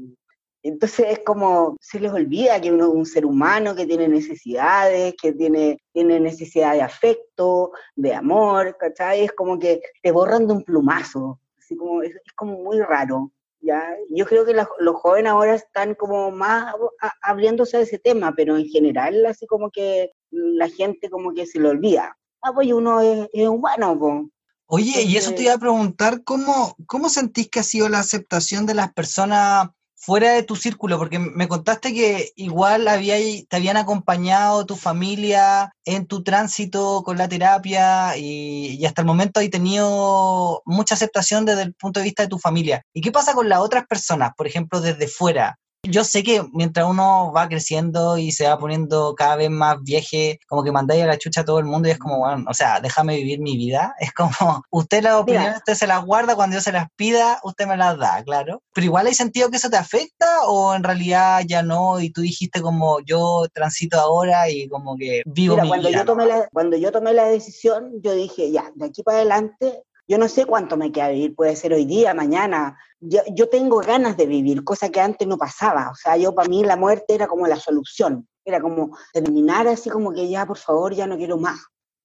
Entonces 0.64 1.06
es 1.10 1.18
como, 1.18 1.76
se 1.78 2.00
les 2.00 2.10
olvida 2.10 2.58
que 2.58 2.72
uno 2.72 2.86
es 2.86 2.94
un 2.94 3.04
ser 3.04 3.26
humano 3.26 3.74
que 3.74 3.84
tiene 3.84 4.08
necesidades, 4.08 5.14
que 5.20 5.34
tiene, 5.34 5.78
tiene 5.92 6.18
necesidad 6.18 6.72
de 6.72 6.80
afecto, 6.80 7.72
de 7.94 8.14
amor, 8.14 8.74
¿cachai? 8.80 9.24
Es 9.24 9.32
como 9.32 9.58
que 9.58 9.82
te 10.02 10.10
borran 10.10 10.46
de 10.46 10.54
un 10.54 10.64
plumazo, 10.64 11.38
así 11.58 11.76
como, 11.76 12.02
es, 12.02 12.14
como 12.34 12.62
muy 12.62 12.80
raro. 12.80 13.30
¿ya? 13.60 13.94
Yo 14.08 14.24
creo 14.24 14.46
que 14.46 14.54
los 14.54 14.96
jóvenes 14.96 15.32
ahora 15.32 15.54
están 15.54 15.94
como 15.94 16.30
más 16.30 16.74
abriéndose 17.20 17.76
a 17.76 17.80
ese 17.80 17.98
tema, 17.98 18.32
pero 18.34 18.56
en 18.56 18.64
general 18.64 19.26
así 19.26 19.46
como 19.46 19.70
que 19.70 20.12
la 20.30 20.70
gente 20.70 21.10
como 21.10 21.34
que 21.34 21.44
se 21.44 21.58
lo 21.60 21.70
olvida. 21.70 22.16
Ah, 22.40 22.52
pues 22.54 22.72
uno 22.72 23.02
es, 23.02 23.28
humano, 23.34 23.98
pues. 23.98 24.24
Oye, 24.64 25.02
y 25.02 25.18
eso 25.18 25.34
te 25.34 25.42
iba 25.42 25.52
a 25.52 25.58
preguntar, 25.58 26.24
¿cómo, 26.24 26.74
¿cómo 26.86 27.10
sentís 27.10 27.50
que 27.50 27.60
ha 27.60 27.62
sido 27.62 27.90
la 27.90 27.98
aceptación 27.98 28.64
de 28.64 28.72
las 28.72 28.94
personas 28.94 29.68
fuera 30.04 30.32
de 30.32 30.42
tu 30.42 30.56
círculo, 30.56 30.98
porque 30.98 31.18
me 31.18 31.48
contaste 31.48 31.94
que 31.94 32.32
igual 32.36 32.88
había, 32.88 33.16
te 33.48 33.56
habían 33.56 33.76
acompañado 33.76 34.66
tu 34.66 34.76
familia 34.76 35.72
en 35.84 36.06
tu 36.06 36.22
tránsito 36.22 37.02
con 37.04 37.16
la 37.16 37.28
terapia 37.28 38.16
y, 38.16 38.76
y, 38.78 38.86
hasta 38.86 39.02
el 39.02 39.06
momento 39.06 39.40
hay 39.40 39.48
tenido 39.48 40.62
mucha 40.66 40.94
aceptación 40.94 41.44
desde 41.44 41.62
el 41.62 41.74
punto 41.74 42.00
de 42.00 42.04
vista 42.04 42.22
de 42.22 42.28
tu 42.28 42.38
familia. 42.38 42.82
¿Y 42.92 43.00
qué 43.00 43.12
pasa 43.12 43.34
con 43.34 43.48
las 43.48 43.60
otras 43.60 43.86
personas, 43.86 44.32
por 44.36 44.46
ejemplo, 44.46 44.80
desde 44.80 45.08
fuera? 45.08 45.56
Yo 45.84 46.04
sé 46.04 46.22
que 46.22 46.42
mientras 46.52 46.86
uno 46.88 47.32
va 47.32 47.48
creciendo 47.48 48.18
y 48.18 48.32
se 48.32 48.46
va 48.46 48.58
poniendo 48.58 49.14
cada 49.14 49.36
vez 49.36 49.50
más 49.50 49.82
vieje, 49.82 50.38
como 50.48 50.64
que 50.64 50.72
mandáis 50.72 51.02
a 51.02 51.06
la 51.06 51.18
chucha 51.18 51.42
a 51.42 51.44
todo 51.44 51.58
el 51.58 51.64
mundo 51.64 51.88
y 51.88 51.92
es 51.92 51.98
como, 51.98 52.18
bueno, 52.18 52.44
o 52.48 52.54
sea, 52.54 52.80
déjame 52.80 53.16
vivir 53.16 53.40
mi 53.40 53.56
vida. 53.56 53.94
Es 54.04 54.12
como, 54.12 54.62
usted 54.70 55.02
las 55.02 55.14
opiniones, 55.14 55.56
usted 55.56 55.74
se 55.74 55.86
las 55.86 56.04
guarda, 56.04 56.36
cuando 56.36 56.56
yo 56.56 56.60
se 56.60 56.72
las 56.72 56.88
pida, 56.94 57.40
usted 57.42 57.66
me 57.66 57.76
las 57.76 57.98
da, 57.98 58.22
claro. 58.22 58.62
Pero 58.74 58.84
igual 58.84 59.06
hay 59.06 59.14
sentido 59.14 59.50
que 59.50 59.56
eso 59.56 59.70
te 59.70 59.78
afecta 59.78 60.42
o 60.46 60.74
en 60.74 60.84
realidad 60.84 61.42
ya 61.46 61.62
no 61.62 62.00
y 62.00 62.10
tú 62.10 62.20
dijiste 62.20 62.60
como, 62.60 63.00
yo 63.00 63.46
transito 63.52 63.98
ahora 63.98 64.50
y 64.50 64.68
como 64.68 64.96
que 64.96 65.22
vivo 65.24 65.56
mi 65.56 65.68
cuando 65.68 65.88
vida. 65.88 66.00
Yo 66.00 66.04
tomé 66.04 66.26
la, 66.26 66.48
cuando 66.52 66.76
yo 66.76 66.92
tomé 66.92 67.14
la 67.14 67.24
decisión, 67.24 67.92
yo 68.02 68.12
dije, 68.12 68.50
ya, 68.50 68.70
de 68.74 68.86
aquí 68.86 69.02
para 69.02 69.18
adelante 69.18 69.84
yo 70.06 70.18
no 70.18 70.28
sé 70.28 70.44
cuánto 70.44 70.76
me 70.76 70.92
queda 70.92 71.08
vivir, 71.08 71.34
puede 71.34 71.56
ser 71.56 71.72
hoy 71.72 71.86
día, 71.86 72.12
mañana. 72.12 72.78
Yo, 73.00 73.48
tengo 73.48 73.78
ganas 73.78 74.16
de 74.16 74.26
vivir, 74.26 74.62
cosa 74.64 74.90
que 74.90 75.00
antes 75.00 75.26
no 75.26 75.38
pasaba. 75.38 75.90
O 75.90 75.94
sea, 75.94 76.16
yo 76.16 76.34
para 76.34 76.48
mí 76.48 76.62
la 76.62 76.76
muerte 76.76 77.14
era 77.14 77.26
como 77.26 77.46
la 77.46 77.56
solución. 77.56 78.28
Era 78.44 78.60
como 78.60 78.96
terminar 79.12 79.66
así 79.66 79.88
como 79.88 80.12
que 80.12 80.28
ya, 80.28 80.44
por 80.46 80.58
favor, 80.58 80.94
ya 80.94 81.06
no 81.06 81.16
quiero 81.16 81.38
más. 81.38 81.60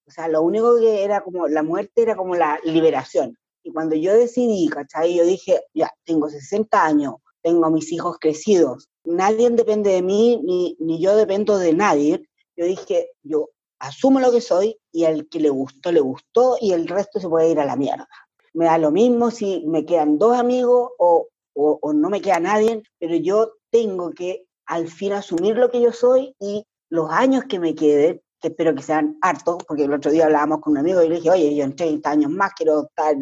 O 0.06 0.10
sea, 0.10 0.28
lo 0.28 0.42
único 0.42 0.78
que 0.78 1.04
era 1.04 1.20
como 1.22 1.46
la 1.46 1.62
muerte 1.62 2.02
era 2.02 2.16
como 2.16 2.34
la 2.34 2.58
liberación. 2.64 3.36
Y 3.62 3.72
cuando 3.72 3.94
yo 3.94 4.14
decidí, 4.14 4.68
¿cachai? 4.68 5.14
Yo 5.14 5.24
dije, 5.24 5.60
ya, 5.74 5.90
tengo 6.04 6.30
60 6.30 6.82
años, 6.82 7.14
tengo 7.42 7.70
mis 7.70 7.92
hijos 7.92 8.16
crecidos, 8.18 8.88
nadie 9.04 9.50
depende 9.50 9.90
de 9.90 10.02
mí, 10.02 10.40
ni, 10.42 10.76
ni 10.80 11.00
yo 11.02 11.14
dependo 11.16 11.58
de 11.58 11.74
nadie. 11.74 12.22
Yo 12.56 12.64
dije, 12.64 13.10
yo 13.22 13.50
asumo 13.80 14.20
lo 14.20 14.30
que 14.30 14.40
soy 14.40 14.78
y 14.92 15.04
al 15.04 15.28
que 15.28 15.40
le 15.40 15.50
gustó, 15.50 15.90
le 15.90 16.00
gustó 16.00 16.56
y 16.60 16.72
el 16.72 16.86
resto 16.86 17.18
se 17.18 17.28
puede 17.28 17.50
ir 17.50 17.58
a 17.58 17.64
la 17.64 17.76
mierda. 17.76 18.08
Me 18.52 18.66
da 18.66 18.78
lo 18.78 18.90
mismo 18.90 19.30
si 19.30 19.64
me 19.66 19.84
quedan 19.84 20.18
dos 20.18 20.36
amigos 20.36 20.90
o, 20.98 21.28
o, 21.54 21.92
no 21.92 22.10
me 22.10 22.20
queda 22.20 22.40
nadie, 22.40 22.82
pero 22.98 23.16
yo 23.16 23.52
tengo 23.70 24.10
que 24.10 24.46
al 24.66 24.88
fin 24.88 25.12
asumir 25.12 25.56
lo 25.56 25.70
que 25.70 25.80
yo 25.80 25.92
soy 25.92 26.34
y 26.38 26.64
los 26.88 27.10
años 27.10 27.44
que 27.48 27.58
me 27.58 27.74
queden, 27.74 28.20
que 28.40 28.48
espero 28.48 28.74
que 28.74 28.82
sean 28.82 29.18
hartos, 29.20 29.62
porque 29.66 29.84
el 29.84 29.92
otro 29.92 30.10
día 30.10 30.26
hablábamos 30.26 30.60
con 30.60 30.72
un 30.72 30.78
amigo 30.78 31.02
y 31.02 31.08
le 31.08 31.16
dije, 31.16 31.30
oye, 31.30 31.54
yo 31.54 31.64
en 31.64 31.76
30 31.76 32.10
años 32.10 32.30
más 32.30 32.52
quiero 32.54 32.84
estar 32.84 33.16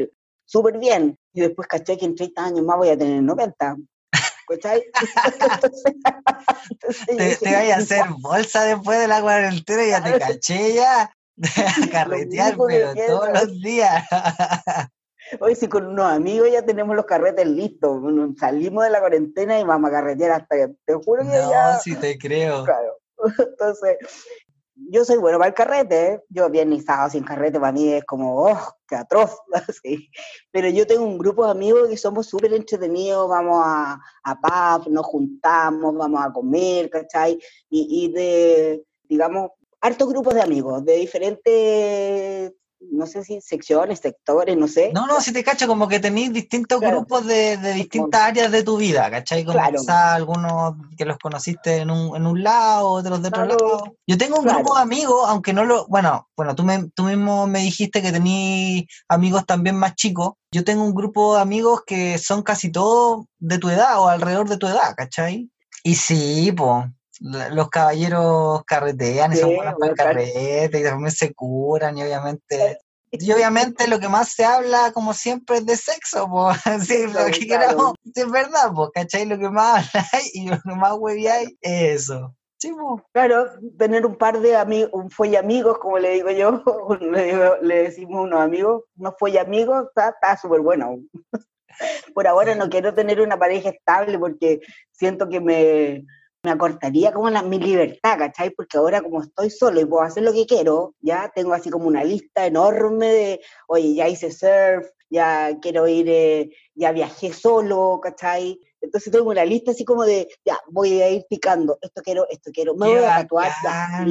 súper 0.45 0.79
bien. 0.79 1.17
Y 1.33 1.41
después 1.41 1.69
caché 1.69 1.97
que 1.97 2.07
en 2.07 2.15
30 2.15 2.45
años 2.45 2.65
más 2.65 2.79
voy 2.79 2.89
a 2.89 2.99
tener 2.99 3.23
90. 3.23 3.77
¿Cachai? 4.49 4.83
te, 7.07 7.37
te 7.37 7.55
vaya 7.55 7.77
a 7.77 7.79
hacer 7.79 8.07
bolsa 8.19 8.65
después 8.65 8.99
de 8.99 9.09
la 9.09 9.21
cuarentena, 9.21 9.87
ya 9.87 10.03
te 10.03 10.19
caché 10.27 10.75
ya. 10.75 11.13
a 11.57 11.91
carretear, 11.91 12.57
pero 12.67 12.95
todos 12.95 13.29
los 13.33 13.61
días. 13.61 14.05
Hoy 15.41 15.55
sí, 15.55 15.69
con 15.69 15.87
unos 15.87 16.11
amigos 16.11 16.49
ya 16.51 16.65
tenemos 16.65 16.97
los 16.97 17.05
carretes 17.05 17.47
listos. 17.47 18.01
Salimos 18.39 18.85
de 18.85 18.91
la 18.91 19.01
cuarentena 19.01 19.61
y 19.61 19.65
vamos 19.65 19.91
a 19.91 19.93
carretear 19.93 20.33
hasta 20.33 20.57
que 20.57 20.75
te 20.85 20.95
juro 20.95 21.23
que 21.23 21.29
no, 21.29 21.51
ya. 21.51 21.79
sí 21.79 21.95
te 21.97 22.19
creo. 22.19 22.65
Claro. 22.65 22.99
Entonces, 23.39 23.99
yo 24.91 25.05
soy 25.05 25.19
bueno 25.19 25.39
para 25.39 25.49
el 25.49 25.55
carrete, 25.55 26.07
¿eh? 26.07 26.25
yo 26.29 26.49
bien 26.49 26.81
sábado 26.83 27.11
sin 27.11 27.25
carrete 27.25 27.59
para 27.59 27.73
mí 27.73 27.93
es 27.93 28.05
como, 28.05 28.45
oh, 28.45 28.59
qué 28.87 28.97
atroz, 28.97 29.37
pero 30.53 30.69
yo 30.69 30.87
tengo 30.87 31.05
un 31.05 31.19
grupo 31.19 31.45
de 31.45 31.51
amigos 31.51 31.89
que 31.89 31.97
somos 31.97 32.27
súper 32.27 32.53
entretenidos, 32.53 33.29
vamos 33.29 33.61
a, 33.65 34.01
a 34.25 34.81
pub, 34.81 34.91
nos 34.91 35.07
juntamos, 35.07 35.97
vamos 35.97 36.21
a 36.25 36.33
comer, 36.33 36.89
¿cachai? 36.91 37.39
Y, 37.69 38.05
y 38.05 38.13
de, 38.13 38.85
digamos, 39.05 39.51
hartos 39.81 40.09
grupos 40.09 40.35
de 40.35 40.43
amigos 40.43 40.85
de 40.85 40.97
diferentes 40.97 42.53
no 42.81 43.07
sé 43.07 43.25
si 43.25 43.41
secciones, 43.41 44.01
sectores, 44.01 44.57
no 44.57 44.69
sé. 44.69 44.91
No, 44.93 45.07
no, 45.07 45.21
si 45.21 45.33
te 45.33 45.43
cacho, 45.43 45.67
como 45.67 45.89
que 45.89 46.01
tenéis 46.01 46.33
distintos 46.33 46.81
grupos 46.81 47.27
de, 47.27 47.57
distintas 47.75 48.23
áreas 48.23 48.53
de 48.53 48.63
tu 48.63 48.77
vida, 48.77 49.11
¿cachai? 49.11 49.45
Como 49.45 49.59
quizás 49.71 50.15
algunos 50.15 50.75
que 50.97 51.05
los 51.05 51.19
conociste 51.19 51.79
en 51.79 51.91
un, 51.91 52.17
en 52.17 52.27
un 52.27 52.43
lado, 52.43 52.89
otros 52.89 53.23
de 53.23 53.29
otro 53.29 53.47
lado. 53.47 53.97
Yo 54.07 54.17
tengo 54.19 54.39
un 54.39 54.47
grupo 54.47 54.77
de 54.77 54.83
amigos, 54.83 55.25
aunque 55.29 55.53
no 55.53 55.65
lo, 55.65 55.87
bueno, 55.89 56.29
bueno, 56.37 56.55
tú, 56.55 56.65
me, 56.65 56.89
tú 56.95 57.05
mismo 57.05 57.47
me 57.47 57.61
dijiste 57.61 58.03
que 58.03 58.13
tenías 58.13 58.85
amigos 59.09 59.45
también 59.47 59.77
más 59.77 59.95
chicos. 59.95 60.33
Yo 60.53 60.65
tengo 60.65 60.85
un 60.85 60.95
grupo 60.95 61.35
de 61.35 61.43
amigos 61.43 61.83
que 61.87 62.19
son 62.19 62.43
casi 62.43 62.71
todos 62.71 63.27
de 63.39 63.59
tu 63.59 63.69
edad 63.69 64.01
o 64.01 64.09
alrededor 64.09 64.49
de 64.49 64.57
tu 64.57 64.67
edad, 64.67 64.95
¿cachai? 64.97 65.51
Y 65.83 65.95
sí, 65.95 66.53
pues, 66.57 66.87
los 67.21 67.69
caballeros 67.69 68.63
carretean 68.65 69.33
y 69.33 69.37
son 69.37 69.57
buenos 69.57 69.75
para 69.79 69.91
el 69.91 69.97
carrete 69.97 70.81
y 70.81 70.85
también 70.85 71.11
se 71.11 71.35
curan 71.35 71.99
y 71.99 72.03
obviamente 72.03 72.79
y 73.11 73.33
obviamente 73.33 73.89
lo 73.89 73.99
que 73.99 74.09
más 74.09 74.33
se 74.35 74.45
habla, 74.45 74.93
como 74.93 75.15
siempre, 75.15 75.59
es 75.59 75.67
de 75.67 75.77
sexo, 75.77 76.29
pues, 76.29 76.59
sí, 76.87 77.07
lo 77.07 77.25
que 77.27 77.47
queramos, 77.47 77.95
es 78.05 78.31
verdad, 78.31 78.71
pues, 78.75 78.91
¿cachai? 78.93 79.25
Lo 79.25 79.39
que 79.39 79.49
más 79.49 79.89
habláis 79.95 80.31
y 80.35 80.49
lo 80.49 80.61
que 80.61 80.75
más 80.75 80.93
hueviáis 80.99 81.57
es 81.61 82.03
eso. 82.03 82.35
Sí, 82.59 82.73
pues. 82.73 83.03
Claro, 83.13 83.47
tener 83.79 84.05
un 84.05 84.17
par 84.17 84.41
de 84.41 84.57
amigos, 84.57 84.91
un 84.93 85.11
fuelle 85.11 85.39
amigos, 85.39 85.79
como 85.79 85.99
le 85.99 86.11
digo 86.11 86.31
yo, 86.31 86.63
le, 87.01 87.83
decimos 87.83 88.25
unos 88.25 88.41
amigos, 88.41 88.83
unos 88.97 89.15
fuelle 89.19 89.39
amigos, 89.39 89.87
está 89.97 90.37
súper 90.37 90.61
bueno. 90.61 90.99
Por 92.13 92.27
ahora 92.27 92.57
no 92.57 92.69
quiero 92.69 92.93
tener 92.93 93.21
una 93.21 93.39
pareja 93.39 93.69
estable 93.69 94.19
porque 94.19 94.61
siento 94.91 95.29
que 95.29 95.41
me, 95.41 96.05
me 96.43 96.51
acortaría 96.51 97.13
como 97.13 97.31
la, 97.31 97.43
mi 97.43 97.59
libertad, 97.59 98.19
¿cachai? 98.19 98.51
Porque 98.51 98.79
ahora 98.79 99.01
como 99.01 99.23
estoy 99.23 99.51
solo 99.51 99.81
y 99.81 99.85
puedo 99.85 100.03
hacer 100.03 100.23
lo 100.23 100.33
que 100.33 100.47
quiero, 100.47 100.95
ya 101.01 101.31
tengo 101.35 101.53
así 101.53 101.71
como 101.71 101.87
una 101.87 102.05
lista 102.05 102.47
enorme 102.47 103.07
de, 103.07 103.41
oye, 103.67 103.95
ya 103.95 104.09
hice 104.09 104.31
surf, 104.31 104.87
ya 105.11 105.59
quiero 105.61 105.89
ir, 105.89 106.07
eh, 106.09 106.51
ya 106.75 106.93
viajé 106.93 107.33
solo, 107.33 108.01
¿cachai? 108.03 108.61
Entonces 108.81 109.13
tengo 109.13 109.31
una 109.31 109.45
lista 109.45 109.73
así 109.73 109.85
como 109.85 110.05
de, 110.05 110.29
ya, 110.45 110.59
voy 110.69 111.01
a 111.03 111.11
ir 111.11 111.25
picando, 111.29 111.79
esto 111.83 112.03
quiero, 112.03 112.27
esto 112.31 112.51
quiero, 112.53 112.75
me 112.75 112.87
voy 112.87 112.99
a 112.99 113.17
tatuar, 113.17 113.53
ya, 113.65 114.05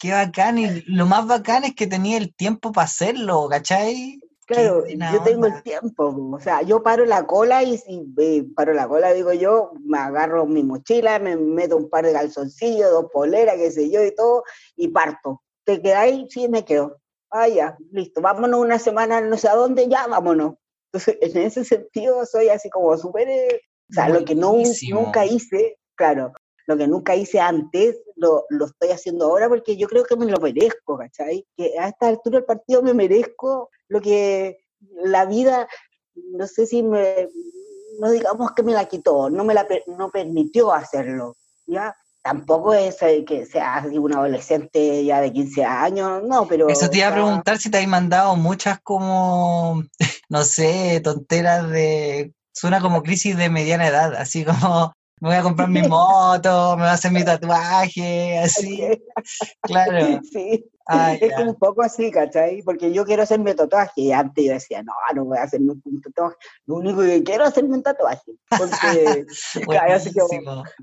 Qué 0.00 0.12
bacán, 0.12 0.56
y 0.56 0.80
lo 0.86 1.04
más 1.04 1.26
bacán 1.26 1.64
es 1.64 1.74
que 1.74 1.86
tenía 1.86 2.16
el 2.16 2.34
tiempo 2.34 2.72
para 2.72 2.86
hacerlo, 2.86 3.46
¿cachai? 3.50 4.18
Claro, 4.50 4.84
yo 4.84 5.22
tengo 5.22 5.46
el 5.46 5.62
tiempo, 5.62 6.12
o 6.32 6.40
sea, 6.40 6.62
yo 6.62 6.82
paro 6.82 7.04
la 7.04 7.24
cola 7.24 7.62
y 7.62 7.78
si 7.78 8.02
paro 8.56 8.74
la 8.74 8.88
cola, 8.88 9.12
digo 9.12 9.32
yo, 9.32 9.70
me 9.84 9.96
agarro 9.96 10.44
mi 10.44 10.64
mochila, 10.64 11.20
me 11.20 11.36
meto 11.36 11.76
un 11.76 11.88
par 11.88 12.04
de 12.04 12.12
calzoncillos, 12.12 12.90
dos 12.90 13.06
poleras, 13.12 13.54
qué 13.54 13.70
sé 13.70 13.88
yo 13.90 14.04
y 14.04 14.12
todo, 14.12 14.42
y 14.74 14.88
parto. 14.88 15.40
¿Te 15.64 15.80
quedáis? 15.80 16.26
Sí, 16.30 16.48
me 16.48 16.64
quedo. 16.64 16.98
Ah, 17.30 17.46
ya, 17.46 17.76
listo, 17.92 18.20
vámonos 18.20 18.58
una 18.58 18.80
semana 18.80 19.20
no 19.20 19.36
sé 19.38 19.46
a 19.46 19.54
dónde, 19.54 19.86
ya, 19.88 20.08
vámonos. 20.08 20.54
Entonces, 20.92 21.18
en 21.20 21.42
ese 21.42 21.64
sentido 21.64 22.26
soy 22.26 22.48
así 22.48 22.70
como 22.70 22.98
súper, 22.98 23.28
eh, 23.28 23.60
o 23.88 23.92
sea, 23.92 24.08
lo 24.08 24.24
que 24.24 24.34
no, 24.34 24.54
nunca 24.90 25.26
hice, 25.26 25.78
claro, 25.94 26.32
lo 26.66 26.76
que 26.76 26.88
nunca 26.88 27.14
hice 27.14 27.38
antes, 27.38 28.02
lo, 28.16 28.46
lo, 28.48 28.64
estoy 28.64 28.88
haciendo 28.88 29.26
ahora 29.26 29.48
porque 29.48 29.76
yo 29.76 29.86
creo 29.86 30.02
que 30.02 30.16
me 30.16 30.26
lo 30.26 30.40
merezco, 30.40 30.98
¿cachai? 30.98 31.46
Que 31.56 31.78
a 31.78 31.86
esta 31.86 32.08
altura 32.08 32.38
del 32.38 32.46
partido 32.46 32.82
me 32.82 32.94
merezco 32.94 33.70
lo 33.90 34.00
que 34.00 34.64
la 35.04 35.26
vida, 35.26 35.68
no 36.32 36.46
sé 36.46 36.66
si 36.66 36.82
me, 36.82 37.28
no 37.98 38.10
digamos 38.10 38.52
que 38.52 38.62
me 38.62 38.72
la 38.72 38.86
quitó, 38.86 39.28
no 39.28 39.44
me 39.44 39.52
la 39.52 39.66
no 39.98 40.10
permitió 40.10 40.72
hacerlo, 40.72 41.36
¿ya? 41.66 41.94
Tampoco 42.22 42.72
es 42.72 43.00
eh, 43.02 43.24
que 43.26 43.46
sea 43.46 43.84
un 43.90 44.14
adolescente 44.14 45.04
ya 45.04 45.20
de 45.20 45.32
15 45.32 45.64
años, 45.64 46.22
no, 46.22 46.46
pero... 46.46 46.68
Eso 46.68 46.88
te 46.88 46.98
iba 46.98 47.08
a 47.08 47.12
preguntar 47.12 47.58
si 47.58 47.70
te 47.70 47.78
hay 47.78 47.86
mandado 47.86 48.36
muchas 48.36 48.78
como, 48.80 49.82
no 50.28 50.44
sé, 50.44 51.00
tonteras 51.02 51.68
de... 51.70 52.32
Suena 52.52 52.80
como 52.80 53.02
crisis 53.02 53.36
de 53.36 53.48
mediana 53.48 53.88
edad, 53.88 54.14
así 54.14 54.44
como 54.44 54.92
me 55.20 55.28
voy 55.28 55.36
a 55.36 55.42
comprar 55.42 55.68
mi 55.68 55.82
moto, 55.88 56.76
me 56.76 56.82
voy 56.82 56.90
a 56.90 56.94
hacer 56.94 57.12
mi 57.12 57.24
tatuaje, 57.24 58.38
así. 58.38 58.82
Claro. 59.62 60.20
Sí. 60.30 60.64
Ah, 60.92 61.14
es 61.14 61.32
un 61.38 61.54
poco 61.54 61.82
así, 61.82 62.10
¿cachai? 62.10 62.62
Porque 62.62 62.92
yo 62.92 63.04
quiero 63.04 63.22
hacerme 63.22 63.54
tatuaje 63.54 64.00
y 64.00 64.12
antes 64.12 64.44
yo 64.44 64.52
decía, 64.52 64.82
no, 64.82 64.92
no 65.14 65.24
voy 65.24 65.38
a 65.38 65.44
hacerme 65.44 65.74
un 65.84 66.00
tatuaje. 66.00 66.36
Lo 66.66 66.76
único 66.76 67.00
que 67.02 67.22
quiero 67.22 67.44
es 67.44 67.50
hacerme 67.50 67.76
un 67.76 67.82
tatuaje. 67.82 68.32
Porque 68.58 69.26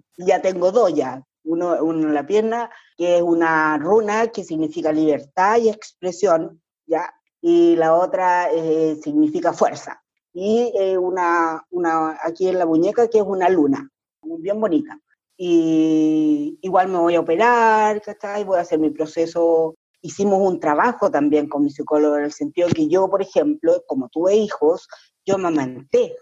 ya 0.17 0.41
tengo 0.41 0.71
dos 0.71 0.93
ya. 0.93 1.23
Uno, 1.43 1.77
uno 1.81 2.07
en 2.07 2.13
la 2.13 2.25
pierna, 2.25 2.69
que 2.97 3.17
es 3.17 3.21
una 3.21 3.77
runa 3.77 4.27
que 4.27 4.43
significa 4.43 4.91
libertad 4.91 5.57
y 5.57 5.69
expresión, 5.69 6.61
¿ya? 6.85 7.13
Y 7.41 7.75
la 7.75 7.93
otra 7.93 8.49
eh, 8.51 8.97
significa 9.03 9.53
fuerza. 9.53 10.01
Y 10.33 10.71
eh, 10.77 10.97
una, 10.97 11.65
una 11.69 12.17
aquí 12.23 12.47
en 12.47 12.59
la 12.59 12.65
muñeca 12.65 13.09
que 13.09 13.17
es 13.17 13.23
una 13.25 13.49
luna, 13.49 13.89
bien 14.21 14.59
bonita 14.59 14.99
y 15.37 16.57
igual 16.61 16.87
me 16.87 16.97
voy 16.97 17.15
a 17.15 17.19
operar, 17.19 18.01
¿cachai? 18.01 18.43
Voy 18.43 18.57
a 18.57 18.61
hacer 18.61 18.79
mi 18.79 18.89
proceso. 18.89 19.75
Hicimos 20.07 20.39
un 20.39 20.57
trabajo 20.61 21.11
también 21.11 21.49
con 21.49 21.65
mi 21.65 21.69
psicólogo 21.69 22.15
en 22.15 22.23
el 22.23 22.31
sentido 22.31 22.69
que 22.69 22.87
yo, 22.87 23.09
por 23.09 23.21
ejemplo, 23.21 23.83
como 23.85 24.07
tuve 24.07 24.37
hijos, 24.37 24.87
yo 25.25 25.37
me 25.37 25.49
amamanté. 25.49 26.15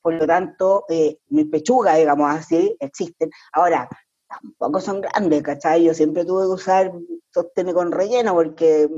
Por 0.00 0.14
lo 0.14 0.24
tanto, 0.24 0.84
eh, 0.88 1.18
mis 1.26 1.46
pechugas, 1.46 1.96
digamos 1.96 2.30
así, 2.30 2.76
existen. 2.78 3.28
Ahora, 3.52 3.88
tampoco 4.28 4.80
son 4.80 5.00
grandes, 5.00 5.42
¿cachai? 5.42 5.82
Yo 5.82 5.94
siempre 5.94 6.24
tuve 6.24 6.44
que 6.44 6.62
usar 6.62 6.92
sostén 7.34 7.72
con 7.72 7.90
relleno 7.90 8.34
porque 8.34 8.88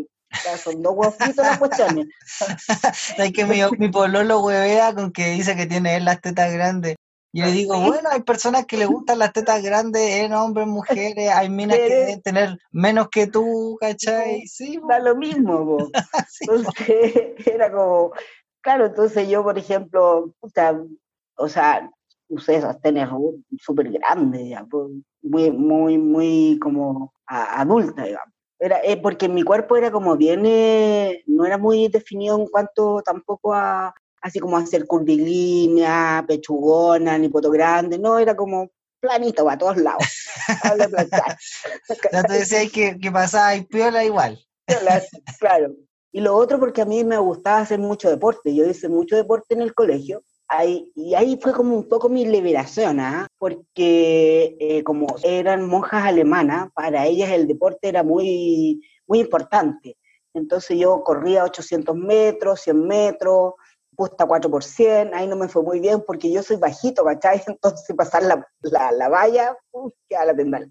son 0.63 0.83
dos 0.83 0.93
huevos 0.95 1.17
las 1.37 1.59
cuestiones. 1.59 2.09
es 3.17 3.33
que 3.33 3.47
mi, 3.47 3.61
mi 3.79 3.89
pololo 3.89 4.43
huevea 4.43 4.95
con 4.95 5.13
que 5.13 5.31
dice 5.31 5.57
que 5.57 5.65
tiene 5.65 5.97
él 5.97 6.05
las 6.05 6.21
tetas 6.21 6.53
grandes. 6.53 6.97
Yo 7.33 7.45
le 7.45 7.53
digo, 7.53 7.81
bueno, 7.81 8.09
hay 8.11 8.23
personas 8.23 8.67
que 8.67 8.77
le 8.77 8.87
gustan 8.87 9.21
las 9.21 9.33
tetas 9.33 9.63
grandes 9.63 10.03
en 10.03 10.33
hombres, 10.33 10.67
mujeres, 10.67 11.31
hay 11.31 11.49
minas 11.49 11.79
que 11.79 11.89
deben 11.89 12.23
tener 12.23 12.59
menos 12.73 13.09
que 13.09 13.29
tú, 13.29 13.77
¿cachai? 13.81 14.47
Sí, 14.49 14.81
da 14.89 14.99
lo 14.99 15.15
mismo, 15.15 15.79
entonces, 16.41 17.15
era 17.47 17.71
como, 17.71 18.13
claro, 18.61 18.87
entonces 18.87 19.29
yo, 19.29 19.45
por 19.45 19.57
ejemplo, 19.57 20.35
o 21.37 21.49
sea, 21.49 21.89
usé 22.29 22.57
esas 22.57 22.81
tenis 22.81 23.07
súper 23.61 23.93
grandes, 23.93 24.49
ya, 24.49 24.67
muy, 25.23 25.51
muy, 25.53 25.99
muy 25.99 26.59
como 26.61 27.13
adulta, 27.27 28.05
digamos. 28.05 28.35
Era, 28.59 28.81
eh, 28.85 28.97
porque 29.01 29.29
mi 29.29 29.43
cuerpo 29.43 29.77
era 29.77 29.91
como 29.91 30.17
bien, 30.17 30.43
eh, 30.45 31.23
no 31.27 31.47
era 31.47 31.57
muy 31.57 31.89
definido 31.89 32.39
en 32.39 32.47
cuanto 32.47 33.01
tampoco 33.03 33.55
a, 33.55 33.95
así 34.21 34.39
como 34.39 34.57
hacer 34.57 34.87
curvilínea, 34.87 36.25
pechugona, 36.27 37.19
ni 37.19 37.29
poto 37.29 37.51
grande, 37.51 37.99
no, 37.99 38.19
era 38.19 38.37
como 38.37 38.71
planito 39.01 39.49
a 39.49 39.57
todos 39.57 39.79
lados. 39.79 40.05
te 42.29 42.33
decía 42.33 42.69
que, 42.69 42.99
que 42.99 43.11
pasaba 43.11 43.57
y 43.57 43.63
piola 43.63 44.05
igual. 44.05 44.39
claro. 45.39 45.75
Y 46.13 46.21
lo 46.21 46.37
otro 46.37 46.59
porque 46.59 46.83
a 46.83 46.87
mí 46.87 47.05
me 47.05 47.19
gustaba 47.19 47.61
hacer 47.61 47.79
mucho 47.79 48.11
deporte. 48.11 48.55
Yo 48.55 48.67
hice 48.67 48.89
mucho 48.89 49.17
deporte 49.17 49.55
en 49.55 49.63
el 49.63 49.75
colegio. 49.75 50.23
Ahí, 50.49 50.91
y 50.97 51.15
ahí 51.15 51.39
fue 51.41 51.53
como 51.53 51.77
un 51.77 51.89
poco 51.89 52.09
mi 52.09 52.27
liberación, 52.27 52.99
¿ah? 52.99 53.29
porque 53.39 54.57
eh, 54.59 54.83
como 54.83 55.07
eran 55.23 55.65
monjas 55.65 56.05
alemanas, 56.05 56.71
para 56.75 57.07
ellas 57.07 57.31
el 57.31 57.47
deporte 57.47 57.89
era 57.89 58.03
muy, 58.03 58.83
muy 59.07 59.21
importante. 59.21 59.97
Entonces 60.35 60.77
yo 60.77 61.05
corría 61.05 61.45
800 61.45 61.95
metros, 61.95 62.63
100 62.63 62.87
metros, 62.87 63.55
puesta 64.01 64.25
4 64.25 64.51
por 64.51 64.65
100, 64.65 65.13
ahí 65.13 65.29
no 65.29 65.37
me 65.37 65.47
fue 65.47 65.63
muy 65.63 65.79
bien 65.79 66.03
porque 66.07 66.33
yo 66.33 66.43
soy 66.43 66.57
bajito, 66.57 67.05
¿cachai? 67.05 67.43
Entonces 67.47 67.95
pasar 67.95 68.23
la, 68.23 68.49
la, 68.63 68.93
la 68.93 69.11
valla, 69.11 69.55
uf, 69.73 69.93
a 70.19 70.25
la 70.25 70.35
tendala. 70.35 70.69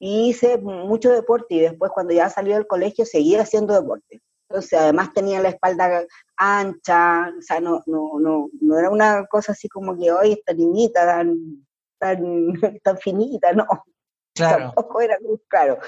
Y 0.00 0.30
hice 0.30 0.58
mucho 0.58 1.12
deporte 1.12 1.54
y 1.54 1.60
después 1.60 1.92
cuando 1.94 2.12
ya 2.12 2.28
salí 2.28 2.52
del 2.52 2.66
colegio 2.66 3.06
seguía 3.06 3.42
haciendo 3.42 3.72
deporte. 3.72 4.20
Entonces 4.50 4.80
además 4.80 5.12
tenía 5.14 5.40
la 5.40 5.50
espalda 5.50 6.04
ancha, 6.36 7.32
o 7.38 7.40
sea, 7.40 7.60
no, 7.60 7.84
no, 7.86 8.18
no, 8.18 8.48
no 8.60 8.78
era 8.78 8.90
una 8.90 9.26
cosa 9.26 9.52
así 9.52 9.68
como 9.68 9.96
que 9.96 10.10
hoy 10.10 10.32
esta 10.32 10.52
niñita 10.52 11.06
tan, 11.06 11.64
tan, 12.00 12.20
tan 12.82 12.98
finita, 12.98 13.52
no. 13.52 13.64
Claro. 14.34 14.72
Tampoco 14.74 15.00
era 15.02 15.18
claro. 15.46 15.78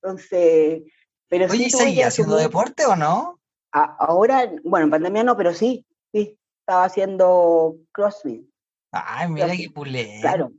Entonces, 0.00 0.82
pero 1.28 1.46
Oye, 1.50 1.68
¿seguía 1.68 2.06
haciendo 2.06 2.36
deporte 2.36 2.86
o 2.86 2.94
no? 2.94 3.40
ahora, 3.70 4.50
bueno, 4.64 4.84
en 4.84 4.90
pandemia 4.90 5.24
no, 5.24 5.36
pero 5.36 5.52
sí, 5.52 5.84
Sí, 6.12 6.38
estaba 6.60 6.84
haciendo 6.84 7.76
CrossFit. 7.92 8.48
Ay, 8.92 9.28
mira 9.28 9.48
qué 9.54 9.70
pulento. 9.70 10.20
Claro. 10.20 10.50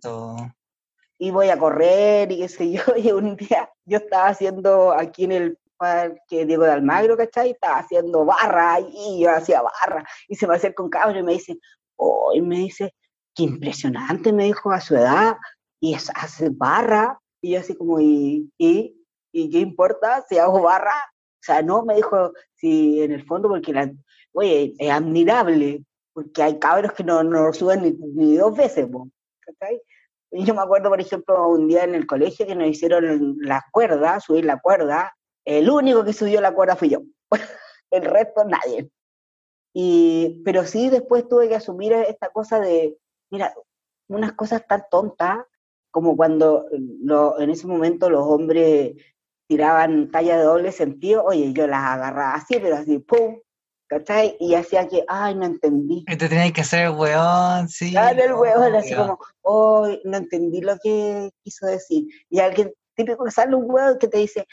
Y 1.17 1.31
voy 1.31 1.49
a 1.49 1.57
correr 1.57 2.31
y 2.31 2.39
qué 2.39 2.47
sé 2.49 2.71
yo. 2.71 2.81
Y 2.97 3.11
un 3.11 3.35
día 3.35 3.69
yo 3.85 3.97
estaba 3.97 4.27
haciendo 4.27 4.91
aquí 4.91 5.25
en 5.25 5.31
el 5.31 5.57
parque 5.77 6.45
Diego 6.45 6.63
de 6.63 6.71
Almagro, 6.71 7.17
¿cachai? 7.17 7.51
Estaba 7.51 7.79
haciendo 7.79 8.25
barra 8.25 8.79
y 8.79 9.21
yo 9.21 9.31
hacía 9.31 9.61
barra. 9.61 10.05
Y 10.27 10.35
se 10.35 10.47
me 10.47 10.55
acerca 10.55 10.83
un 10.83 10.89
cabrón 10.89 11.17
y 11.17 11.23
me 11.23 11.33
dice, 11.33 11.59
oh, 11.95 12.31
y 12.33 12.41
me 12.41 12.57
dice, 12.57 12.93
qué 13.33 13.43
impresionante, 13.43 14.33
me 14.33 14.45
dijo 14.45 14.71
a 14.71 14.81
su 14.81 14.95
edad. 14.95 15.37
Y 15.79 15.93
es, 15.93 16.11
hace 16.13 16.49
barra. 16.49 17.19
Y 17.41 17.51
yo 17.53 17.59
así 17.59 17.75
como, 17.75 17.99
¿y, 17.99 18.51
y, 18.57 18.95
¿y 19.31 19.49
qué 19.49 19.59
importa 19.59 20.23
si 20.27 20.37
hago 20.37 20.61
barra? 20.61 20.93
O 21.39 21.43
sea, 21.43 21.61
no, 21.61 21.83
me 21.83 21.95
dijo, 21.95 22.33
si 22.55 23.01
en 23.01 23.13
el 23.13 23.25
fondo, 23.25 23.47
porque 23.47 23.71
la, 23.71 23.89
oye, 24.39 24.73
es 24.77 24.89
admirable, 24.89 25.83
porque 26.13 26.41
hay 26.41 26.59
cabros 26.59 26.93
que 26.93 27.03
no, 27.03 27.23
no 27.23 27.51
suben 27.51 27.97
ni, 28.15 28.37
dos 28.37 28.55
veces, 28.55 28.87
yo 30.31 30.53
me 30.53 30.61
acuerdo, 30.61 30.89
por 30.89 31.01
ejemplo, 31.01 31.49
un 31.49 31.67
día 31.67 31.83
en 31.83 31.93
el 31.93 32.07
colegio 32.07 32.47
que 32.47 32.55
nos 32.55 32.67
hicieron 32.67 33.37
la 33.41 33.65
cuerda, 33.71 34.19
subir 34.21 34.45
la 34.45 34.59
cuerda, 34.61 35.13
el 35.43 35.69
único 35.69 36.05
que 36.05 36.13
subió 36.13 36.39
la 36.39 36.53
cuerda 36.53 36.77
fui 36.77 36.89
yo, 36.89 37.01
el 37.91 38.05
resto 38.05 38.45
nadie. 38.45 38.89
Y, 39.73 40.41
pero 40.45 40.65
sí 40.65 40.89
después 40.89 41.27
tuve 41.27 41.49
que 41.49 41.55
asumir 41.55 41.91
esta 41.93 42.29
cosa 42.29 42.59
de, 42.61 42.97
mira, 43.29 43.53
unas 44.07 44.33
cosas 44.33 44.65
tan 44.67 44.85
tontas 44.89 45.39
como 45.91 46.15
cuando 46.15 46.65
lo, 46.71 47.39
en 47.41 47.49
ese 47.49 47.67
momento 47.67 48.09
los 48.09 48.23
hombres 48.23 48.95
tiraban 49.47 50.11
talla 50.11 50.37
de 50.37 50.43
doble 50.43 50.71
sentido, 50.71 51.25
oye, 51.25 51.51
yo 51.51 51.67
las 51.67 51.83
agarraba 51.83 52.35
así, 52.35 52.57
pero 52.61 52.77
así, 52.77 52.99
¡pum! 52.99 53.39
¿Cachai? 53.89 54.37
Y 54.39 54.53
hacía 54.53 54.87
que, 54.87 55.03
ay, 55.07 55.35
no 55.35 55.45
entendí. 55.45 56.05
Y 56.07 56.15
te 56.15 56.29
tenías 56.29 56.53
que 56.53 56.61
hacer 56.61 56.85
el 56.85 56.91
weón, 56.91 57.67
sí. 57.67 57.91
Claro, 57.91 58.23
el 58.23 58.33
weón, 58.33 58.75
así 58.75 58.95
como, 58.95 59.19
ay, 59.43 60.01
no 60.05 60.17
entendí 60.17 60.61
lo 60.61 60.77
que 60.77 61.31
quiso 61.43 61.65
decir. 61.65 62.05
Y 62.29 62.39
alguien, 62.39 62.71
típico 62.95 63.25
que 63.25 63.31
sale 63.31 63.55
un 63.55 63.65
weón 63.69 63.97
que 63.97 64.07
te 64.07 64.19
dice, 64.19 64.47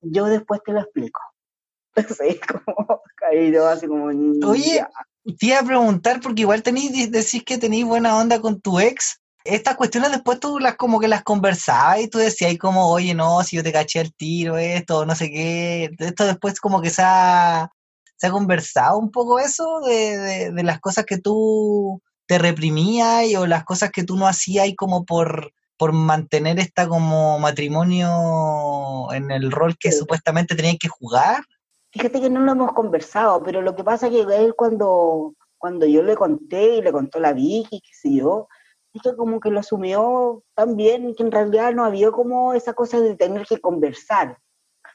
yo 0.00 0.24
después 0.26 0.60
te 0.64 0.72
lo 0.72 0.80
explico. 0.80 1.20
Así 1.94 2.40
como 2.40 3.02
caído, 3.16 3.68
así 3.68 3.86
como... 3.86 4.06
Oye, 4.06 4.82
te 5.38 5.46
iba 5.46 5.58
a 5.58 5.62
preguntar, 5.62 6.20
porque 6.22 6.40
igual 6.40 6.62
tenéis, 6.62 7.10
decís 7.10 7.44
que 7.44 7.58
tenéis 7.58 7.84
buena 7.84 8.16
onda 8.16 8.40
con 8.40 8.62
tu 8.62 8.80
ex, 8.80 9.20
estas 9.44 9.76
cuestiones 9.76 10.10
después 10.10 10.40
tú 10.40 10.58
las 10.58 10.76
como 10.76 11.00
que 11.00 11.08
las 11.08 11.22
conversabas 11.22 12.00
y 12.00 12.08
tú 12.08 12.16
decías 12.16 12.56
como, 12.56 12.88
oye, 12.88 13.14
no, 13.14 13.42
si 13.42 13.56
yo 13.56 13.62
te 13.62 13.72
caché 13.72 14.00
el 14.00 14.14
tiro, 14.14 14.56
esto, 14.56 15.04
no 15.04 15.14
sé 15.14 15.30
qué, 15.30 15.90
esto 15.98 16.24
después 16.24 16.58
como 16.60 16.80
que 16.80 16.88
se 16.88 17.02
ha, 17.04 17.70
¿Se 18.22 18.28
ha 18.28 18.30
conversado 18.30 18.98
un 18.98 19.10
poco 19.10 19.40
eso 19.40 19.80
de, 19.80 20.52
las 20.62 20.78
cosas 20.78 21.04
que 21.04 21.18
tú 21.18 22.00
te 22.28 22.38
reprimías 22.38 23.24
y, 23.24 23.34
o 23.34 23.48
las 23.48 23.64
cosas 23.64 23.90
que 23.90 24.04
tú 24.04 24.16
no 24.16 24.28
hacías 24.28 24.68
y 24.68 24.76
como 24.76 25.04
por, 25.04 25.50
por 25.76 25.92
mantener 25.92 26.60
esta 26.60 26.86
como 26.86 27.40
matrimonio 27.40 29.12
en 29.12 29.32
el 29.32 29.50
rol 29.50 29.76
que 29.76 29.90
supuestamente 29.90 30.54
tenías 30.54 30.76
que 30.80 30.86
jugar? 30.86 31.42
Fíjate 31.90 32.20
que 32.20 32.30
no 32.30 32.38
lo 32.42 32.52
hemos 32.52 32.72
conversado, 32.74 33.42
pero 33.42 33.60
lo 33.60 33.74
que 33.74 33.82
pasa 33.82 34.06
es 34.06 34.12
que 34.12 34.20
él 34.20 34.54
cuando, 34.56 35.34
cuando 35.58 35.84
yo 35.84 36.04
le 36.04 36.14
conté 36.14 36.76
y 36.76 36.82
le 36.82 36.92
contó 36.92 37.18
la 37.18 37.32
Vicky, 37.32 37.80
qué 37.80 37.92
sé 37.92 38.14
yo, 38.14 38.46
es 38.94 39.02
que 39.02 39.16
como 39.16 39.40
que 39.40 39.50
lo 39.50 39.58
asumió 39.58 40.44
tan 40.54 40.76
bien 40.76 41.12
que 41.16 41.24
en 41.24 41.32
realidad 41.32 41.72
no 41.72 41.84
había 41.84 42.12
como 42.12 42.54
esa 42.54 42.72
cosa 42.72 43.00
de 43.00 43.16
tener 43.16 43.44
que 43.48 43.60
conversar 43.60 44.38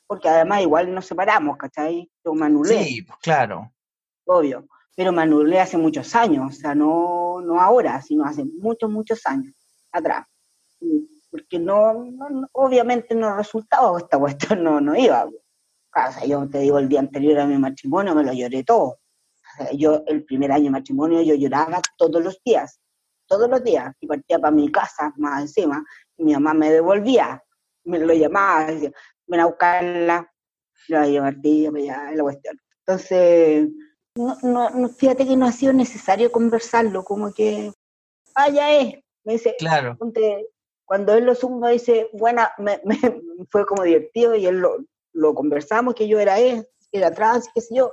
porque 0.08 0.30
además 0.30 0.62
igual 0.62 0.94
nos 0.94 1.06
separamos, 1.06 1.58
¿cachai? 1.58 2.10
Yo 2.24 2.34
manulé. 2.34 2.84
Sí, 2.86 3.02
pues 3.02 3.20
claro. 3.20 3.72
Obvio, 4.26 4.68
pero 4.96 5.12
manulé 5.12 5.60
hace 5.60 5.78
muchos 5.78 6.16
años, 6.16 6.56
o 6.56 6.60
sea, 6.60 6.74
no, 6.74 7.40
no 7.42 7.62
ahora, 7.62 8.02
sino 8.02 8.26
hace 8.26 8.44
muchos, 8.46 8.90
muchos 8.90 9.26
años 9.26 9.54
atrás. 9.92 10.26
Porque 11.30 11.60
no, 11.60 12.08
obviamente 12.54 13.14
no 13.14 13.36
resultaba, 13.36 13.98
esta 14.00 14.18
cuestión 14.18 14.64
no, 14.64 14.82
no 14.82 14.96
iba. 14.96 15.26
O 15.26 16.12
sea, 16.12 16.26
yo 16.26 16.50
te 16.50 16.60
digo, 16.60 16.80
el 16.80 16.90
día 16.90 17.00
anterior 17.00 17.40
a 17.40 17.46
mi 17.46 17.58
matrimonio 17.58 18.16
me 18.16 18.24
lo 18.24 18.34
lloré 18.34 18.64
todo. 18.64 19.00
yo 19.74 20.04
el 20.08 20.24
primer 20.24 20.52
año 20.52 20.66
de 20.66 20.72
matrimonio 20.72 21.22
yo 21.22 21.36
lloraba 21.36 21.82
todos 21.98 22.24
los 22.24 22.42
días, 22.44 22.80
todos 23.28 23.50
los 23.50 23.64
días, 23.64 23.94
y 24.00 24.08
partía 24.08 24.40
para 24.40 24.52
mi 24.52 24.72
casa 24.72 25.14
más 25.18 25.42
encima, 25.42 25.84
y 26.18 26.24
mi 26.24 26.34
mamá 26.34 26.54
me 26.54 26.72
devolvía, 26.72 27.44
me 27.84 28.00
lo 28.00 28.14
llamaba, 28.14 28.66
decía, 28.66 28.92
ven 29.28 29.40
a 29.40 29.46
buscarla, 29.46 30.34
la 30.88 31.00
voy 31.00 31.08
a 31.08 31.12
llevar 31.12 31.36
para 31.42 31.78
allá, 31.78 32.12
la 32.16 32.24
cuestión. 32.24 32.60
Entonces, 32.86 33.70
no, 34.16 34.38
no, 34.42 34.90
fíjate 34.90 35.28
que 35.28 35.38
no 35.38 35.46
ha 35.46 35.52
sido 35.52 35.74
necesario 35.74 36.32
conversarlo, 36.32 37.04
como 37.04 37.34
que, 37.34 37.72
ah, 38.36 38.50
ya 38.50 38.74
es, 38.74 38.96
me 39.24 39.34
dice, 39.34 39.56
cuando 40.86 41.14
él 41.14 41.26
lo 41.26 41.36
suma, 41.36 41.70
dice, 41.70 42.10
buena, 42.14 42.52
me, 42.58 42.80
fue 43.52 43.66
como 43.66 43.84
divertido 43.84 44.36
y 44.36 44.48
él 44.48 44.60
lo, 44.60 44.78
lo 45.14 45.36
conversamos, 45.36 45.94
que 45.94 46.08
yo 46.08 46.20
era 46.20 46.40
él, 46.40 46.66
era 46.92 47.12
trans, 47.12 47.48
qué 47.54 47.62
sé 47.62 47.76
yo, 47.76 47.92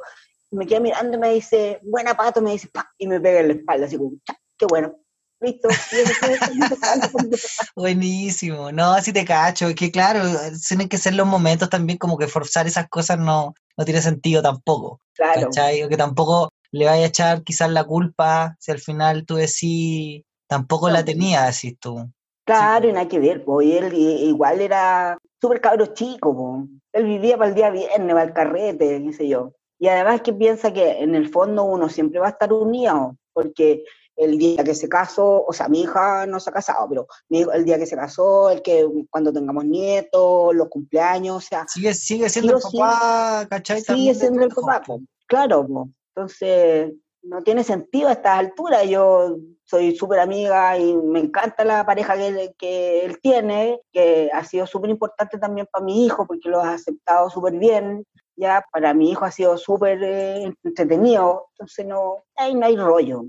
me 0.51 0.67
queda 0.67 0.81
mirando 0.81 1.17
y 1.17 1.21
me 1.21 1.35
dice, 1.35 1.81
buena 1.83 2.15
pato, 2.15 2.41
me 2.41 2.53
dice, 2.53 2.71
y 2.99 3.07
me 3.07 3.21
pega 3.21 3.41
en 3.41 3.49
la 3.49 3.55
espalda, 3.55 3.87
así 3.87 3.99
como, 3.99 4.13
qué 4.57 4.67
bueno. 4.67 5.04
Listo. 5.45 5.69
Buenísimo. 7.77 8.73
No, 8.73 8.93
así 8.93 9.13
te 9.13 9.25
cacho. 9.25 9.69
Es 9.69 9.75
que 9.75 9.91
claro, 9.91 10.21
tienen 10.67 10.89
que 10.89 10.99
ser 10.99 11.15
los 11.15 11.27
momentos 11.27 11.69
también 11.69 11.99
como 11.99 12.17
que 12.17 12.29
forzar 12.29 12.67
esas 12.67 12.89
cosas 12.89 13.19
no, 13.19 13.55
no 13.77 13.85
tiene 13.85 14.01
sentido 14.01 14.43
tampoco. 14.43 15.01
Claro. 15.15 15.43
¿cachai? 15.43 15.83
O 15.83 15.89
que 15.89 15.97
tampoco 15.97 16.51
le 16.71 16.87
vaya 16.87 17.05
a 17.05 17.09
echar 17.09 17.43
quizás 17.45 17.71
la 17.71 17.85
culpa 17.85 18.57
si 18.59 18.73
al 18.73 18.81
final 18.81 19.27
tú 19.27 19.37
decís, 19.37 20.23
tampoco 20.49 20.89
la 20.89 21.05
tenía, 21.05 21.45
decís 21.45 21.77
tú. 21.79 22.11
Claro, 22.45 22.89
y 22.89 22.93
nada 22.93 23.09
que 23.09 23.19
ver, 23.19 23.45
pues 23.45 23.69
él 23.71 23.95
igual 23.95 24.61
era 24.61 25.17
súper 25.41 25.61
cabro 25.61 25.87
chico, 25.87 26.67
él 26.93 27.05
vivía 27.05 27.39
para 27.39 27.51
el 27.51 27.55
día 27.55 27.71
viernes, 27.71 28.13
para 28.13 28.25
el 28.25 28.33
carrete, 28.33 29.03
qué 29.03 29.13
sé 29.13 29.29
yo. 29.29 29.53
Y 29.79 29.89
además 29.89 30.21
que 30.23 30.33
piensa 30.33 30.73
que 30.73 30.99
en 30.99 31.15
el 31.15 31.29
fondo 31.29 31.65
uno 31.65 31.89
siempre 31.89 32.21
va 32.21 32.27
a 32.27 32.31
estar 32.31 32.53
unido, 32.53 33.17
porque 33.33 33.85
el 34.17 34.39
día 34.39 34.63
que 34.65 34.75
se 34.75 34.89
casó, 34.89 35.45
o 35.45 35.53
sea, 35.53 35.69
mi 35.69 35.83
hija 35.83 36.27
no 36.27 36.41
se 36.41 36.51
ha 36.51 36.53
casado, 36.53 36.89
pero 36.89 37.07
el 37.29 37.65
día 37.65 37.79
que 37.79 37.87
se 37.87 37.97
casó, 37.97 38.51
el 38.51 38.63
que 38.63 38.87
cuando 39.11 39.33
tengamos 39.33 39.65
nietos, 39.65 40.55
los 40.55 40.69
cumpleaños, 40.69 41.37
o 41.37 41.41
sea... 41.41 41.67
Sigue, 41.69 41.95
sigue 41.95 42.29
siendo 42.29 42.57
el 42.57 42.63
papá, 42.63 43.47
¿cachai? 43.49 43.81
Sigue 43.81 44.15
siendo 44.15 44.45
el 44.45 44.51
papá, 44.51 44.83
claro, 45.27 45.67
entonces 46.15 46.93
no 47.23 47.43
tiene 47.43 47.65
sentido 47.65 48.09
a 48.09 48.13
estas 48.13 48.39
alturas, 48.39 48.89
yo 48.89 49.37
soy 49.65 49.97
súper 49.97 50.21
amiga 50.21 50.79
y 50.79 50.95
me 50.95 51.21
encanta 51.21 51.65
la 51.65 51.85
pareja 51.87 52.17
que, 52.17 52.55
que 52.59 53.05
él 53.05 53.19
tiene, 53.21 53.81
que 53.93 54.31
ha 54.33 54.45
sido 54.45 54.67
súper 54.67 54.91
importante 54.91 55.39
también 55.39 55.67
para 55.73 55.85
mi 55.85 56.05
hijo, 56.05 56.27
porque 56.27 56.49
lo 56.49 56.61
ha 56.61 56.75
aceptado 56.75 57.31
súper 57.31 57.55
bien, 57.55 58.05
ya 58.37 58.65
para 58.73 58.93
mi 58.95 59.11
hijo 59.11 59.25
ha 59.25 59.31
sido 59.31 59.57
súper 59.57 60.03
eh, 60.03 60.53
entretenido, 60.63 61.49
entonces 61.53 61.87
no, 61.87 62.25
hay, 62.37 62.55
no 62.55 62.67
hay 62.67 62.77
rollo. 62.77 63.25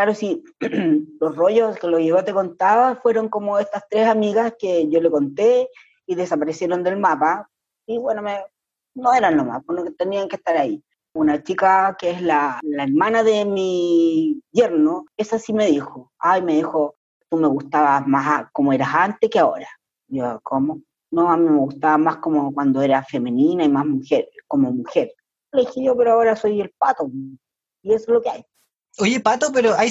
Claro, 0.00 0.14
sí, 0.14 0.42
los 1.20 1.36
rollos 1.36 1.78
que 1.78 1.86
lo 1.86 1.98
yo 1.98 2.24
te 2.24 2.32
contaba 2.32 2.96
fueron 2.96 3.28
como 3.28 3.58
estas 3.58 3.86
tres 3.86 4.08
amigas 4.08 4.54
que 4.58 4.88
yo 4.88 4.98
le 4.98 5.10
conté 5.10 5.68
y 6.06 6.14
desaparecieron 6.14 6.82
del 6.82 6.96
mapa. 6.96 7.50
Y 7.84 7.98
bueno, 7.98 8.22
me, 8.22 8.38
no 8.94 9.12
eran 9.12 9.36
lo 9.36 9.44
más, 9.44 9.62
porque 9.62 9.90
tenían 9.90 10.26
que 10.26 10.36
estar 10.36 10.56
ahí. 10.56 10.82
Una 11.12 11.42
chica 11.42 11.98
que 11.98 12.12
es 12.12 12.22
la, 12.22 12.60
la 12.62 12.84
hermana 12.84 13.22
de 13.22 13.44
mi 13.44 14.40
yerno, 14.50 15.04
esa 15.18 15.38
sí 15.38 15.52
me 15.52 15.66
dijo, 15.66 16.10
ay, 16.18 16.40
me 16.40 16.54
dijo, 16.54 16.96
tú 17.28 17.36
me 17.36 17.48
gustabas 17.48 18.06
más 18.06 18.46
como 18.52 18.72
eras 18.72 18.94
antes 18.94 19.28
que 19.28 19.38
ahora. 19.38 19.68
Yo, 20.08 20.40
¿cómo? 20.42 20.80
No, 21.10 21.30
a 21.30 21.36
mí 21.36 21.46
me 21.46 21.58
gustaba 21.58 21.98
más 21.98 22.16
como 22.16 22.54
cuando 22.54 22.80
era 22.80 23.04
femenina 23.04 23.64
y 23.64 23.68
más 23.68 23.84
mujer, 23.84 24.30
como 24.48 24.72
mujer. 24.72 25.12
Le 25.52 25.60
dije 25.60 25.84
yo, 25.84 25.94
pero 25.94 26.12
ahora 26.12 26.36
soy 26.36 26.58
el 26.62 26.70
pato. 26.78 27.10
Y 27.82 27.92
eso 27.92 28.04
es 28.04 28.08
lo 28.08 28.22
que 28.22 28.30
hay. 28.30 28.46
Oye, 28.98 29.20
Pato, 29.20 29.52
pero 29.52 29.74
¿hay, 29.78 29.90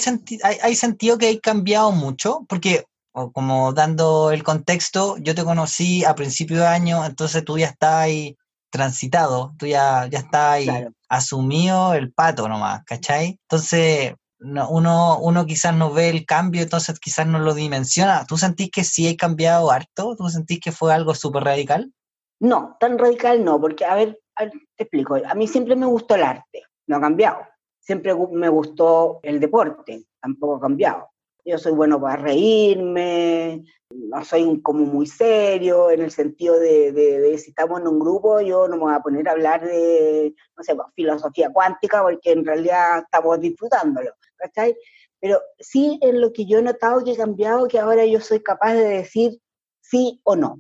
hay, 0.62 0.76
sentido 0.76 1.18
que 1.18 1.28
hay 1.28 1.40
cambiado 1.40 1.92
mucho? 1.92 2.46
Porque, 2.48 2.84
como 3.12 3.74
dando 3.74 4.32
el 4.32 4.44
contexto, 4.44 5.18
yo 5.18 5.34
te 5.34 5.44
conocí 5.44 6.04
a 6.04 6.16
principio 6.16 6.58
de 6.58 6.68
año, 6.68 7.06
entonces 7.06 7.44
tú 7.44 7.58
ya 7.58 7.68
estás 7.68 7.96
ahí 7.96 8.38
transitado, 8.70 9.54
tú 9.58 9.66
ya, 9.66 10.08
ya 10.08 10.20
estás 10.20 10.52
ahí 10.54 10.70
asumido 11.08 11.94
el 11.96 12.12
pato 12.14 12.48
nomás, 12.48 12.84
¿cachai? 12.86 13.40
Entonces, 13.50 14.14
uno, 14.40 15.20
uno 15.20 15.46
quizás 15.46 15.76
no 15.76 15.92
ve 15.92 16.10
el 16.10 16.26
cambio, 16.26 16.62
entonces 16.62 17.00
quizás 17.00 17.26
no 17.26 17.40
lo 17.40 17.54
dimensiona. 17.54 18.26
¿Tú 18.26 18.38
sentís 18.38 18.70
que 18.70 18.84
sí 18.84 19.08
hay 19.08 19.18
cambiado 19.18 19.72
harto? 19.72 20.16
¿Tú 20.16 20.30
sentís 20.30 20.60
que 20.60 20.72
fue 20.72 20.94
algo 20.94 21.16
súper 21.16 21.44
radical? 21.44 21.92
No, 22.40 22.78
tan 22.80 22.98
radical 22.98 23.44
no, 23.44 23.60
porque, 23.60 23.86
a 23.86 23.96
ver, 23.96 24.20
a 24.36 24.44
ver, 24.44 24.54
te 24.76 24.84
explico, 24.84 25.16
a 25.16 25.34
mí 25.34 25.48
siempre 25.48 25.76
me 25.76 25.88
gustó 25.88 26.16
el 26.16 26.24
arte, 26.24 26.64
no 26.88 26.98
ha 26.98 27.02
cambiado 27.02 27.40
siempre 27.80 28.14
me 28.32 28.50
gustó 28.50 29.20
el 29.24 29.40
deporte, 29.40 30.06
tampoco 30.22 30.56
ha 30.56 30.62
cambiado. 30.62 31.10
Yo 31.46 31.58
soy 31.58 31.72
bueno 31.72 32.00
para 32.00 32.18
reírme, 32.18 33.64
no 33.90 34.24
soy 34.24 34.62
como 34.62 34.86
muy 34.86 35.08
serio 35.08 35.90
en 35.90 36.02
el 36.02 36.12
sentido 36.12 36.60
de, 36.60 37.36
si 37.40 37.50
estamos 37.50 37.80
en 37.82 37.88
un 37.88 38.00
grupo, 38.00 38.40
yo 38.42 38.68
no 38.68 38.76
me 38.76 38.84
voy 38.84 38.94
a 38.94 39.00
poner 39.00 39.28
a 39.28 39.32
hablar 39.32 39.66
de, 39.66 40.36
no 40.56 40.64
sé, 40.64 40.76
filosofía 40.96 41.52
cuántica 41.52 42.04
porque 42.04 42.32
en 42.32 42.46
realidad 42.46 43.00
estamos 43.00 43.40
disfrutándolo, 43.40 44.12
¿cachai? 44.36 44.76
Pero 45.20 45.42
sí 45.58 45.98
en 46.02 46.22
lo 46.22 46.32
que 46.32 46.46
yo 46.46 46.60
he 46.60 46.62
notado 46.62 47.04
que 47.04 47.14
he 47.14 47.18
cambiado, 47.18 47.68
que 47.68 47.80
ahora 47.80 48.06
yo 48.06 48.20
soy 48.20 48.42
capaz 48.42 48.74
de 48.74 48.88
decir 48.88 49.40
sí 49.82 50.22
o 50.24 50.36
no. 50.36 50.60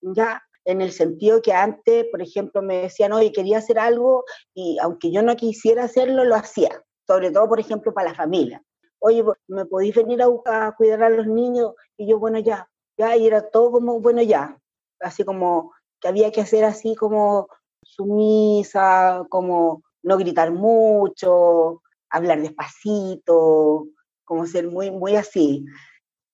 Ya 0.00 0.42
en 0.70 0.80
el 0.80 0.92
sentido 0.92 1.42
que 1.42 1.52
antes, 1.52 2.06
por 2.10 2.22
ejemplo, 2.22 2.62
me 2.62 2.82
decían, 2.82 3.12
oye, 3.12 3.32
quería 3.32 3.58
hacer 3.58 3.78
algo 3.78 4.24
y 4.54 4.78
aunque 4.80 5.10
yo 5.10 5.22
no 5.22 5.36
quisiera 5.36 5.84
hacerlo, 5.84 6.24
lo 6.24 6.34
hacía, 6.34 6.84
sobre 7.06 7.30
todo, 7.30 7.48
por 7.48 7.60
ejemplo, 7.60 7.92
para 7.92 8.10
la 8.10 8.14
familia. 8.14 8.62
Oye, 9.00 9.24
¿me 9.48 9.66
podéis 9.66 9.94
venir 9.94 10.20
a, 10.22 10.72
cuidar 10.76 11.02
a 11.02 11.10
los 11.10 11.26
niños? 11.26 11.74
Y 11.96 12.08
yo, 12.08 12.18
bueno, 12.18 12.38
ya, 12.38 12.68
ya, 12.98 13.16
y 13.16 13.26
era 13.26 13.50
todo 13.50 13.72
como, 13.72 14.00
bueno, 14.00 14.22
ya, 14.22 14.58
así 15.00 15.24
como 15.24 15.72
que 16.00 16.08
había 16.08 16.30
que 16.30 16.40
hacer 16.40 16.64
así 16.64 16.94
como 16.94 17.48
sumisa, 17.82 19.26
como 19.28 19.82
no 20.02 20.16
gritar 20.16 20.52
mucho, 20.52 21.82
hablar 22.10 22.40
despacito, 22.42 23.86
como 24.24 24.46
ser 24.46 24.68
muy, 24.68 24.90
muy 24.90 25.16
así. 25.16 25.64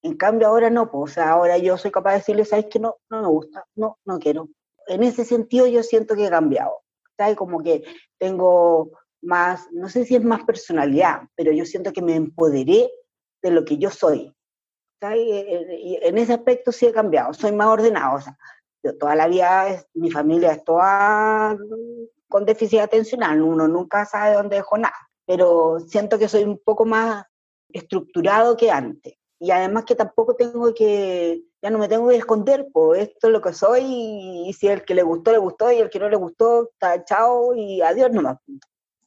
En 0.03 0.17
cambio 0.17 0.49
ahora 0.49 0.71
no, 0.71 0.91
pues, 0.91 1.13
o 1.13 1.15
sea, 1.15 1.31
ahora 1.31 1.59
yo 1.59 1.77
soy 1.77 1.91
capaz 1.91 2.13
de 2.13 2.19
decirle, 2.19 2.45
¿sabes 2.45 2.67
que 2.67 2.79
no? 2.79 2.97
No 3.11 3.23
me 3.23 3.29
gusta, 3.29 3.67
no, 3.75 3.99
no 4.05 4.19
quiero. 4.19 4.49
En 4.87 5.03
ese 5.03 5.25
sentido 5.25 5.67
yo 5.67 5.83
siento 5.83 6.15
que 6.15 6.27
he 6.27 6.31
cambiado, 6.31 6.83
¿sabes? 7.17 7.37
Como 7.37 7.63
que 7.63 7.83
tengo 8.19 8.93
más, 9.23 9.67
no 9.73 9.89
sé 9.89 10.05
si 10.05 10.15
es 10.15 10.23
más 10.23 10.45
personalidad, 10.45 11.23
pero 11.35 11.53
yo 11.53 11.65
siento 11.65 11.93
que 11.93 12.03
me 12.03 12.15
empoderé 12.15 12.91
de 13.43 13.51
lo 13.51 13.65
que 13.65 13.79
yo 13.79 13.91
soy. 13.91 14.33
¿sabes? 15.01 15.19
Eh, 15.19 15.47
eh, 15.49 15.81
y 15.81 15.99
en 16.03 16.19
ese 16.19 16.35
aspecto 16.35 16.73
sí 16.73 16.87
he 16.87 16.93
cambiado, 16.93 17.33
soy 17.35 17.53
más 17.53 17.69
ordenado, 17.69 18.17
o 18.17 18.21
sea, 18.21 18.37
toda 18.99 19.15
la 19.15 19.27
vida 19.27 19.85
mi 19.95 20.11
familia 20.11 20.53
es 20.53 20.65
toda 20.65 21.57
con 22.29 22.45
déficit 22.45 22.81
atencional, 22.81 23.43
uno 23.43 23.69
nunca 23.69 24.05
sabe 24.05 24.35
dónde 24.35 24.57
dejó 24.57 24.79
nada, 24.79 24.97
pero 25.27 25.81
siento 25.81 26.19
que 26.19 26.29
soy 26.29 26.45
un 26.45 26.59
poco 26.59 26.85
más 26.85 27.25
estructurado 27.69 28.57
que 28.57 28.71
antes 28.71 29.15
y 29.39 29.51
además 29.51 29.85
que 29.85 29.95
tampoco 29.95 30.35
tengo 30.35 30.73
que, 30.75 31.43
ya 31.63 31.71
no 31.71 31.79
me 31.79 31.89
tengo 31.89 32.09
que 32.09 32.17
esconder, 32.17 32.69
pues 32.73 33.03
esto 33.03 33.27
es 33.27 33.33
lo 33.33 33.43
que 33.43 33.53
soy 33.53 33.83
y, 33.85 34.53
si 34.55 34.69
el 34.69 34.85
que 34.85 34.95
le 34.95 35.03
gustó, 35.03 35.33
le 35.33 35.39
gustó 35.39 35.71
y 35.71 35.79
el 35.79 35.91
que 35.91 35.99
no 35.99 36.09
le 36.09 36.17
gustó, 36.17 36.71
está 36.71 37.05
chao 37.05 37.55
y 37.55 37.83
adiós 37.83 38.11
nomás. 38.13 38.39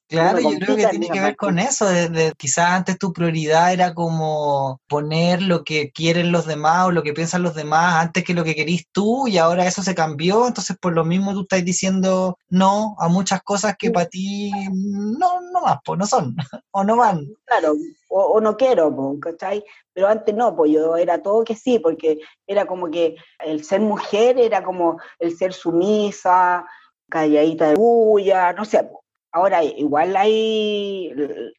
Claro, 0.10 0.40
yo 0.40 0.58
creo 0.58 0.76
que 0.76 0.88
tiene 0.88 1.08
que 1.08 1.20
ver 1.20 1.36
con 1.36 1.60
eso, 1.60 1.86
de, 1.86 2.34
quizás 2.36 2.72
antes 2.72 2.98
tu 2.98 3.14
prioridad 3.14 3.72
era 3.72 3.94
como 3.94 4.82
poner 4.88 5.44
lo 5.44 5.64
que 5.64 5.92
quieren 5.92 6.32
los 6.32 6.48
demás 6.48 6.88
o 6.88 6.92
lo 6.92 7.04
que 7.04 7.14
piensan 7.14 7.44
los 7.44 7.54
demás 7.54 8.02
antes 8.02 8.24
que 8.24 8.34
lo 8.34 8.44
que 8.44 8.56
querís 8.56 8.88
tú 8.92 9.28
y 9.28 9.38
ahora 9.38 9.68
eso 9.68 9.84
se 9.84 9.94
cambió, 9.94 10.48
entonces 10.48 10.76
por 10.82 10.94
lo 10.94 11.06
mismo 11.06 11.34
tú 11.34 11.42
estás 11.42 11.64
diciendo 11.64 12.40
no 12.50 12.96
a 12.98 13.08
muchas 13.08 13.44
cosas 13.44 13.76
que 13.78 13.92
para 13.92 14.08
ti 14.08 14.52
no, 14.74 15.42
no 15.42 15.62
más, 15.62 15.78
pues 15.86 16.00
no 16.00 16.08
son 16.08 16.36
o 16.72 16.84
no 16.84 16.98
van. 16.98 17.28
Claro, 17.46 17.76
o, 18.08 18.42
no 18.42 18.58
quiero, 18.58 18.92
¿cachai? 19.22 19.64
Pero 19.94 20.08
antes 20.08 20.34
no, 20.34 20.56
pues 20.56 20.72
yo 20.72 20.98
era 20.98 21.22
todo 21.22 21.44
que 21.44 21.56
sí, 21.56 21.78
porque 21.78 22.18
era 22.48 22.66
como 22.66 22.90
que 22.90 23.16
el 23.46 23.64
ser 23.64 23.82
mujer 23.82 24.40
era 24.40 24.64
como 24.64 25.00
el 25.20 25.38
ser 25.38 25.54
sumisa, 25.54 26.66
calladita 27.10 27.70
de 27.70 27.76
bulla, 27.76 28.54
no 28.54 28.66
sé, 28.66 28.90
Ahora, 29.32 29.64
igual 29.64 30.18
hay, 30.18 31.12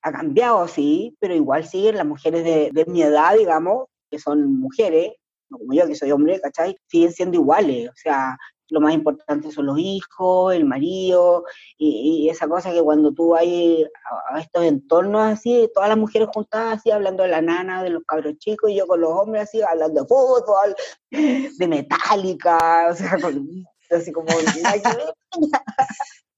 ha 0.02 0.12
cambiado, 0.12 0.66
sí, 0.66 1.16
pero 1.20 1.34
igual 1.34 1.64
siguen 1.64 1.96
las 1.96 2.06
mujeres 2.06 2.44
de, 2.44 2.84
mi 2.86 3.02
edad, 3.02 3.36
digamos, 3.36 3.86
que 4.10 4.18
son 4.18 4.60
mujeres, 4.60 5.12
no 5.48 5.58
como 5.58 5.74
yo 5.74 5.86
que 5.86 5.94
soy 5.94 6.10
hombre, 6.10 6.40
¿cachai? 6.40 6.76
Siguen 6.88 7.12
siendo 7.12 7.36
iguales, 7.36 7.88
o 7.88 7.94
sea, 7.94 8.36
lo 8.70 8.80
más 8.80 8.92
importante 8.94 9.50
son 9.52 9.66
los 9.66 9.78
hijos, 9.78 10.54
el 10.54 10.64
marido, 10.64 11.44
y, 11.78 12.28
esa 12.28 12.48
cosa 12.48 12.72
que 12.72 12.82
cuando 12.82 13.12
tú 13.12 13.36
hay 13.36 13.84
a, 14.32 14.40
estos 14.40 14.64
entornos 14.64 15.22
así, 15.22 15.70
todas 15.72 15.88
las 15.88 15.98
mujeres 15.98 16.28
juntadas 16.32 16.78
así, 16.78 16.90
hablando 16.90 17.22
de 17.22 17.28
la 17.28 17.42
nana, 17.42 17.84
de 17.84 17.90
los 17.90 18.02
cabros 18.04 18.36
chicos, 18.38 18.70
y 18.70 18.76
yo 18.76 18.86
con 18.86 19.00
los 19.00 19.12
hombres 19.12 19.44
así, 19.44 19.60
hablando 19.62 20.02
de 20.02 20.08
fútbol, 20.08 20.74
de 21.10 21.68
metálica, 21.68 22.88
o 22.90 22.94
sea, 22.94 23.12
así 23.90 24.12
como... 24.12 24.28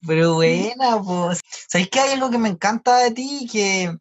Pero 0.06 0.34
buena, 0.34 1.00
pues. 1.02 1.40
¿Sabéis 1.68 1.90
que 1.90 2.00
hay 2.00 2.12
algo 2.12 2.30
que 2.30 2.38
me 2.38 2.48
encanta 2.48 2.98
de 2.98 3.12
ti? 3.12 3.48
Que, 3.50 3.96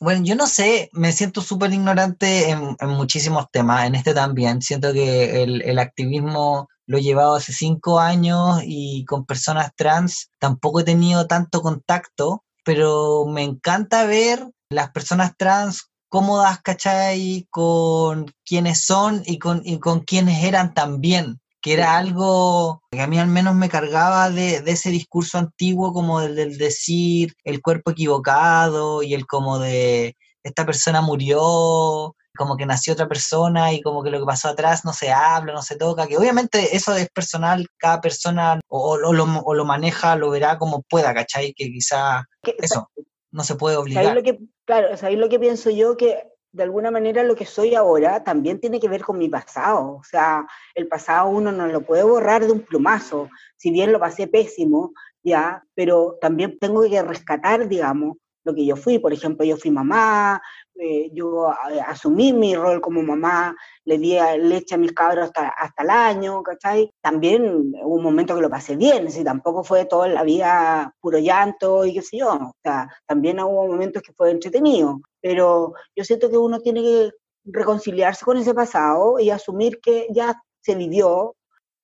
bueno, 0.00 0.24
yo 0.24 0.34
no 0.34 0.46
sé, 0.46 0.90
me 0.92 1.12
siento 1.12 1.40
súper 1.40 1.72
ignorante 1.72 2.50
en, 2.50 2.76
muchísimos 2.88 3.46
temas, 3.52 3.86
en 3.86 3.94
este 3.94 4.14
también. 4.14 4.62
Siento 4.62 4.92
que 4.92 5.42
el, 5.42 5.78
activismo 5.78 6.68
lo 6.86 6.98
he 6.98 7.02
llevado 7.02 7.36
hace 7.36 7.52
cinco 7.52 8.00
años 8.00 8.60
y 8.64 9.04
con 9.04 9.24
personas 9.24 9.70
trans 9.76 10.30
tampoco 10.38 10.80
he 10.80 10.84
tenido 10.84 11.26
tanto 11.26 11.62
contacto, 11.62 12.44
pero 12.64 13.26
me 13.26 13.42
encanta 13.42 14.04
ver 14.04 14.50
las 14.70 14.90
personas 14.90 15.32
trans 15.36 15.90
cómodas, 16.08 16.60
¿cachai? 16.62 17.46
Con 17.50 18.32
quienes 18.44 18.82
son 18.82 19.22
y 19.24 19.38
con, 19.38 19.62
y 19.64 19.78
con 19.78 20.00
quienes 20.00 20.44
eran 20.44 20.74
también 20.74 21.40
que 21.64 21.72
era 21.72 21.96
algo 21.96 22.82
que 22.90 23.00
a 23.00 23.06
mí 23.06 23.18
al 23.18 23.28
menos 23.28 23.54
me 23.54 23.70
cargaba 23.70 24.28
de, 24.28 24.62
ese 24.66 24.90
discurso 24.90 25.38
antiguo 25.38 25.94
como 25.94 26.20
del, 26.20 26.36
del, 26.36 26.58
decir 26.58 27.32
el 27.42 27.62
cuerpo 27.62 27.92
equivocado 27.92 29.02
y 29.02 29.14
el 29.14 29.26
como 29.26 29.58
de 29.58 30.14
esta 30.42 30.66
persona 30.66 31.00
murió, 31.00 32.14
como 32.36 32.58
que 32.58 32.66
nació 32.66 32.92
otra 32.92 33.08
persona 33.08 33.72
y 33.72 33.80
como 33.80 34.02
que 34.02 34.10
lo 34.10 34.18
que 34.18 34.26
pasó 34.26 34.48
atrás 34.48 34.84
no 34.84 34.92
se 34.92 35.10
habla, 35.10 35.54
no 35.54 35.62
se 35.62 35.76
toca, 35.76 36.06
que 36.06 36.18
obviamente 36.18 36.76
eso 36.76 36.94
es 36.94 37.08
personal, 37.08 37.66
cada 37.78 38.02
persona 38.02 38.60
o, 38.68 38.98
lo, 38.98 39.08
o 39.08 39.54
lo, 39.54 39.64
maneja, 39.64 40.16
lo 40.16 40.28
verá 40.28 40.58
como 40.58 40.82
pueda, 40.82 41.14
¿cachai? 41.14 41.54
Que 41.54 41.72
quizá 41.72 42.24
eso 42.58 42.90
no 43.30 43.42
se 43.42 43.54
puede 43.54 43.76
obligar. 43.76 44.14
Lo 44.14 44.22
que, 44.22 44.38
claro, 44.66 44.94
¿sabéis 44.98 45.18
lo 45.18 45.30
que 45.30 45.40
pienso 45.40 45.70
yo? 45.70 45.96
Que 45.96 46.33
de 46.54 46.62
alguna 46.62 46.92
manera 46.92 47.24
lo 47.24 47.34
que 47.34 47.46
soy 47.46 47.74
ahora 47.74 48.22
también 48.22 48.60
tiene 48.60 48.78
que 48.78 48.88
ver 48.88 49.02
con 49.02 49.18
mi 49.18 49.28
pasado. 49.28 49.96
O 49.96 50.04
sea, 50.04 50.46
el 50.74 50.86
pasado 50.86 51.28
uno 51.28 51.50
no 51.50 51.66
lo 51.66 51.82
puede 51.82 52.04
borrar 52.04 52.46
de 52.46 52.52
un 52.52 52.60
plumazo, 52.60 53.28
si 53.56 53.72
bien 53.72 53.90
lo 53.90 53.98
pasé 53.98 54.28
pésimo, 54.28 54.92
ya, 55.22 55.64
pero 55.74 56.16
también 56.20 56.58
tengo 56.60 56.88
que 56.88 57.02
rescatar, 57.02 57.66
digamos, 57.66 58.18
lo 58.44 58.54
que 58.54 58.64
yo 58.64 58.76
fui. 58.76 59.00
Por 59.00 59.12
ejemplo, 59.12 59.44
yo 59.44 59.56
fui 59.56 59.72
mamá, 59.72 60.40
eh, 60.76 61.10
yo 61.12 61.50
eh, 61.70 61.80
asumí 61.80 62.32
mi 62.32 62.54
rol 62.56 62.80
como 62.80 63.02
mamá, 63.02 63.56
le 63.84 63.98
di 63.98 64.16
leche 64.38 64.74
a 64.74 64.78
mis 64.78 64.92
cabros 64.92 65.26
hasta, 65.26 65.48
hasta 65.48 65.82
el 65.82 65.90
año, 65.90 66.42
¿cachai? 66.42 66.90
También 67.00 67.72
hubo 67.82 67.94
un 67.94 68.02
momento 68.02 68.34
que 68.34 68.42
lo 68.42 68.50
pasé 68.50 68.76
bien, 68.76 69.10
si 69.10 69.22
tampoco 69.22 69.62
fue 69.62 69.84
toda 69.86 70.08
la 70.08 70.24
vida 70.24 70.94
puro 71.00 71.18
llanto 71.18 71.84
y 71.84 71.94
qué 71.94 72.02
sé 72.02 72.18
yo. 72.18 72.32
O 72.32 72.56
sea, 72.62 72.88
también 73.06 73.40
hubo 73.40 73.66
momentos 73.68 74.02
que 74.02 74.12
fue 74.12 74.30
entretenido, 74.30 75.00
pero 75.20 75.74
yo 75.96 76.04
siento 76.04 76.28
que 76.30 76.38
uno 76.38 76.60
tiene 76.60 76.82
que 76.82 77.10
reconciliarse 77.44 78.24
con 78.24 78.36
ese 78.38 78.54
pasado 78.54 79.18
y 79.20 79.30
asumir 79.30 79.80
que 79.80 80.08
ya 80.10 80.42
se 80.60 80.74
vivió, 80.74 81.36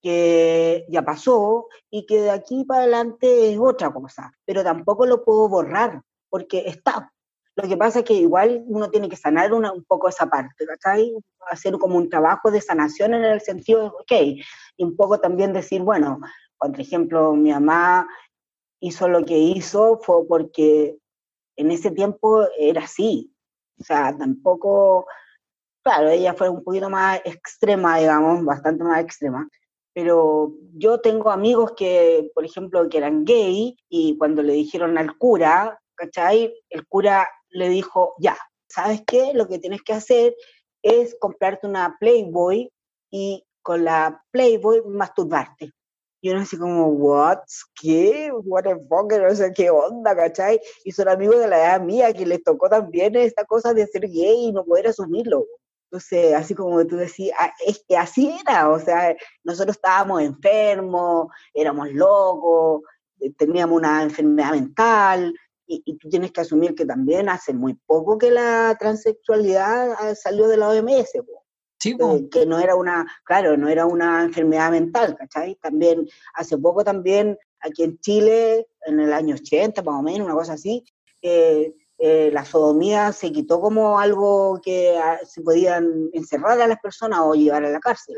que 0.03 0.87
ya 0.89 1.03
pasó 1.03 1.69
y 1.91 2.07
que 2.07 2.23
de 2.23 2.31
aquí 2.31 2.65
para 2.65 2.83
adelante 2.83 3.53
es 3.53 3.59
otra 3.59 3.93
cosa, 3.93 4.33
pero 4.45 4.65
tampoco 4.65 5.07
lo 5.07 5.25
puedo 5.25 5.49
borrar, 5.49 6.03
porque 6.29 6.65
está. 6.67 7.13
Lo 7.63 7.69
que 7.69 7.77
pasa 7.77 7.99
es 7.99 8.05
que 8.07 8.15
igual 8.15 8.65
uno 8.67 8.91
tiene 8.91 9.09
que 9.09 9.17
sanar 9.17 9.53
un 9.53 9.85
poco 9.85 10.09
esa 10.09 10.27
parte, 10.27 10.67
¿cachai? 10.67 11.13
Hacer 11.51 11.75
como 11.79 11.99
un 11.99 12.09
trabajo 12.09 12.51
de 12.51 12.61
sanación 12.61 13.13
en 13.13 13.25
el 13.25 13.41
sentido 13.41 13.87
ok, 13.87 14.13
y 14.77 14.85
un 14.85 14.97
poco 14.97 15.21
también 15.21 15.53
decir, 15.53 15.83
bueno, 15.83 16.21
por 16.59 16.81
ejemplo, 16.81 17.35
mi 17.35 17.51
mamá 17.51 18.09
hizo 18.81 19.09
lo 19.09 19.25
que 19.25 19.37
hizo 19.37 19.99
fue 20.03 20.27
porque 20.27 20.97
en 21.57 21.71
ese 21.71 21.91
tiempo 21.91 22.47
era 22.59 22.83
así. 22.83 23.35
O 23.79 23.85
sea, 23.85 24.17
tampoco, 24.17 25.07
claro, 25.83 26.09
ella 26.09 26.33
fue 26.33 26.49
un 26.49 26.65
poquito 26.65 26.89
más 26.89 27.21
extrema, 27.25 27.99
digamos, 27.99 28.45
bastante 28.45 28.85
más 28.85 29.01
extrema. 29.01 29.49
Pero 29.93 30.55
yo 30.75 31.01
tengo 31.01 31.31
amigos 31.31 31.73
que, 31.77 32.31
por 32.35 32.45
ejemplo, 32.45 32.89
que 32.89 32.99
eran 32.99 33.25
gay 33.25 33.77
y 33.89 34.17
cuando 34.17 34.43
le 34.43 34.55
dijeron 34.55 34.97
al 34.97 35.19
cura, 35.19 35.79
¿cachai? 35.95 36.55
El 36.71 36.87
cura 36.87 37.29
le 37.51 37.69
dijo, 37.69 38.15
ya, 38.19 38.37
¿sabes 38.69 39.03
qué? 39.07 39.33
Lo 39.35 39.49
que 39.49 39.59
tienes 39.59 39.83
que 39.83 39.93
hacer 39.93 40.35
es 40.83 41.17
comprarte 41.21 41.67
una 41.67 41.97
Playboy 42.01 42.73
y 43.11 43.45
con 43.63 43.85
la 43.85 44.23
Playboy 44.31 44.83
masturbarte. 44.87 45.73
Y 46.23 46.31
uno 46.31 46.41
así 46.41 46.59
como, 46.59 46.87
what? 46.89 47.39
¿Qué? 47.81 48.31
What 48.33 48.65
the 48.65 48.77
fuck? 48.89 49.13
No 49.13 49.35
sé 49.35 49.53
qué 49.55 49.71
onda, 49.71 50.15
¿cachai? 50.15 50.61
Y 50.85 50.93
son 50.93 51.09
amigos 51.09 51.39
de 51.39 51.49
la 51.49 51.59
edad 51.59 51.81
mía 51.81 52.13
que 52.13 52.27
les 52.27 52.43
tocó 52.45 52.69
también 52.69 53.17
esta 53.17 53.45
cosa 53.45 53.73
de 53.73 53.87
ser 53.87 54.03
gay 54.03 54.49
y 54.49 54.53
no 54.53 54.65
poder 54.65 54.89
asumirlo. 54.89 55.47
Entonces, 55.91 56.35
así 56.35 56.55
como 56.55 56.87
tú 56.87 56.97
decías, 56.97 57.37
ah, 57.41 57.53
es 57.67 57.83
que 57.89 57.97
así 57.97 58.33
era, 58.47 58.71
o 58.71 58.79
sea, 58.79 59.17
nosotros 59.43 59.77
estábamos 59.77 60.23
enfermos, 60.23 61.29
éramos 61.53 61.91
locos, 61.91 62.83
eh, 63.21 63.33
teníamos 63.37 63.79
una 63.79 64.03
enfermedad 64.03 64.53
mental, 64.53 65.35
y, 65.71 65.97
tú 65.97 66.09
tienes 66.09 66.33
que 66.33 66.41
asumir 66.41 66.75
que 66.75 66.85
también 66.85 67.29
hace 67.29 67.55
muy 67.55 67.75
poco 67.75 68.19
que 68.19 68.31
la 68.31 68.77
transexualidad 68.79 69.93
ah, 69.93 70.15
salió 70.15 70.49
de 70.49 70.57
la 70.57 70.69
OMS, 70.69 71.13
Sí, 71.79 71.97
eh, 71.99 72.29
que 72.31 72.45
no 72.45 72.59
era 72.59 72.75
una, 72.75 73.07
claro, 73.25 73.57
no 73.57 73.69
era 73.69 73.87
una 73.87 74.23
enfermedad 74.23 74.71
mental, 74.71 75.17
¿cachai? 75.17 75.55
También, 75.63 76.07
hace 76.35 76.59
poco 76.59 76.85
también, 76.85 77.39
aquí 77.61 77.85
en 77.85 77.99
Chile, 78.01 78.67
en 78.85 79.01
el 79.01 79.15
año 79.15 79.35
80 79.37 79.83
más 79.83 79.95
o 79.99 80.03
menos, 80.03 80.27
una 80.27 80.35
cosa 80.35 80.55
así, 80.55 80.85
eh, 81.23 81.73
eh, 82.03 82.31
la 82.33 82.47
sodomía 82.47 83.13
se 83.13 83.31
quitó 83.31 83.61
como 83.61 84.01
algo 84.01 84.59
que 84.65 84.97
ah, 84.97 85.19
se 85.23 85.43
podían 85.43 86.09
encerrar 86.15 86.59
a 86.59 86.67
las 86.67 86.81
personas 86.81 87.21
o 87.23 87.35
llevar 87.35 87.63
a 87.63 87.69
la 87.69 87.79
cárcel. 87.79 88.17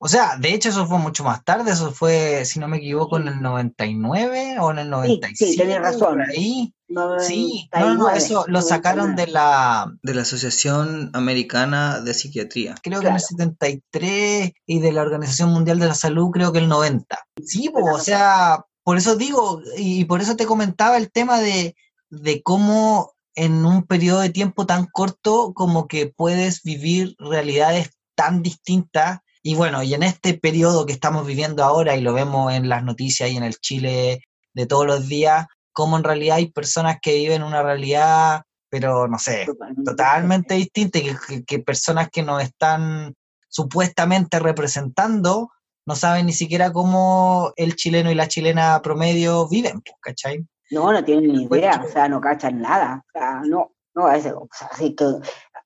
o 0.00 0.08
sea, 0.08 0.36
de 0.40 0.52
hecho 0.52 0.70
eso 0.70 0.88
fue 0.88 0.98
mucho 0.98 1.22
más 1.22 1.44
tarde, 1.44 1.70
eso 1.70 1.92
fue, 1.92 2.44
si 2.44 2.58
no 2.58 2.66
me 2.66 2.78
equivoco, 2.78 3.18
en 3.18 3.28
el 3.28 3.40
99 3.40 4.56
o 4.58 4.72
en 4.72 4.80
el 4.80 4.90
97. 4.90 5.36
Sí, 5.36 5.52
sí 5.52 5.56
tenés 5.56 5.80
razón. 5.80 6.20
Ahí. 6.20 6.74
sí, 7.20 7.70
no, 7.72 7.94
no, 7.94 8.10
eso 8.10 8.44
lo 8.48 8.60
sacaron 8.60 9.14
de 9.14 9.28
la, 9.28 9.86
de 10.02 10.14
la 10.14 10.22
Asociación 10.22 11.10
Americana 11.12 12.00
de 12.00 12.14
Psiquiatría. 12.14 12.74
Creo 12.82 13.02
que 13.02 13.06
en 13.06 13.14
el 13.14 13.20
73 13.20 14.50
y 14.66 14.80
de 14.80 14.90
la 14.90 15.02
Organización 15.02 15.50
Mundial 15.50 15.78
de 15.78 15.86
la 15.86 15.94
Salud 15.94 16.32
creo 16.32 16.50
que 16.50 16.58
el 16.58 16.68
90. 16.68 17.16
Sí, 17.46 17.70
o 17.72 18.00
sea, 18.00 18.64
por 18.82 18.96
eso 18.96 19.14
digo, 19.14 19.62
y 19.76 20.06
por 20.06 20.20
eso 20.20 20.34
te 20.34 20.44
comentaba 20.44 20.96
el 20.96 21.12
tema 21.12 21.38
de, 21.38 21.76
de 22.10 22.42
cómo 22.42 23.11
en 23.34 23.64
un 23.64 23.84
periodo 23.84 24.20
de 24.20 24.30
tiempo 24.30 24.66
tan 24.66 24.86
corto 24.86 25.52
como 25.54 25.88
que 25.88 26.06
puedes 26.06 26.62
vivir 26.62 27.14
realidades 27.18 27.90
tan 28.14 28.42
distintas. 28.42 29.20
Y 29.42 29.54
bueno, 29.54 29.82
y 29.82 29.94
en 29.94 30.02
este 30.02 30.34
periodo 30.34 30.86
que 30.86 30.92
estamos 30.92 31.26
viviendo 31.26 31.64
ahora, 31.64 31.96
y 31.96 32.02
lo 32.02 32.12
vemos 32.12 32.52
en 32.52 32.68
las 32.68 32.84
noticias 32.84 33.30
y 33.30 33.36
en 33.36 33.42
el 33.42 33.56
Chile 33.56 34.22
de 34.54 34.66
todos 34.66 34.86
los 34.86 35.08
días, 35.08 35.46
como 35.72 35.96
en 35.96 36.04
realidad 36.04 36.36
hay 36.36 36.50
personas 36.50 36.98
que 37.00 37.14
viven 37.14 37.42
una 37.42 37.62
realidad, 37.62 38.42
pero 38.68 39.08
no 39.08 39.18
sé, 39.18 39.46
totalmente, 39.84 40.54
distinta, 40.54 41.00
que, 41.00 41.44
que, 41.44 41.58
personas 41.58 42.08
que 42.10 42.22
nos 42.22 42.42
están 42.42 43.14
supuestamente 43.48 44.38
representando 44.38 45.50
no 45.84 45.96
saben 45.96 46.26
ni 46.26 46.32
siquiera 46.32 46.72
cómo 46.72 47.52
el 47.56 47.74
chileno 47.74 48.10
y 48.10 48.14
la 48.14 48.28
chilena 48.28 48.80
promedio 48.82 49.48
viven, 49.48 49.80
pues, 49.80 49.96
¿cachai? 50.00 50.46
No, 50.72 50.92
no 50.92 51.04
tienen 51.04 51.32
ni 51.32 51.44
idea, 51.44 51.82
o 51.84 51.88
sea, 51.88 52.08
no 52.08 52.20
cachan 52.20 52.60
nada. 52.60 53.04
O 53.06 53.10
sea, 53.12 53.42
no, 53.44 53.72
no, 53.94 54.10
es, 54.10 54.26
o 54.26 54.48
sea, 54.52 54.68
así 54.72 54.94
que 54.94 55.04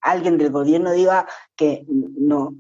alguien 0.02 0.36
del 0.36 0.50
gobierno 0.50 0.92
diga 0.92 1.26
que 1.56 1.84
no, 1.88 2.54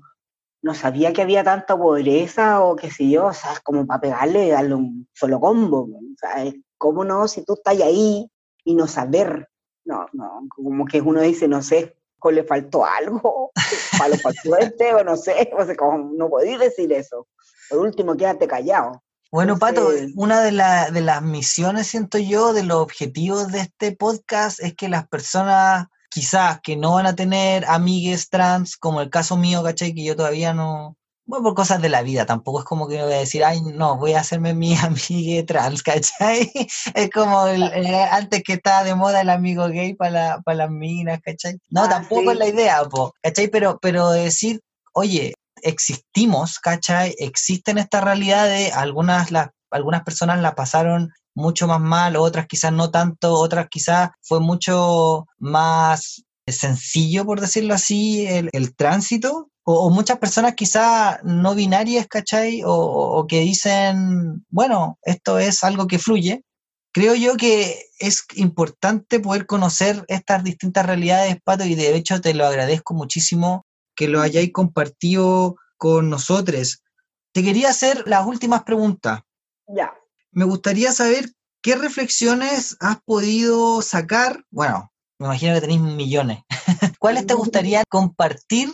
no 0.62 0.74
sabía 0.74 1.12
que 1.12 1.22
había 1.22 1.44
tanta 1.44 1.76
pobreza 1.76 2.62
o 2.62 2.76
qué 2.76 2.90
sé 2.90 3.08
yo, 3.10 3.26
o 3.26 3.32
sea, 3.32 3.52
es 3.52 3.60
como 3.60 3.86
para 3.86 4.00
pegarle 4.00 4.46
y 4.46 4.50
darle 4.50 4.74
un 4.74 5.08
solo 5.12 5.40
combo. 5.40 5.82
O 5.82 6.16
sea, 6.16 6.44
es 6.44 6.54
como 6.78 7.04
no, 7.04 7.28
si 7.28 7.44
tú 7.44 7.54
estás 7.54 7.80
ahí 7.80 8.30
y 8.64 8.74
no 8.74 8.86
saber, 8.86 9.48
no, 9.84 10.06
no, 10.12 10.46
como 10.48 10.86
que 10.86 11.00
uno 11.00 11.20
dice, 11.20 11.48
no 11.48 11.62
sé, 11.62 11.96
o 12.26 12.30
le 12.30 12.44
faltó 12.44 12.84
algo, 12.84 13.52
para 13.98 14.10
lo 14.10 14.16
suerte, 14.42 14.94
o 14.94 15.04
no 15.04 15.16
sé, 15.16 15.50
o 15.56 15.64
sea, 15.64 15.76
como 15.76 16.10
no 16.12 16.28
podéis 16.28 16.58
decir 16.58 16.92
eso. 16.92 17.28
Por 17.70 17.78
último, 17.78 18.16
quédate 18.16 18.46
callado. 18.46 19.02
Bueno, 19.32 19.58
Pato, 19.58 19.88
una 20.14 20.40
de, 20.40 20.52
de 20.92 21.00
las 21.00 21.22
misiones, 21.22 21.88
siento 21.88 22.18
yo, 22.18 22.52
de 22.52 22.62
los 22.62 22.78
objetivos 22.78 23.52
de 23.52 23.60
este 23.60 23.92
podcast 23.92 24.60
es 24.60 24.74
que 24.74 24.88
las 24.88 25.08
personas 25.08 25.86
quizás 26.10 26.60
que 26.62 26.76
no 26.76 26.94
van 26.94 27.06
a 27.06 27.14
tener 27.14 27.64
amigues 27.66 28.30
trans, 28.30 28.76
como 28.76 29.00
el 29.00 29.10
caso 29.10 29.36
mío, 29.36 29.62
¿cachai? 29.62 29.94
Que 29.94 30.04
yo 30.04 30.16
todavía 30.16 30.54
no, 30.54 30.96
bueno, 31.26 31.42
por 31.42 31.54
cosas 31.54 31.82
de 31.82 31.88
la 31.88 32.02
vida, 32.02 32.24
tampoco 32.24 32.60
es 32.60 32.64
como 32.64 32.86
que 32.86 33.02
voy 33.02 33.12
a 33.12 33.18
decir, 33.18 33.44
ay, 33.44 33.60
no, 33.60 33.98
voy 33.98 34.12
a 34.12 34.20
hacerme 34.20 34.54
mi 34.54 34.74
amigue 34.76 35.42
trans, 35.42 35.82
¿cachai? 35.82 36.50
Es 36.94 37.10
como 37.10 37.46
el, 37.48 37.62
antes 37.64 38.42
que 38.44 38.54
estaba 38.54 38.84
de 38.84 38.94
moda 38.94 39.20
el 39.20 39.30
amigo 39.30 39.68
gay 39.68 39.94
para 39.94 40.40
la, 40.46 40.54
las 40.54 40.70
minas, 40.70 41.20
¿cachai? 41.20 41.58
No, 41.68 41.84
ah, 41.84 41.88
tampoco 41.88 42.30
es 42.30 42.38
la 42.38 42.46
idea, 42.46 42.84
po, 42.84 43.12
¿cachai? 43.22 43.48
Pero, 43.48 43.78
pero 43.82 44.10
decir, 44.10 44.60
oye, 44.94 45.34
existimos, 45.62 46.58
¿cachai? 46.58 47.14
Existen 47.18 47.78
estas 47.78 48.04
realidades, 48.04 48.72
algunas, 48.74 49.30
las, 49.30 49.48
algunas 49.70 50.02
personas 50.02 50.40
la 50.40 50.54
pasaron 50.54 51.12
mucho 51.34 51.66
más 51.68 51.80
mal, 51.80 52.16
otras 52.16 52.46
quizás 52.46 52.72
no 52.72 52.90
tanto, 52.90 53.34
otras 53.34 53.68
quizás 53.68 54.10
fue 54.22 54.40
mucho 54.40 55.26
más 55.38 56.22
sencillo, 56.46 57.24
por 57.26 57.40
decirlo 57.40 57.74
así, 57.74 58.26
el, 58.26 58.74
tránsito, 58.76 59.50
o, 59.64 59.90
muchas 59.90 60.18
personas 60.18 60.54
quizás 60.54 61.18
no 61.24 61.54
binarias, 61.54 62.06
¿cachai? 62.06 62.62
O, 62.64 62.72
o, 62.72 63.26
que 63.26 63.40
dicen, 63.40 64.44
bueno, 64.48 64.98
esto 65.02 65.38
es 65.38 65.62
algo 65.64 65.86
que 65.86 65.98
fluye. 65.98 66.42
Creo 66.92 67.14
yo 67.14 67.36
que 67.36 67.82
es 67.98 68.24
importante 68.36 69.20
poder 69.20 69.44
conocer 69.44 70.04
estas 70.08 70.42
distintas 70.44 70.86
realidades, 70.86 71.36
Pato, 71.44 71.64
y 71.64 71.74
de 71.74 71.94
hecho 71.94 72.20
te 72.22 72.32
lo 72.32 72.46
agradezco 72.46 72.94
muchísimo 72.94 73.65
que 73.96 74.08
lo 74.08 74.20
hayáis 74.20 74.52
compartido 74.52 75.56
con 75.76 76.10
nosotros. 76.10 76.82
Te 77.32 77.42
quería 77.42 77.70
hacer 77.70 78.04
las 78.06 78.26
últimas 78.26 78.62
preguntas. 78.62 79.20
Ya. 79.66 79.94
Me 80.30 80.44
gustaría 80.44 80.92
saber 80.92 81.30
qué 81.62 81.74
reflexiones 81.74 82.76
has 82.80 83.00
podido 83.02 83.82
sacar. 83.82 84.44
Bueno, 84.50 84.92
me 85.18 85.26
imagino 85.26 85.54
que 85.54 85.60
tenéis 85.62 85.80
millones. 85.80 86.38
¿Cuáles 87.00 87.26
te 87.26 87.34
gustaría 87.34 87.82
compartir 87.88 88.68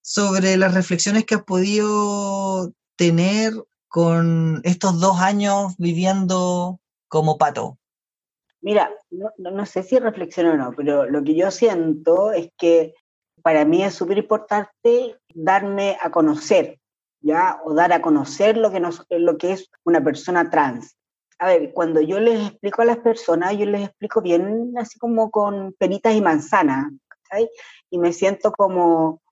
sobre 0.00 0.56
las 0.56 0.74
reflexiones 0.74 1.24
que 1.24 1.34
has 1.34 1.44
podido 1.44 2.72
tener 2.96 3.52
con 3.88 4.60
estos 4.64 5.00
dos 5.00 5.20
años 5.20 5.74
viviendo 5.76 6.80
como 7.08 7.36
pato? 7.36 7.78
Mira, 8.60 8.90
no, 9.10 9.66
sé 9.66 9.82
si 9.82 9.98
reflexiono 9.98 10.52
o 10.52 10.56
no, 10.56 10.72
pero 10.76 11.08
lo 11.08 11.22
que 11.22 11.34
yo 11.34 11.50
siento 11.50 12.32
es 12.32 12.50
que 12.58 12.94
para 13.42 13.64
mí 13.64 13.82
es 13.82 13.94
súper 13.94 14.18
importante 14.18 15.18
darme 15.34 15.96
a 16.00 16.10
conocer, 16.10 16.78
¿ya? 17.20 17.60
O 17.64 17.74
dar 17.74 17.92
a 17.92 18.02
conocer 18.02 18.56
lo 18.56 18.70
que, 18.70 18.80
nos, 18.80 19.04
lo 19.10 19.36
que 19.38 19.52
es 19.52 19.70
una 19.84 20.02
persona 20.02 20.50
trans. 20.50 20.96
A 21.38 21.46
ver, 21.46 21.72
cuando 21.72 22.00
yo 22.00 22.18
les 22.18 22.48
explico 22.48 22.82
a 22.82 22.86
las 22.86 22.98
personas, 22.98 23.56
yo 23.56 23.66
les 23.66 23.88
explico 23.88 24.20
bien 24.20 24.74
así 24.76 24.98
como 24.98 25.30
con 25.30 25.72
peritas 25.78 26.14
y 26.14 26.20
manzanas, 26.20 26.92
¿sabes? 27.28 27.48
Y 27.90 27.98
me 27.98 28.12
siento 28.12 28.52
como, 28.52 29.22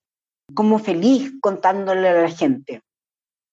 como 0.55 0.79
feliz 0.79 1.33
contándole 1.41 2.09
a 2.09 2.23
la 2.23 2.31
gente. 2.31 2.83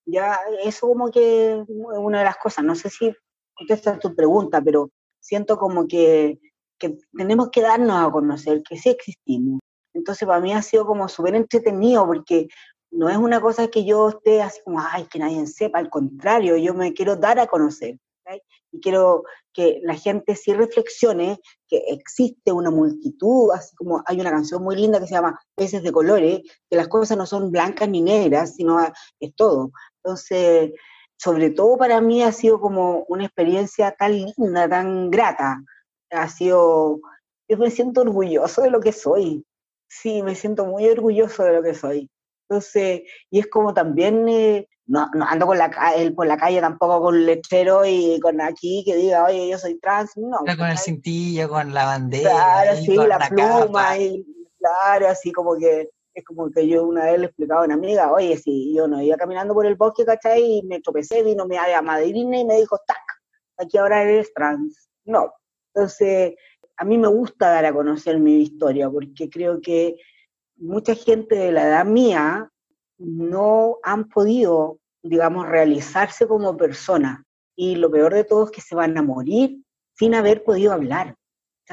Ya, 0.05 0.37
eso 0.63 0.87
como 0.87 1.09
que 1.09 1.53
es 1.53 1.65
una 1.67 2.19
de 2.19 2.25
las 2.25 2.37
cosas, 2.37 2.63
no 2.65 2.75
sé 2.75 2.89
si 2.89 3.15
contesta 3.55 3.97
tu 3.97 4.13
pregunta, 4.15 4.61
pero 4.61 4.91
siento 5.19 5.57
como 5.57 5.87
que, 5.87 6.39
que 6.77 6.97
tenemos 7.15 7.49
que 7.49 7.61
darnos 7.61 8.05
a 8.05 8.11
conocer, 8.11 8.61
que 8.61 8.77
sí 8.77 8.89
existimos. 8.89 9.59
Entonces 9.93 10.27
para 10.27 10.39
mí 10.39 10.53
ha 10.53 10.61
sido 10.61 10.85
como 10.85 11.07
súper 11.07 11.35
entretenido 11.35 12.05
porque 12.05 12.47
no 12.91 13.09
es 13.09 13.17
una 13.17 13.41
cosa 13.41 13.67
que 13.67 13.85
yo 13.85 14.09
esté 14.09 14.41
así 14.41 14.61
como, 14.63 14.79
ay, 14.79 15.05
que 15.05 15.19
nadie 15.19 15.45
sepa, 15.47 15.79
al 15.79 15.89
contrario, 15.89 16.57
yo 16.57 16.73
me 16.73 16.93
quiero 16.93 17.15
dar 17.15 17.39
a 17.39 17.47
conocer. 17.47 17.97
Y 18.71 18.79
quiero 18.79 19.23
que 19.53 19.79
la 19.83 19.93
gente 19.93 20.35
sí 20.35 20.53
reflexione 20.53 21.39
que 21.67 21.77
existe 21.89 22.51
una 22.51 22.71
multitud, 22.71 23.51
así 23.53 23.75
como 23.75 24.01
hay 24.07 24.19
una 24.19 24.31
canción 24.31 24.63
muy 24.63 24.75
linda 24.75 24.99
que 24.99 25.05
se 25.05 25.13
llama 25.13 25.39
Peces 25.55 25.83
de 25.83 25.91
Colores, 25.91 26.41
que 26.69 26.75
las 26.75 26.87
cosas 26.87 27.17
no 27.17 27.27
son 27.27 27.51
blancas 27.51 27.87
ni 27.87 28.01
negras, 28.01 28.55
sino 28.55 28.79
es 29.19 29.35
todo. 29.35 29.71
Entonces, 30.03 30.71
sobre 31.17 31.51
todo 31.51 31.77
para 31.77 32.01
mí 32.01 32.23
ha 32.23 32.31
sido 32.31 32.59
como 32.59 33.05
una 33.07 33.25
experiencia 33.25 33.91
tan 33.91 34.13
linda, 34.13 34.67
tan 34.67 35.11
grata. 35.11 35.63
Ha 36.09 36.27
sido, 36.29 36.99
yo 37.47 37.57
me 37.57 37.69
siento 37.69 38.01
orgulloso 38.01 38.63
de 38.63 38.71
lo 38.71 38.79
que 38.79 38.91
soy. 38.91 39.45
Sí, 40.01 40.23
me 40.23 40.35
siento 40.35 40.65
muy 40.65 40.87
orgulloso 40.89 41.43
de 41.43 41.53
lo 41.53 41.63
que 41.63 41.75
soy. 41.75 42.09
Entonces, 42.49 43.03
y 43.29 43.39
es 43.39 43.47
como 43.47 43.73
también, 43.73 44.27
eh, 44.27 44.67
no, 44.87 45.07
no, 45.13 45.25
ando 45.25 45.45
con 45.45 45.57
la, 45.57 45.71
por 46.15 46.27
la 46.27 46.37
calle 46.37 46.59
tampoco 46.59 47.01
con 47.01 47.25
letrero 47.25 47.85
y 47.85 48.19
con 48.19 48.41
aquí 48.41 48.83
que 48.85 48.95
diga, 48.95 49.25
oye, 49.25 49.49
yo 49.49 49.57
soy 49.57 49.79
trans, 49.79 50.11
no. 50.17 50.39
con 50.39 50.67
el 50.67 50.77
cintillo, 50.77 51.47
con 51.47 51.73
la 51.73 51.85
bandera. 51.85 52.31
Claro, 52.31 52.77
sí, 52.77 52.95
la, 52.95 53.19
pluma, 53.29 53.97
y 53.97 54.25
claro, 54.57 55.07
así 55.09 55.31
como 55.31 55.55
que 55.57 55.89
es 56.13 56.23
como 56.25 56.49
que 56.51 56.67
yo 56.67 56.85
una 56.85 57.05
vez 57.05 57.19
le 57.19 57.25
explicaba 57.27 57.61
a 57.61 57.65
una 57.65 57.75
amiga, 57.75 58.11
oye, 58.11 58.37
si 58.37 58.75
yo 58.75 58.87
no 58.87 59.01
iba 59.01 59.17
caminando 59.17 59.53
por 59.53 59.65
el 59.65 59.75
bosque, 59.75 60.05
¿cachai? 60.05 60.59
Y 60.59 60.63
me 60.63 60.81
tropecé, 60.81 61.23
vino 61.23 61.45
mi 61.45 61.55
madrina 61.83 62.39
y 62.39 62.45
me 62.45 62.57
dijo, 62.57 62.77
tac, 62.85 62.97
aquí 63.57 63.77
ahora 63.77 64.03
eres 64.03 64.33
trans. 64.33 64.89
No. 65.05 65.31
Entonces, 65.73 66.35
a 66.83 66.85
mí 66.85 66.97
me 66.97 67.07
gusta 67.07 67.49
dar 67.49 67.65
a 67.65 67.73
conocer 67.73 68.19
mi 68.19 68.41
historia, 68.41 68.89
porque 68.89 69.29
creo 69.29 69.61
que 69.61 69.95
mucha 70.57 70.95
gente 70.95 71.33
de 71.33 71.53
la 71.53 71.63
edad 71.63 71.85
mía 71.85 72.51
no 72.97 73.77
han 73.83 74.09
podido, 74.09 74.79
digamos, 75.01 75.47
realizarse 75.47 76.27
como 76.27 76.57
persona. 76.57 77.23
Y 77.55 77.75
lo 77.75 77.89
peor 77.89 78.13
de 78.13 78.25
todo 78.25 78.43
es 78.43 78.51
que 78.51 78.59
se 78.59 78.75
van 78.75 78.97
a 78.97 79.01
morir 79.01 79.63
sin 79.93 80.13
haber 80.13 80.43
podido 80.43 80.73
hablar. 80.73 81.15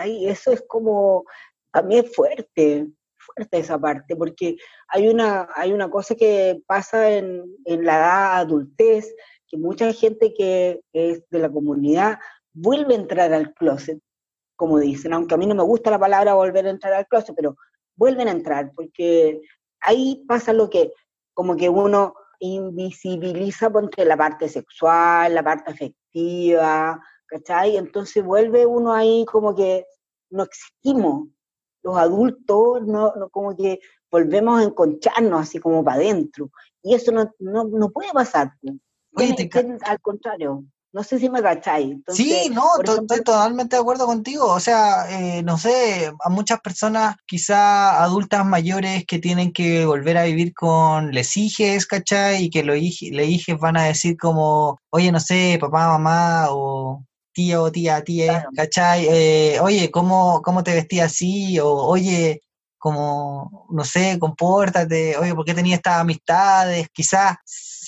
Y 0.07 0.29
eso 0.29 0.53
es 0.53 0.63
como, 0.69 1.25
a 1.73 1.83
mí 1.83 1.99
es 1.99 2.15
fuerte, 2.15 2.87
fuerte 3.19 3.59
esa 3.59 3.81
parte, 3.81 4.15
porque 4.15 4.59
hay 4.87 5.09
una, 5.09 5.49
hay 5.57 5.73
una 5.73 5.91
cosa 5.91 6.15
que 6.15 6.63
pasa 6.69 7.11
en 7.11 7.57
la 7.67 7.97
edad 7.97 8.37
adultez, 8.37 9.13
que 9.49 9.57
mucha 9.57 9.93
gente 9.93 10.33
que 10.33 10.83
es 10.93 11.29
de 11.31 11.39
la 11.41 11.51
comunidad 11.51 12.21
vuelve 12.53 12.95
a 12.95 12.99
entrar 12.99 13.33
al 13.33 13.53
closet, 13.55 14.01
como 14.61 14.79
dicen, 14.79 15.15
aunque 15.15 15.33
a 15.33 15.39
mí 15.39 15.47
no 15.47 15.55
me 15.55 15.63
gusta 15.63 15.91
la 15.91 15.99
palabra 15.99 16.35
volver 16.35 16.67
a 16.67 16.71
entrar 16.71 16.93
al 16.93 17.07
closet, 17.07 17.35
pero 17.35 17.57
vuelven 17.97 18.29
a 18.29 18.33
entrar, 18.33 18.71
porque 18.77 19.41
ahí 19.81 20.23
pasa 20.29 20.53
lo 20.53 20.69
que, 20.69 20.93
como 21.33 21.57
que 21.57 21.71
uno 21.71 22.13
invisibiliza 22.41 23.73
entre 23.75 24.05
la 24.05 24.19
parte 24.19 24.51
sexual, 24.51 25.35
la 25.35 25.43
parte 25.43 25.71
afectiva, 25.71 27.01
¿cachai? 27.25 27.79
Entonces 27.79 28.23
vuelve 28.23 28.67
uno 28.67 28.93
ahí 28.93 29.25
como 29.25 29.55
que 29.55 29.87
no 30.29 30.43
existimos, 30.43 31.29
los 31.83 31.97
adultos 31.97 32.83
no, 32.87 33.15
no, 33.17 33.31
como 33.31 33.57
que 33.57 33.81
volvemos 34.11 34.61
a 34.61 34.65
enconcharnos 34.65 35.41
así 35.41 35.59
como 35.59 35.83
para 35.83 35.97
adentro. 35.97 36.51
Y 36.83 36.93
eso 36.93 37.13
no, 37.13 37.33
no, 37.39 37.65
no 37.65 37.89
puede 37.89 38.13
pasar. 38.13 38.53
al 39.87 40.01
contrario, 40.03 40.65
no 40.93 41.05
sé 41.05 41.19
si 41.19 41.31
me 41.31 41.43
cacháis. 41.43 41.97
sí, 42.09 42.51
no, 42.53 42.65
estoy 42.83 43.23
totalmente 43.23 43.77
de 43.77 43.81
acuerdo 43.83 44.07
contigo. 44.07 44.47
O 44.47 44.61
sea, 44.61 45.07
eh, 45.11 45.43
no 45.43 45.57
sé, 45.57 46.13
a 46.21 46.29
muchas 46.29 46.61
personas, 46.61 47.17
quizá 47.27 48.03
adultas 48.03 48.45
mayores 48.45 49.05
que 49.07 49.19
tienen 49.19 49.53
que 49.53 49.85
volver 49.85 50.19
a 50.19 50.25
vivir 50.25 50.53
con 50.53 51.13
les 51.13 51.37
hijes, 51.37 51.87
¿cachai? 51.87 52.45
Y 52.45 52.51
que 52.51 52.65
los 52.65 52.77
hijes 52.77 53.59
van 53.59 53.77
a 53.77 53.85
decir 53.85 54.17
como, 54.17 54.81
oye, 54.91 55.13
no 55.13 55.21
sé, 55.21 55.59
papá, 55.61 55.89
mamá, 55.89 56.47
o 56.51 57.05
tío, 57.33 57.71
tía, 57.71 58.03
tía, 58.03 58.47
¿cachai? 58.57 59.07
Eh, 59.09 59.61
oye, 59.61 59.91
¿cómo, 59.91 60.43
¿cómo 60.43 60.65
te 60.65 60.75
vestías 60.75 61.13
así? 61.13 61.59
O 61.61 61.69
oye, 61.69 62.41
como, 62.79 63.67
no 63.71 63.85
sé, 63.85 64.19
compórtate, 64.19 65.17
oye, 65.19 65.35
¿por 65.35 65.45
qué 65.45 65.55
tenía 65.55 65.77
estas 65.77 66.01
amistades? 66.01 66.89
Quizás 66.93 67.37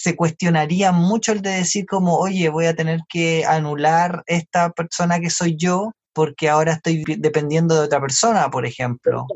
se 0.03 0.17
cuestionaría 0.17 0.91
mucho 0.91 1.31
el 1.31 1.43
de 1.43 1.51
decir 1.51 1.87
como, 1.87 2.19
oye, 2.19 2.49
voy 2.49 2.67
a 2.67 2.75
tener 2.75 3.03
que 3.09 3.45
anular 3.45 4.25
esta 4.27 4.71
persona 4.71 5.21
que 5.21 5.31
soy 5.31 5.57
yo 5.57 5.93
porque 6.13 6.49
ahora 6.49 6.73
estoy 6.73 7.05
dependiendo 7.19 7.77
de 7.77 7.87
otra 7.87 8.01
persona, 8.01 8.51
por 8.51 8.67
ejemplo. 8.67 9.27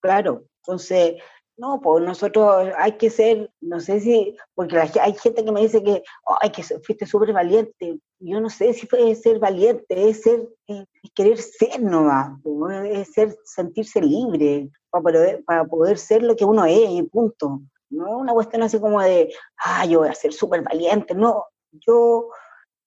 Claro, 0.00 0.44
entonces 0.62 1.16
no, 1.58 1.82
pues 1.82 2.02
nosotros 2.02 2.66
hay 2.78 2.92
que 2.92 3.10
ser, 3.10 3.50
no 3.60 3.78
sé 3.78 4.00
si, 4.00 4.34
porque 4.54 4.78
hay 4.78 5.14
gente 5.14 5.44
que 5.44 5.52
me 5.52 5.60
dice 5.60 5.82
que, 5.82 6.02
ay, 6.40 6.50
que 6.50 6.62
fuiste 6.62 7.04
súper 7.04 7.34
valiente. 7.34 7.98
Yo 8.18 8.40
no 8.40 8.48
sé 8.48 8.72
si 8.72 8.86
fue 8.86 9.14
ser 9.14 9.38
valiente, 9.38 9.84
es 10.08 10.22
ser, 10.22 10.48
es 10.66 10.86
querer 11.14 11.36
ser 11.36 11.82
nomás, 11.82 12.38
es 12.86 13.12
ser, 13.12 13.36
sentirse 13.44 14.00
libre 14.00 14.70
para 14.88 15.02
poder, 15.02 15.44
para 15.44 15.64
poder 15.66 15.98
ser 15.98 16.22
lo 16.22 16.34
que 16.34 16.46
uno 16.46 16.64
es 16.64 17.04
punto. 17.12 17.60
No 17.90 18.18
una 18.18 18.32
cuestión 18.32 18.62
así 18.62 18.80
como 18.80 19.00
de, 19.00 19.32
ah, 19.64 19.84
yo 19.86 20.00
voy 20.00 20.08
a 20.08 20.14
ser 20.14 20.32
súper 20.32 20.62
valiente. 20.62 21.14
No, 21.14 21.46
yo 21.72 22.28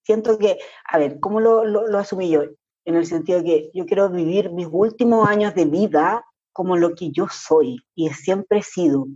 siento 0.04 0.38
que, 0.38 0.60
a 0.86 0.98
ver, 0.98 1.20
¿cómo 1.20 1.40
lo, 1.40 1.66
lo, 1.66 1.88
lo 1.88 1.98
asumí 1.98 2.30
yo? 2.30 2.44
En 2.86 2.96
el 2.96 3.06
sentido 3.06 3.40
de 3.40 3.46
que 3.46 3.72
yo 3.74 3.86
quiero 3.86 4.10
vivir 4.10 4.52
mis 4.52 4.68
últimos 4.72 5.28
años 5.28 5.54
de 5.56 5.66
vida 5.66 6.26
como 6.54 6.76
lo 6.76 6.96
que 6.96 7.12
yo 7.12 7.28
soy 7.30 7.78
y 7.96 8.10
siempre 8.10 8.60
he 8.60 8.64
sido, 8.64 9.08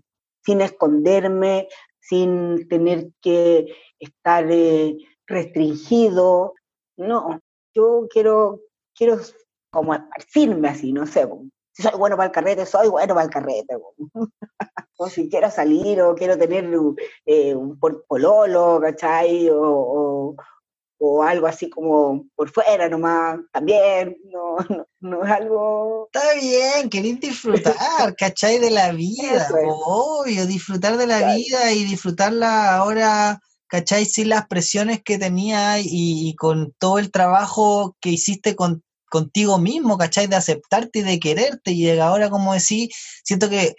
sin 0.45 0.61
esconderme, 0.61 1.67
sin 1.99 2.67
tener 2.67 3.09
que 3.21 3.75
estar 3.99 4.45
eh, 4.49 4.97
restringido. 5.25 6.53
No, 6.97 7.39
yo 7.73 8.07
quiero, 8.09 8.61
quiero 8.95 9.17
como 9.71 9.93
esparcirme 9.93 10.67
así, 10.69 10.93
no 10.93 11.07
sé. 11.07 11.27
Si 11.73 11.83
soy 11.83 11.97
bueno 11.97 12.15
para 12.15 12.27
el 12.27 12.31
carrete, 12.31 12.65
soy 12.65 12.87
bueno 12.87 13.13
para 13.15 13.25
el 13.25 13.31
carrete. 13.31 13.77
o 14.97 15.09
si 15.09 15.29
quiero 15.29 15.51
salir 15.51 16.01
o 16.01 16.15
quiero 16.15 16.37
tener 16.37 16.69
eh, 17.25 17.55
un 17.55 17.79
pololo, 17.79 18.79
¿cachai? 18.81 19.49
o, 19.49 20.35
o 21.05 21.21
algo 21.21 21.47
así 21.47 21.69
como 21.69 22.27
por 22.33 22.49
fuera 22.49 22.87
nomás, 22.87 23.37
también, 23.51 24.15
no, 24.31 24.55
no, 25.01 25.25
es 25.25 25.31
algo... 25.31 26.09
Está 26.13 26.33
bien, 26.35 26.89
querer 26.89 27.19
disfrutar, 27.19 27.75
¿cachai? 28.17 28.57
De 28.57 28.71
la 28.71 28.93
vida, 28.93 29.49
obvio, 29.85 30.47
disfrutar 30.47 30.95
de 30.95 31.05
la 31.05 31.35
vida 31.35 31.73
y 31.73 31.83
disfrutarla 31.83 32.77
ahora, 32.77 33.41
¿cachai? 33.67 34.05
Sin 34.05 34.29
las 34.29 34.47
presiones 34.47 35.03
que 35.03 35.17
tenía 35.17 35.79
y, 35.79 36.33
con 36.37 36.73
todo 36.79 36.99
el 36.99 37.11
trabajo 37.11 37.97
que 37.99 38.11
hiciste 38.11 38.55
con, 38.55 38.81
contigo 39.13 39.59
mismo, 39.59 39.95
¿cachai? 39.95 40.25
De 40.25 40.35
aceptarte 40.35 40.99
y 40.99 41.01
de 41.03 41.19
quererte 41.19 41.71
y 41.71 41.87
ahora, 41.99 42.31
como 42.31 42.55
decís, 42.55 42.89
siento 43.23 43.47
que 43.47 43.75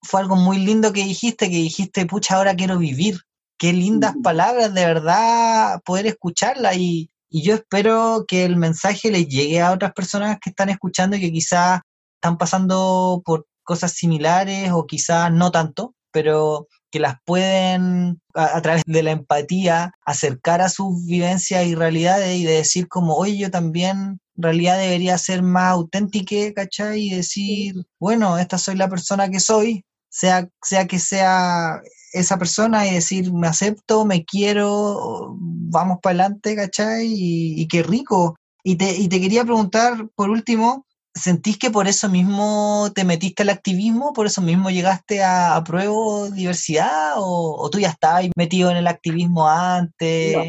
fue 0.00 0.22
algo 0.22 0.36
muy 0.36 0.56
lindo 0.56 0.90
que 0.94 1.04
dijiste, 1.04 1.50
que 1.50 1.56
dijiste, 1.56 2.06
pucha, 2.06 2.36
ahora 2.36 2.54
quiero 2.54 2.78
vivir, 2.78 3.20
qué 3.58 3.74
lindas 3.74 4.14
palabras, 4.22 4.72
de 4.72 4.86
verdad, 4.86 5.82
poder 5.84 6.06
escucharlas 6.06 6.76
y, 6.76 7.10
yo 7.32 7.54
espero 7.54 8.24
que 8.26 8.44
el 8.44 8.56
mensaje 8.56 9.10
le 9.10 9.26
llegue 9.26 9.60
a 9.60 9.70
otras 9.70 9.92
personas 9.92 10.38
que 10.40 10.50
están 10.50 10.68
escuchando 10.68 11.16
y 11.16 11.20
que 11.20 11.30
quizás 11.30 11.80
están 12.16 12.38
pasando 12.38 13.22
por 13.24 13.46
cosas 13.62 13.92
similares 13.92 14.72
o 14.72 14.86
quizás 14.86 15.30
no 15.30 15.52
tanto, 15.52 15.94
pero 16.10 16.66
que 16.90 16.98
las 16.98 17.16
pueden 17.24 18.20
a, 18.34 18.60
través 18.62 18.82
de 18.84 19.02
la 19.04 19.12
empatía 19.12 19.92
acercar 20.04 20.60
a 20.60 20.68
sus 20.68 21.06
vivencias 21.06 21.64
y 21.66 21.76
realidades 21.76 22.36
y 22.36 22.44
de 22.44 22.54
decir 22.54 22.88
como, 22.88 23.14
oye, 23.14 23.36
yo 23.36 23.50
también 23.50 24.20
en 24.40 24.44
realidad 24.44 24.78
debería 24.78 25.18
ser 25.18 25.42
más 25.42 25.72
auténtica, 25.72 26.34
¿cachai? 26.54 27.08
Y 27.08 27.14
decir, 27.14 27.74
bueno, 27.98 28.38
esta 28.38 28.56
soy 28.56 28.74
la 28.74 28.88
persona 28.88 29.28
que 29.28 29.38
soy, 29.38 29.84
sea, 30.08 30.48
sea 30.62 30.86
que 30.86 30.98
sea 30.98 31.82
esa 32.14 32.38
persona 32.38 32.86
y 32.86 32.94
decir, 32.94 33.30
me 33.34 33.48
acepto, 33.48 34.06
me 34.06 34.24
quiero, 34.24 35.36
vamos 35.38 35.98
para 36.02 36.24
adelante, 36.24 36.56
¿cachai? 36.56 37.06
Y, 37.06 37.68
qué 37.68 37.82
rico. 37.82 38.34
Y 38.64 38.76
te, 38.76 38.96
y 38.96 39.08
te 39.08 39.20
quería 39.20 39.44
preguntar, 39.44 40.08
por 40.14 40.30
último, 40.30 40.86
¿sentís 41.14 41.58
que 41.58 41.70
por 41.70 41.86
eso 41.86 42.08
mismo 42.08 42.90
te 42.94 43.04
metiste 43.04 43.42
al 43.42 43.50
activismo? 43.50 44.14
¿Por 44.14 44.24
eso 44.24 44.40
mismo 44.40 44.70
llegaste 44.70 45.22
a, 45.22 45.54
a 45.54 45.62
Pruebo 45.64 46.30
Diversidad? 46.30 47.12
¿O, 47.16 47.68
tú 47.70 47.78
ya 47.78 47.90
estabas 47.90 48.24
metido 48.36 48.70
en 48.70 48.78
el 48.78 48.86
activismo 48.86 49.46
antes? 49.46 50.34
No, 50.34 50.44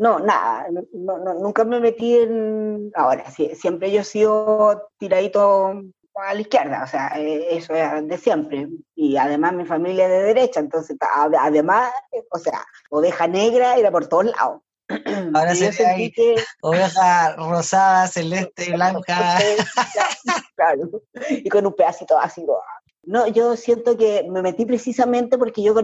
nada, 0.00 0.66
no, 0.92 1.18
nunca 1.34 1.64
me 1.64 1.78
metí 1.78 2.16
en... 2.16 2.90
Ahora, 2.94 3.30
sí, 3.30 3.50
siempre 3.54 3.92
yo 3.92 4.00
he 4.00 4.04
sido 4.04 4.88
tiradito 4.98 5.82
a 6.14 6.34
la 6.34 6.40
izquierda, 6.40 6.82
o 6.84 6.86
sea, 6.86 7.12
eh, 7.16 7.56
eso 7.56 7.74
es 7.74 8.08
de 8.08 8.16
siempre. 8.16 8.68
Y 8.94 9.18
además 9.18 9.52
mi 9.52 9.66
familia 9.66 10.06
es 10.06 10.10
de 10.10 10.22
derecha, 10.22 10.60
entonces, 10.60 10.96
además, 11.38 11.92
o 12.30 12.38
sea, 12.38 12.64
oveja 12.88 13.26
negra 13.26 13.76
era 13.76 13.90
por 13.90 14.06
todos 14.06 14.24
lados. 14.24 14.62
Ahora 15.34 15.54
se 15.54 15.70
ve 15.70 16.44
oveja 16.62 17.36
rosada, 17.36 18.06
celeste, 18.08 18.72
blanca. 18.72 19.38
claro, 20.56 20.90
y 21.28 21.48
con 21.48 21.66
un 21.66 21.74
pedacito 21.74 22.18
ácido. 22.18 22.58
No, 23.02 23.26
yo 23.26 23.56
siento 23.56 23.96
que 23.96 24.28
me 24.30 24.42
metí 24.42 24.66
precisamente 24.66 25.38
porque 25.38 25.62
yo 25.62 25.74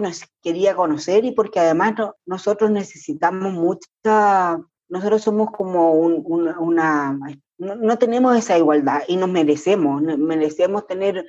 quería 0.42 0.76
conocer 0.76 1.24
y 1.24 1.32
porque 1.32 1.60
además 1.60 1.94
nosotros 2.26 2.70
necesitamos 2.70 3.54
mucha, 3.54 4.60
nosotros 4.88 5.22
somos 5.22 5.50
como 5.50 5.92
una, 5.92 7.18
no, 7.58 7.98
tenemos 7.98 8.36
esa 8.36 8.58
igualdad 8.58 9.00
y 9.08 9.16
nos 9.16 9.30
merecemos, 9.30 10.02
merecemos 10.02 10.86
tener 10.86 11.26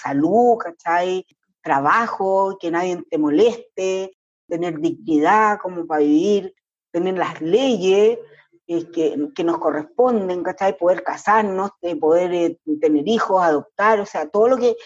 salud, 0.00 0.58
¿cachai? 0.58 1.26
Trabajo, 1.60 2.56
que 2.60 2.70
nadie 2.70 3.02
te 3.10 3.18
moleste, 3.18 4.16
tener 4.48 4.78
dignidad 4.78 5.58
como 5.60 5.88
para 5.88 6.02
vivir, 6.02 6.54
tener 6.92 7.18
las 7.18 7.40
leyes 7.40 8.20
eh, 8.68 8.90
que, 8.92 9.28
que, 9.34 9.42
nos 9.42 9.58
corresponden, 9.58 10.44
¿cachai? 10.44 10.78
Poder 10.78 11.02
casarnos, 11.02 11.72
poder 12.00 12.32
eh, 12.32 12.60
tener 12.80 13.08
hijos, 13.08 13.42
adoptar, 13.42 13.98
o 13.98 14.06
sea, 14.06 14.28
todo 14.28 14.46
lo 14.46 14.56
que, 14.56 14.76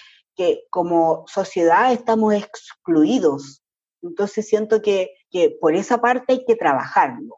que 0.41 0.65
como 0.71 1.25
sociedad 1.27 1.93
estamos 1.93 2.33
excluidos. 2.33 3.63
Entonces 4.01 4.49
siento 4.49 4.81
que, 4.81 5.11
que 5.31 5.55
por 5.61 5.75
esa 5.75 6.01
parte 6.01 6.33
hay 6.33 6.45
que 6.47 6.57
trabajarlo. 6.57 7.37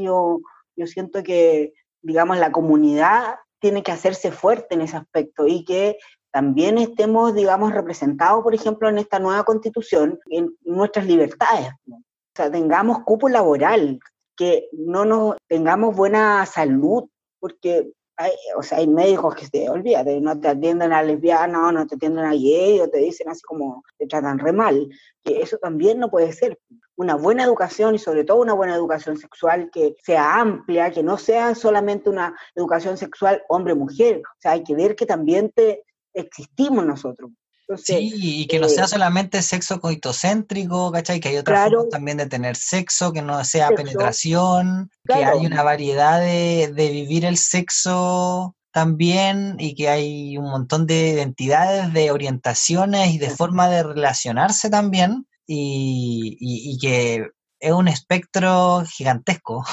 Yo, 0.00 0.38
yo 0.76 0.86
siento 0.86 1.24
que, 1.24 1.72
digamos, 2.00 2.38
la 2.38 2.52
comunidad 2.52 3.38
tiene 3.58 3.82
que 3.82 3.90
hacerse 3.90 4.30
fuerte 4.30 4.76
en 4.76 4.82
ese 4.82 4.96
aspecto 4.96 5.48
y 5.48 5.64
que 5.64 5.98
también 6.30 6.78
estemos, 6.78 7.34
digamos, 7.34 7.72
representados, 7.72 8.44
por 8.44 8.54
ejemplo, 8.54 8.88
en 8.88 8.98
esta 8.98 9.18
nueva 9.18 9.42
constitución, 9.42 10.20
en 10.30 10.56
nuestras 10.60 11.06
libertades. 11.06 11.72
O 11.90 12.02
sea, 12.36 12.52
tengamos 12.52 13.00
cupo 13.00 13.28
laboral, 13.28 13.98
que 14.36 14.68
no 14.70 15.04
nos 15.04 15.34
tengamos 15.48 15.96
buena 15.96 16.46
salud, 16.46 17.08
porque 17.40 17.90
hay, 18.16 18.32
o 18.56 18.62
sea, 18.62 18.78
hay 18.78 18.86
médicos 18.86 19.34
que 19.34 19.48
te 19.48 19.68
olvídate, 19.68 20.20
no 20.20 20.38
te 20.38 20.48
atienden 20.48 20.92
a 20.92 21.02
lesbiana, 21.02 21.72
no 21.72 21.86
te 21.86 21.96
atienden 21.96 22.24
a 22.24 22.32
gay, 22.32 22.80
o 22.80 22.88
te 22.88 22.98
dicen 22.98 23.28
así 23.28 23.42
como 23.42 23.82
te 23.98 24.06
tratan 24.06 24.38
re 24.38 24.52
mal, 24.52 24.88
que 25.22 25.40
eso 25.40 25.58
también 25.58 25.98
no 25.98 26.10
puede 26.10 26.32
ser. 26.32 26.58
Una 26.96 27.16
buena 27.16 27.42
educación 27.42 27.96
y 27.96 27.98
sobre 27.98 28.22
todo 28.22 28.40
una 28.40 28.52
buena 28.52 28.76
educación 28.76 29.16
sexual 29.16 29.68
que 29.72 29.96
sea 30.02 30.40
amplia, 30.40 30.92
que 30.92 31.02
no 31.02 31.18
sea 31.18 31.54
solamente 31.56 32.08
una 32.08 32.36
educación 32.54 32.96
sexual 32.96 33.42
hombre-mujer, 33.48 34.22
o 34.24 34.40
sea, 34.40 34.52
hay 34.52 34.62
que 34.62 34.76
ver 34.76 34.94
que 34.94 35.06
también 35.06 35.50
te 35.50 35.82
existimos 36.12 36.86
nosotros 36.86 37.30
sí, 37.76 38.12
y 38.14 38.46
que 38.46 38.58
no 38.58 38.68
sea 38.68 38.84
eh, 38.84 38.88
solamente 38.88 39.42
sexo 39.42 39.80
coitocéntrico, 39.80 40.92
¿cachai? 40.92 41.20
Que 41.20 41.28
hay 41.28 41.36
otra 41.36 41.64
forma 41.64 41.88
también 41.90 42.16
de 42.18 42.26
tener 42.26 42.56
sexo, 42.56 43.12
que 43.12 43.22
no 43.22 43.44
sea 43.44 43.70
penetración, 43.70 44.90
que 45.04 45.14
hay 45.14 45.46
una 45.46 45.62
variedad 45.62 46.20
de, 46.20 46.72
vivir 46.74 47.24
el 47.24 47.38
sexo 47.38 48.54
también 48.72 49.56
y 49.58 49.74
que 49.74 49.88
hay 49.88 50.36
un 50.36 50.50
montón 50.50 50.86
de 50.86 51.10
identidades, 51.10 51.92
de 51.92 52.10
orientaciones 52.10 53.14
y 53.14 53.18
de 53.18 53.30
forma 53.30 53.68
de 53.68 53.82
relacionarse 53.82 54.68
también 54.68 55.26
y, 55.46 56.36
y 56.40 56.78
que 56.78 57.28
es 57.60 57.72
un 57.72 57.88
espectro 57.88 58.82
gigantesco. 58.86 59.64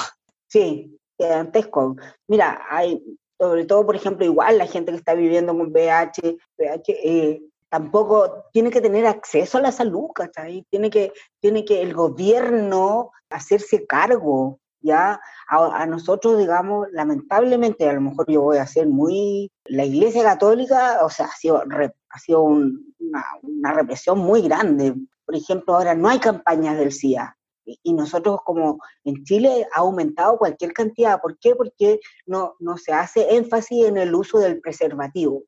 Sí, 0.48 0.98
gigantesco. 1.18 1.96
Mira, 2.28 2.62
hay 2.70 3.02
sobre 3.42 3.64
todo, 3.64 3.84
por 3.84 3.96
ejemplo, 3.96 4.24
igual 4.24 4.56
la 4.56 4.68
gente 4.68 4.92
que 4.92 4.98
está 4.98 5.14
viviendo 5.14 5.56
con 5.56 5.72
VH, 5.72 6.38
VH 6.58 6.92
eh, 7.02 7.42
tampoco 7.72 8.44
tiene 8.52 8.70
que 8.70 8.82
tener 8.82 9.06
acceso 9.06 9.56
a 9.56 9.62
la 9.62 9.72
salud, 9.72 10.10
¿cachai? 10.14 10.66
Tiene 10.68 10.90
que, 10.90 11.14
tiene 11.40 11.64
que 11.64 11.80
el 11.80 11.94
gobierno 11.94 13.12
hacerse 13.30 13.86
cargo, 13.86 14.60
¿ya? 14.82 15.18
A, 15.48 15.86
nosotros, 15.86 16.36
digamos, 16.36 16.88
lamentablemente, 16.92 17.88
a 17.88 17.94
lo 17.94 18.02
mejor 18.02 18.30
yo 18.30 18.42
voy 18.42 18.58
a 18.58 18.66
ser 18.66 18.88
muy... 18.88 19.50
La 19.64 19.86
Iglesia 19.86 20.22
Católica, 20.22 20.98
o 21.02 21.08
sea, 21.08 21.26
ha 21.26 21.34
sido, 21.34 21.62
ha 21.62 22.18
sido 22.18 22.42
una, 22.42 23.24
una, 23.40 23.72
represión 23.72 24.18
muy 24.18 24.42
grande. 24.42 24.94
Por 25.24 25.34
ejemplo, 25.34 25.74
ahora 25.74 25.94
no 25.94 26.10
hay 26.10 26.18
campañas 26.18 26.76
del 26.76 26.92
CIA. 26.92 27.34
Y, 27.64 27.94
nosotros 27.94 28.40
como 28.44 28.80
en 29.04 29.24
Chile 29.24 29.66
ha 29.74 29.80
aumentado 29.80 30.36
cualquier 30.36 30.74
cantidad. 30.74 31.22
¿Por 31.22 31.38
qué? 31.38 31.54
Porque 31.54 32.00
no, 32.26 32.54
no 32.58 32.76
se 32.76 32.92
hace 32.92 33.34
énfasis 33.34 33.86
en 33.86 33.96
el 33.96 34.14
uso 34.14 34.40
del 34.40 34.60
preservativo 34.60 35.44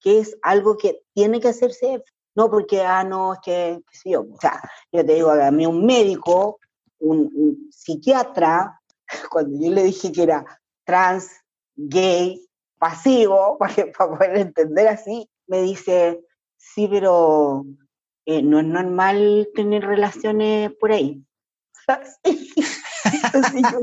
que 0.00 0.20
es 0.20 0.36
algo 0.42 0.76
que 0.76 1.02
tiene 1.14 1.40
que 1.40 1.48
hacerse, 1.48 2.02
no 2.34 2.50
porque, 2.50 2.82
ah, 2.82 3.04
no, 3.04 3.34
es 3.34 3.40
que, 3.40 3.80
qué 4.02 4.10
yo, 4.10 4.20
o 4.22 4.40
sea, 4.40 4.60
yo 4.92 5.04
te 5.04 5.14
digo, 5.14 5.30
a 5.30 5.50
mí 5.50 5.66
un 5.66 5.84
médico, 5.84 6.60
un, 7.00 7.68
psiquiatra, 7.70 8.80
cuando 9.30 9.58
yo 9.60 9.72
le 9.72 9.84
dije 9.84 10.12
que 10.12 10.22
era 10.22 10.44
trans, 10.84 11.30
gay, 11.74 12.40
pasivo, 12.78 13.58
para, 13.58 13.92
poder 13.92 14.36
entender 14.36 14.88
así, 14.88 15.28
me 15.46 15.62
dice, 15.62 16.20
sí, 16.56 16.88
pero 16.88 17.64
eh, 18.26 18.42
no 18.42 18.60
es 18.60 18.66
normal 18.66 19.48
tener 19.54 19.84
relaciones 19.84 20.72
por 20.78 20.92
ahí. 20.92 21.24
entonces, 22.22 23.62
yo, 23.72 23.80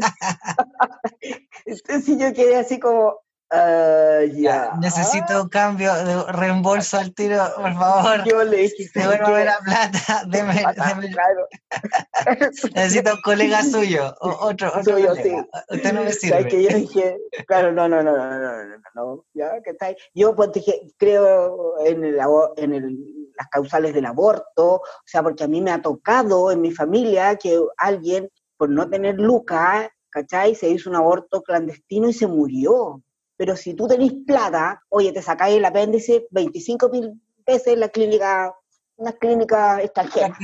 entonces 1.66 2.20
yo 2.20 2.34
quedé 2.34 2.58
así 2.58 2.80
como, 2.80 3.25
Uh, 3.56 4.26
ya. 4.36 4.72
Necesito 4.80 5.44
un 5.44 5.50
cambio 5.50 5.94
de 5.94 6.32
reembolso 6.32 6.98
al 6.98 7.14
tiro, 7.14 7.44
por 7.56 7.74
favor. 7.80 8.24
Yo 8.26 8.44
le 8.44 8.58
dije. 8.58 8.90
Devuélvame 8.94 9.46
la 9.46 9.58
plata. 9.60 10.24
Deme, 10.28 10.54
deme. 10.54 11.12
Claro. 11.12 11.48
Necesito 12.76 13.14
un 13.14 13.22
colega 13.22 13.64
suyo. 13.64 14.16
O 14.22 14.30
otro, 14.48 14.70
otro 14.70 14.84
suyo, 14.84 15.16
sí. 15.16 15.36
Usted 15.70 15.94
no 15.94 16.04
me 16.04 16.12
sirve. 16.12 16.48
Que 16.48 16.64
yo 16.64 16.78
dije, 16.78 17.18
claro, 17.48 17.72
no, 17.72 17.88
no, 17.88 18.04
no, 18.04 18.16
no, 18.16 18.30
no, 18.30 18.66
no, 18.66 18.78
no. 18.96 19.26
¿Ya? 19.34 19.62
¿Qué 19.64 19.74
tal? 19.74 19.96
Yo 20.14 20.36
pues, 20.36 20.52
dije, 20.52 20.82
creo 20.98 21.80
en, 21.86 22.04
el, 22.04 22.20
en 22.58 22.74
el, 22.74 22.98
las 23.38 23.48
causales 23.50 23.94
del 23.94 24.06
aborto, 24.06 24.76
o 24.76 24.82
sea, 25.06 25.24
porque 25.24 25.44
a 25.44 25.48
mí 25.48 25.62
me 25.62 25.72
ha 25.72 25.82
tocado 25.82 26.52
en 26.52 26.62
mi 26.62 26.72
familia 26.72 27.36
que 27.36 27.60
alguien, 27.78 28.30
por 28.58 28.70
no 28.70 28.90
tener 28.90 29.16
luca, 29.20 29.92
¿cachai? 30.10 30.56
Se 30.56 30.70
hizo 30.70 30.90
un 30.90 30.96
aborto 30.96 31.42
clandestino 31.42 32.10
y 32.10 32.14
se 32.14 32.28
murió. 32.28 33.02
Pero 33.38 33.56
si 33.56 33.74
tú 33.74 33.88
tenés 33.88 34.14
plata, 34.26 34.82
oye, 34.90 35.12
te 35.12 35.22
sacáis 35.22 35.58
el 35.58 35.66
apéndice 35.66 36.28
25 36.32 36.90
mil 36.90 37.22
veces 37.46 37.74
en 37.74 37.82
la 37.82 37.90
clínica, 37.90 38.56
una 38.96 39.14
clínica 39.14 39.82
extranjera. 39.82 40.38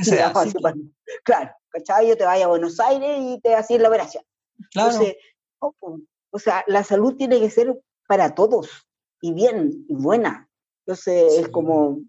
Claro, 1.24 1.50
¿cachai? 1.68 2.08
Yo 2.08 2.16
te 2.16 2.24
vaya 2.24 2.44
a 2.44 2.48
Buenos 2.48 2.78
Aires 2.80 3.18
y 3.20 3.40
te 3.40 3.54
hacía 3.54 3.78
la 3.78 3.88
operación. 3.88 4.24
Claro. 4.70 4.98
o 5.60 6.38
sea, 6.38 6.64
la 6.66 6.84
salud 6.84 7.16
tiene 7.16 7.40
que 7.40 7.50
ser 7.50 7.80
para 8.06 8.34
todos, 8.34 8.68
y 9.22 9.32
bien, 9.32 9.86
y 9.88 9.94
buena. 9.94 10.48
Entonces, 10.84 11.38
es 11.38 11.48
como, 11.48 12.00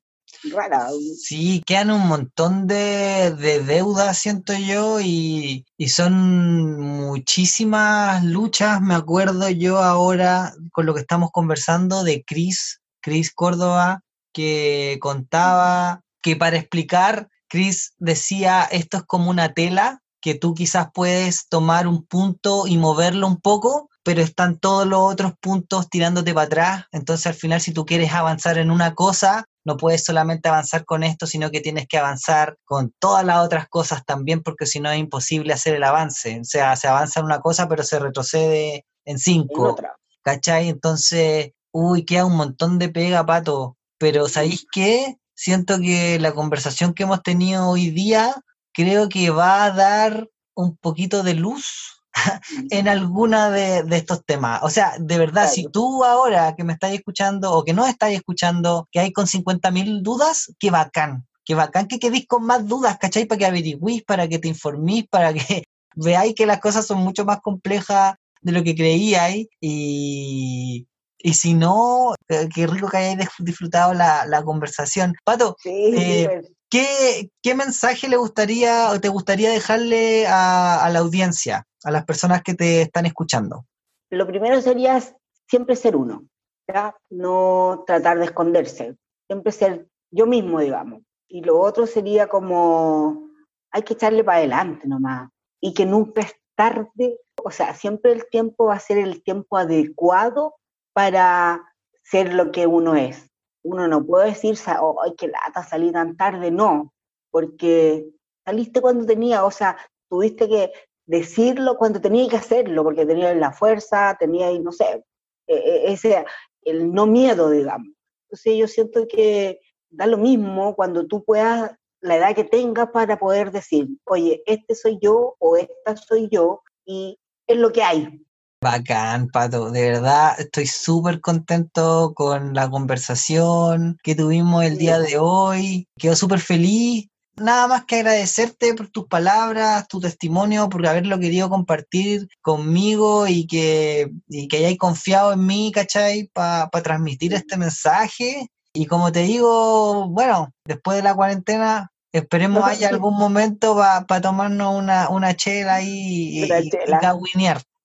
Sí, 1.21 1.63
quedan 1.65 1.91
un 1.91 2.07
montón 2.07 2.67
de, 2.67 3.31
deudas, 3.65 4.17
siento 4.17 4.53
yo, 4.53 4.99
y, 5.01 5.65
son 5.87 6.79
muchísimas 6.81 8.23
luchas. 8.23 8.81
Me 8.81 8.95
acuerdo 8.95 9.49
yo 9.49 9.79
ahora 9.79 10.53
con 10.71 10.85
lo 10.85 10.93
que 10.93 11.01
estamos 11.01 11.31
conversando 11.31 12.03
de 12.03 12.23
Cris, 12.23 12.81
Cris 13.01 13.31
Córdoba, 13.33 14.01
que 14.33 14.97
contaba 15.01 16.01
que 16.21 16.35
para 16.35 16.57
explicar, 16.57 17.29
Cris 17.47 17.93
decía, 17.99 18.63
esto 18.63 18.97
es 18.97 19.03
como 19.03 19.29
una 19.29 19.53
tela 19.53 20.01
que 20.21 20.35
tú 20.35 20.53
quizás 20.53 20.87
puedes 20.93 21.49
tomar 21.49 21.85
un 21.85 22.05
punto 22.05 22.65
y 22.65 22.77
moverlo 22.77 23.27
un 23.27 23.41
poco, 23.41 23.89
pero 24.03 24.21
están 24.21 24.57
todos 24.57 24.87
los 24.87 25.01
otros 25.01 25.33
puntos 25.39 25.89
tirándote 25.89 26.33
para 26.33 26.45
atrás. 26.45 26.85
Entonces 26.93 27.27
al 27.27 27.33
final 27.33 27.59
si 27.59 27.73
tú 27.73 27.85
quieres 27.85 28.13
avanzar 28.13 28.57
en 28.57 28.71
una 28.71 28.95
cosa, 28.95 29.45
no 29.66 29.78
puedes 29.78 30.03
solamente 30.03 30.49
avanzar 30.49 30.86
con 30.86 31.03
esto, 31.03 31.26
sino 31.28 31.51
que 31.51 31.61
tienes 31.61 31.88
que 31.88 31.97
avanzar 31.97 32.57
con 32.66 32.93
todas 32.99 33.26
las 33.26 33.45
otras 33.45 33.68
cosas 33.70 34.05
también, 34.05 34.41
porque 34.43 34.66
si 34.66 34.80
no 34.80 34.91
es 34.91 34.99
imposible 34.99 35.53
hacer 35.53 35.76
el 35.76 35.84
avance. 35.84 36.39
O 36.41 36.43
sea, 36.43 36.76
se 36.76 36.88
avanza 36.88 37.20
en 37.20 37.28
una 37.28 37.39
cosa, 37.39 37.68
pero 37.68 37.84
se 37.84 37.99
retrocede 37.99 38.86
en 39.05 39.20
cinco. 39.20 39.76
¿Cachai? 40.22 40.70
Entonces, 40.70 41.51
uy, 41.72 42.05
queda 42.05 42.26
un 42.26 42.36
montón 42.36 42.80
de 42.80 42.89
pega, 42.89 43.26
pato. 43.26 43.78
Pero 43.97 44.28
¿sabéis 44.28 44.66
qué? 44.72 45.18
siento 45.36 45.80
que 45.80 46.20
la 46.20 46.34
conversación 46.34 46.93
que 46.93 47.03
hemos 47.03 47.22
tenido 47.24 47.68
hoy 47.68 47.89
día 47.89 48.36
creo 48.74 49.09
que 49.09 49.30
va 49.30 49.66
a 49.66 49.72
dar 49.72 50.30
un 50.55 50.78
poquito 50.78 51.24
de 51.24 51.34
luz 51.34 52.03
en 52.70 52.88
alguna 52.88 53.49
de, 53.49 53.84
estos 53.91 54.26
temas. 54.26 54.61
O 54.64 54.70
sea, 54.70 54.95
de 54.99 55.18
verdad, 55.18 55.49
si 55.49 55.68
tú 55.68 56.03
ahora 56.03 56.55
que 56.55 56.64
me 56.64 56.74
estás 56.74 56.91
escuchando 56.93 57.53
o 57.53 57.64
que 57.64 57.74
no 57.74 57.86
estás 57.86 58.11
escuchando, 58.11 58.88
que 58.91 58.99
hay 58.99 59.11
con 59.11 59.26
50.000 59.26 60.01
dudas, 60.01 60.53
qué 60.59 60.72
bacán. 60.72 61.26
Qué 61.45 61.55
bacán 61.55 61.88
que 61.88 61.99
quedéis 61.99 62.26
con 62.26 62.45
más 62.45 62.66
dudas, 62.68 62.97
¿cachai? 62.97 63.26
Para 63.26 63.39
que 63.39 63.45
averigüís, 63.45 64.03
para 64.03 64.28
que 64.28 64.39
te 64.39 64.47
informís, 64.47 65.05
para 65.09 65.34
que 65.34 65.64
veáis 65.95 66.36
que 66.36 66.45
las 66.45 66.59
cosas 66.59 66.86
son 66.86 66.99
mucho 66.99 67.26
más 67.26 67.41
complejas 67.41 68.16
de 68.41 68.51
lo 68.51 68.64
que 68.64 68.76
creíais 68.76 69.47
y, 69.59 70.88
y 71.18 71.34
si 71.34 71.53
no, 71.53 72.14
eh, 72.28 72.49
qué 72.53 72.68
rico 72.68 72.89
que 72.89 72.97
hayáis 72.97 73.30
disfrutado 73.39 73.93
la, 73.93 74.41
conversación. 74.43 75.16
Pato, 75.24 75.55
eh, 75.66 76.41
¿qué, 76.74 77.30
¿qué, 77.43 77.53
mensaje 77.53 78.09
le 78.09 78.17
gustaría 78.17 78.89
o 78.89 78.99
te 78.99 79.07
gustaría 79.07 79.51
dejarle 79.51 80.26
a, 80.28 80.89
la 80.91 80.99
audiencia, 80.99 81.67
a 81.84 81.91
las 81.91 82.03
personas 82.03 82.41
que 82.41 82.55
te 82.55 82.82
están 82.82 83.05
escuchando? 83.05 83.65
Lo 84.09 84.26
primero 84.26 84.59
sería 84.59 84.99
siempre 85.47 85.76
ser 85.76 85.95
uno, 85.95 86.26
¿ya? 86.67 86.95
no 87.11 87.84
tratar 87.86 88.17
de 88.17 88.26
esconderse, 88.26 88.97
siempre 89.28 89.51
ser 89.51 89.88
yo 90.09 90.26
mismo, 90.26 90.59
digamos. 90.61 91.03
Y 91.28 91.43
lo 91.43 91.59
otro 91.59 91.86
sería 91.86 92.28
como, 92.28 93.30
hay 93.71 93.84
que 93.84 93.93
echarle 93.93 94.24
para 94.24 94.39
adelante 94.39 94.88
nomás, 94.88 95.30
y 95.61 95.76
que 95.76 95.86
nunca 95.86 96.21
es 96.21 96.34
tarde, 96.55 97.19
o 97.43 97.51
sea, 97.51 97.76
siempre 97.76 98.13
el 98.13 98.28
tiempo 98.32 98.65
va 98.65 98.76
a 98.76 98.80
ser 98.80 98.97
el 98.97 99.21
tiempo 99.21 99.57
adecuado 99.57 100.55
para 100.91 101.63
ser 102.03 102.34
lo 102.34 102.51
que 102.51 102.65
uno 102.65 102.95
es. 102.95 103.30
Uno 103.64 103.88
no 103.88 104.05
puede 104.05 104.30
decir, 104.30 104.57
¡ay, 104.66 105.14
qué 105.18 105.28
lata, 105.28 105.64
salí 105.64 105.91
tan 105.91 106.16
tarde! 106.18 106.51
No, 106.51 106.93
porque 107.32 108.05
saliste 108.45 108.82
cuando 108.82 109.05
tenía, 109.05 109.45
o 109.45 109.51
sea, 109.51 109.78
tuviste 110.09 110.47
que 110.47 110.72
decirlo 111.05 111.78
cuando 111.78 112.01
tenía 112.01 112.28
que 112.30 112.38
hacerlo, 112.38 112.84
porque 112.84 113.05
tenía 113.05 113.34
la 113.34 113.51
fuerza, 113.51 114.16
tenía, 114.20 114.51
no 114.59 114.72
sé, 114.72 115.03
e, 115.47 115.55
e, 115.55 115.93
ese, 115.93 116.26
el 116.61 116.93
no 116.93 117.07
miedo, 117.07 117.49
digamos. 117.49 117.89
Entonces 118.26 118.57
yo 118.57 118.68
siento 118.68 119.07
que 119.07 119.59
da 119.89 120.07
lo 120.07 120.18
mismo 120.18 120.76
cuando 120.76 121.05
tú 121.07 121.24
puedas, 121.24 121.72
la 122.01 122.18
edad 122.18 122.36
que 122.36 122.43
tengas 122.43 122.89
para 122.89 123.18
poder 123.18 123.51
decir, 123.51 123.88
oye, 124.05 124.43
este 124.45 124.76
soy 124.76 124.99
yo 125.01 125.36
o 125.39 125.55
esta 125.55 125.95
soy 125.95 126.28
yo 126.30 126.61
y 126.86 127.18
es 127.47 127.57
lo 127.57 127.72
que 127.72 127.84
hay. 127.84 128.26
Bacán, 128.64 129.28
Pato. 129.28 129.70
De 129.70 129.91
verdad, 129.91 130.39
estoy 130.39 130.66
súper 130.66 131.22
contento 131.22 132.14
con 132.16 132.53
la 132.53 132.70
conversación 132.70 133.97
que 134.01 134.16
tuvimos 134.16 134.64
el 134.64 134.78
día 134.78 134.97
de 134.99 135.18
hoy. 135.20 135.88
Quedo 135.99 136.16
súper 136.16 136.39
feliz. 136.39 137.07
Nada 137.36 137.68
más 137.68 137.86
que 137.86 137.97
agradecerte 137.97 138.74
por 138.74 138.89
tus 138.89 139.07
palabras, 139.07 139.88
tu 139.88 139.99
testimonio, 139.99 140.70
por 140.70 140.88
haberlo 140.88 141.20
querido 141.20 141.49
compartir 141.49 142.28
conmigo 142.41 143.28
y 143.28 143.47
que, 143.47 144.11
y 144.30 144.47
que 144.47 144.57
hayáis 144.57 144.78
confiado 144.78 145.34
en 145.34 145.45
mí, 145.45 145.72
¿cachai? 145.74 146.30
Para 146.34 146.70
transmitir 146.70 147.34
este 147.34 147.57
mensaje. 147.57 148.47
Y 148.72 148.86
como 148.86 149.11
te 149.11 149.24
digo, 149.24 150.07
bueno, 150.09 150.51
después 150.66 150.97
de 150.97 151.03
la 151.03 151.16
cuarentena, 151.16 151.91
esperemos 152.14 152.64
haya 152.66 152.89
algún 152.89 153.18
momento 153.18 153.76
para 153.76 154.22
tomarnos 154.22 154.76
una, 154.76 155.09
una 155.09 155.36
chela 155.36 155.76
ahí 155.76 155.89
y, 155.89 156.43
y, 156.43 156.49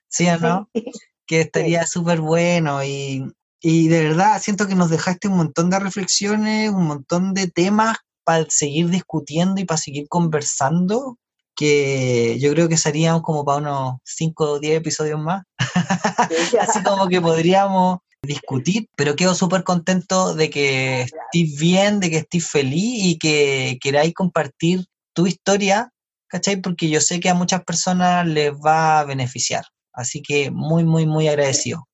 ¿sí 0.09 0.27
o 0.27 0.37
no? 0.37 0.69
Que 1.25 1.41
estaría 1.41 1.85
súper 1.85 2.21
bueno 2.21 2.83
y, 2.83 3.31
de 3.61 4.03
verdad 4.03 4.41
siento 4.41 4.67
que 4.67 4.73
nos 4.73 4.89
dejaste 4.89 5.27
un 5.27 5.37
montón 5.37 5.69
de 5.69 5.77
reflexiones, 5.77 6.71
un 6.71 6.87
montón 6.87 7.35
de 7.35 7.45
temas 7.45 7.97
para 8.23 8.47
seguir 8.49 8.89
discutiendo 8.89 9.61
y 9.61 9.65
para 9.65 9.77
seguir 9.77 10.07
conversando, 10.07 11.19
que 11.55 12.39
yo 12.39 12.51
creo 12.53 12.67
que 12.67 12.77
seríamos 12.77 13.21
como 13.21 13.45
para 13.45 13.59
unos 13.59 13.97
5 14.05 14.53
o 14.53 14.59
10 14.59 14.77
episodios 14.77 15.19
más. 15.19 15.43
Así 16.59 16.81
como 16.81 17.07
que 17.07 17.21
podríamos 17.21 17.99
discutir, 18.23 18.87
pero 18.95 19.15
quedo 19.15 19.35
súper 19.35 19.63
contento 19.63 20.33
de 20.33 20.49
que 20.49 21.01
estés 21.01 21.59
bien, 21.59 21.99
de 21.99 22.09
que 22.09 22.17
estés 22.17 22.49
feliz 22.49 23.05
y 23.05 23.17
que 23.19 23.77
queráis 23.81 24.13
compartir 24.13 24.85
tu 25.13 25.27
historia, 25.27 25.91
¿cachai? 26.27 26.57
Porque 26.57 26.89
yo 26.89 27.01
sé 27.01 27.19
que 27.19 27.29
a 27.29 27.35
muchas 27.35 27.63
personas 27.63 28.25
les 28.25 28.51
va 28.51 28.99
a 28.99 29.05
beneficiar. 29.05 29.65
Así 29.99 30.21
que 30.21 30.49
muy, 30.51 30.83
muy, 30.83 31.05
muy 31.05 31.27
agradecido. 31.27 31.87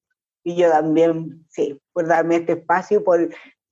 Y 0.44 0.56
yo 0.56 0.70
también, 0.70 1.46
sí, 1.50 1.80
por 1.92 2.08
darme 2.08 2.38
este 2.38 2.54
espacio, 2.54 3.04
por 3.04 3.30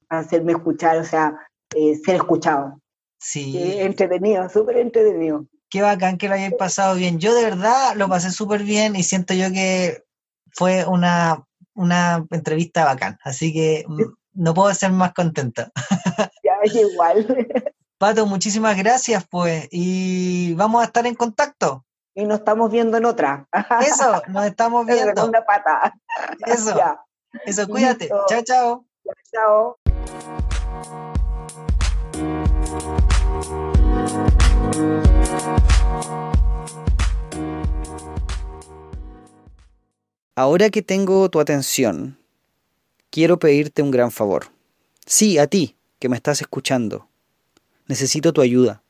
hacerme 0.10 0.54
escuchar, 0.54 0.98
o 0.98 1.04
sea, 1.04 1.38
eh, 1.76 1.96
ser 2.04 2.16
escuchado. 2.16 2.80
Sí. 3.20 3.80
entretenido, 3.80 4.50
súper 4.50 4.78
entretenido. 4.78 5.46
Qué 5.70 5.82
bacán 5.82 6.18
que 6.18 6.28
lo 6.28 6.34
hayáis 6.34 6.56
pasado 6.56 6.96
bien. 6.96 7.20
Yo 7.20 7.34
de 7.34 7.44
verdad 7.44 7.96
lo 7.96 8.10
pasé 8.10 8.32
súper 8.32 8.64
bien 8.64 8.96
y 8.96 9.04
siento 9.04 9.34
yo 9.34 9.52
que 9.52 10.04
fue 10.52 10.86
una, 10.86 11.44
una 11.74 12.26
entrevista 12.32 12.86
bacán. 12.86 13.18
Así 13.24 13.54
que 13.54 13.86
no 14.34 14.54
puedo 14.54 14.74
ser 14.74 14.92
más 14.92 15.14
contento. 15.14 15.64
Ya, 16.44 16.56
es 16.62 16.76
igual. 16.76 17.26
Pato, 17.98 18.26
muchísimas 18.26 18.78
gracias, 18.78 19.26
pues, 19.30 19.70
y 19.72 20.54
vamos 20.56 20.82
a 20.82 20.86
estar 20.86 21.08
en 21.08 21.16
contacto 21.16 21.86
y 22.16 22.26
nos 22.26 22.40
estamos 22.40 22.72
viendo 22.72 22.98
en 22.98 23.06
otra. 23.06 23.48
Eso, 23.82 24.22
nos 24.28 24.46
estamos 24.46 24.86
viendo. 24.86 25.26
una 25.26 25.44
pata. 25.44 25.94
Eso. 26.46 26.76
Eso, 27.46 27.68
cuídate. 27.68 28.10
Chao, 28.28 28.44
chao. 28.44 28.86
Chao. 29.32 29.78
Ahora 40.36 40.70
que 40.70 40.82
tengo 40.82 41.30
tu 41.30 41.40
atención, 41.40 42.18
quiero 43.12 43.38
pedirte 43.38 43.82
un 43.82 43.92
gran 43.92 44.12
favor. 44.12 44.48
Sí, 45.06 45.38
a 45.38 45.48
ti, 45.48 45.76
que 46.00 46.10
me 46.10 46.16
estás 46.16 46.42
escuchando. 46.42 47.08
Necesito 47.88 48.34
tu 48.34 48.42
ayuda. 48.42 48.84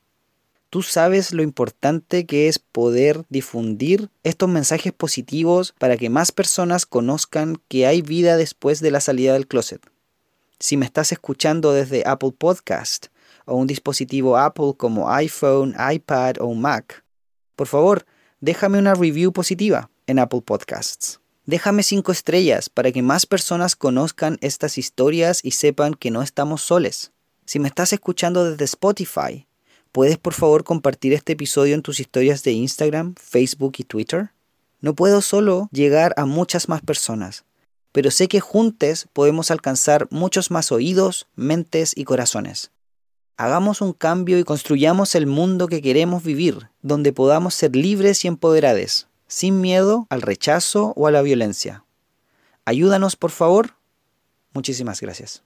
Tú 0.74 0.82
sabes 0.82 1.34
lo 1.34 1.44
importante 1.44 2.26
que 2.26 2.48
es 2.48 2.58
poder 2.58 3.26
difundir 3.30 4.10
estos 4.24 4.50
mensajes 4.50 4.92
positivos 4.92 5.76
para 5.78 5.98
que 5.98 6.10
más 6.10 6.32
personas 6.32 6.88
conozcan 6.88 7.62
que 7.68 7.86
hay 7.86 8.02
vida 8.02 8.38
después 8.38 8.80
de 8.80 8.90
la 8.90 9.00
salida 9.00 9.34
del 9.34 9.46
closet. 9.46 9.88
Si 10.58 10.76
me 10.76 10.88
estás 10.88 11.12
escuchando 11.12 11.74
desde 11.74 12.02
Apple 12.08 12.32
Podcast 12.36 13.10
o 13.46 13.56
un 13.56 13.68
dispositivo 13.68 14.36
Apple 14.36 14.74
como 14.76 15.12
iPhone, 15.12 15.76
iPad 15.78 16.38
o 16.40 16.56
Mac, 16.56 17.06
por 17.56 17.68
favor, 17.68 18.08
déjame 18.42 18.80
una 18.80 18.96
review 18.96 19.32
positiva 19.32 19.92
en 20.08 20.18
Apple 20.18 20.42
Podcasts. 20.42 21.20
Déjame 21.46 21.84
cinco 21.84 22.12
estrellas 22.12 22.70
para 22.70 22.92
que 22.92 23.04
más 23.04 23.28
personas 23.28 23.76
conozcan 23.76 24.40
estas 24.42 24.80
historias 24.80 25.40
y 25.44 25.52
sepan 25.52 25.94
que 25.94 26.10
no 26.10 26.24
estamos 26.24 26.64
soles. 26.64 27.12
Si 27.46 27.60
me 27.60 27.68
estás 27.68 27.94
escuchando 27.94 28.50
desde 28.50 28.66
Spotify, 28.66 29.46
¿Puedes 29.94 30.18
por 30.18 30.34
favor 30.34 30.64
compartir 30.64 31.14
este 31.14 31.34
episodio 31.34 31.76
en 31.76 31.84
tus 31.84 32.00
historias 32.00 32.42
de 32.42 32.52
Instagram, 32.52 33.14
Facebook 33.14 33.74
y 33.78 33.84
Twitter? 33.84 34.32
No 34.82 34.96
puedo 34.96 35.22
solo 35.22 35.70
llegar 35.72 36.16
a 36.18 36.26
muchas 36.26 36.68
más 36.68 36.82
personas, 36.82 37.46
pero 37.92 38.10
sé 38.10 38.28
que 38.28 38.40
juntos 38.40 39.08
podemos 39.14 39.52
alcanzar 39.52 40.08
muchos 40.10 40.50
más 40.50 40.72
oídos, 40.72 41.28
mentes 41.36 41.94
y 41.96 42.06
corazones. 42.06 42.72
Hagamos 43.38 43.82
un 43.82 43.94
cambio 43.94 44.40
y 44.40 44.44
construyamos 44.44 45.14
el 45.14 45.28
mundo 45.28 45.68
que 45.68 45.84
queremos 45.84 46.24
vivir, 46.24 46.72
donde 46.82 47.14
podamos 47.14 47.54
ser 47.54 47.76
libres 47.76 48.26
y 48.26 48.28
empoderados, 48.28 49.08
sin 49.28 49.62
miedo 49.62 50.08
al 50.10 50.24
rechazo 50.24 50.94
o 50.96 51.06
a 51.06 51.12
la 51.12 51.22
violencia. 51.22 51.86
Ayúdanos, 52.66 53.16
por 53.16 53.30
favor. 53.30 53.76
Muchísimas 54.54 55.02
gracias. 55.02 55.44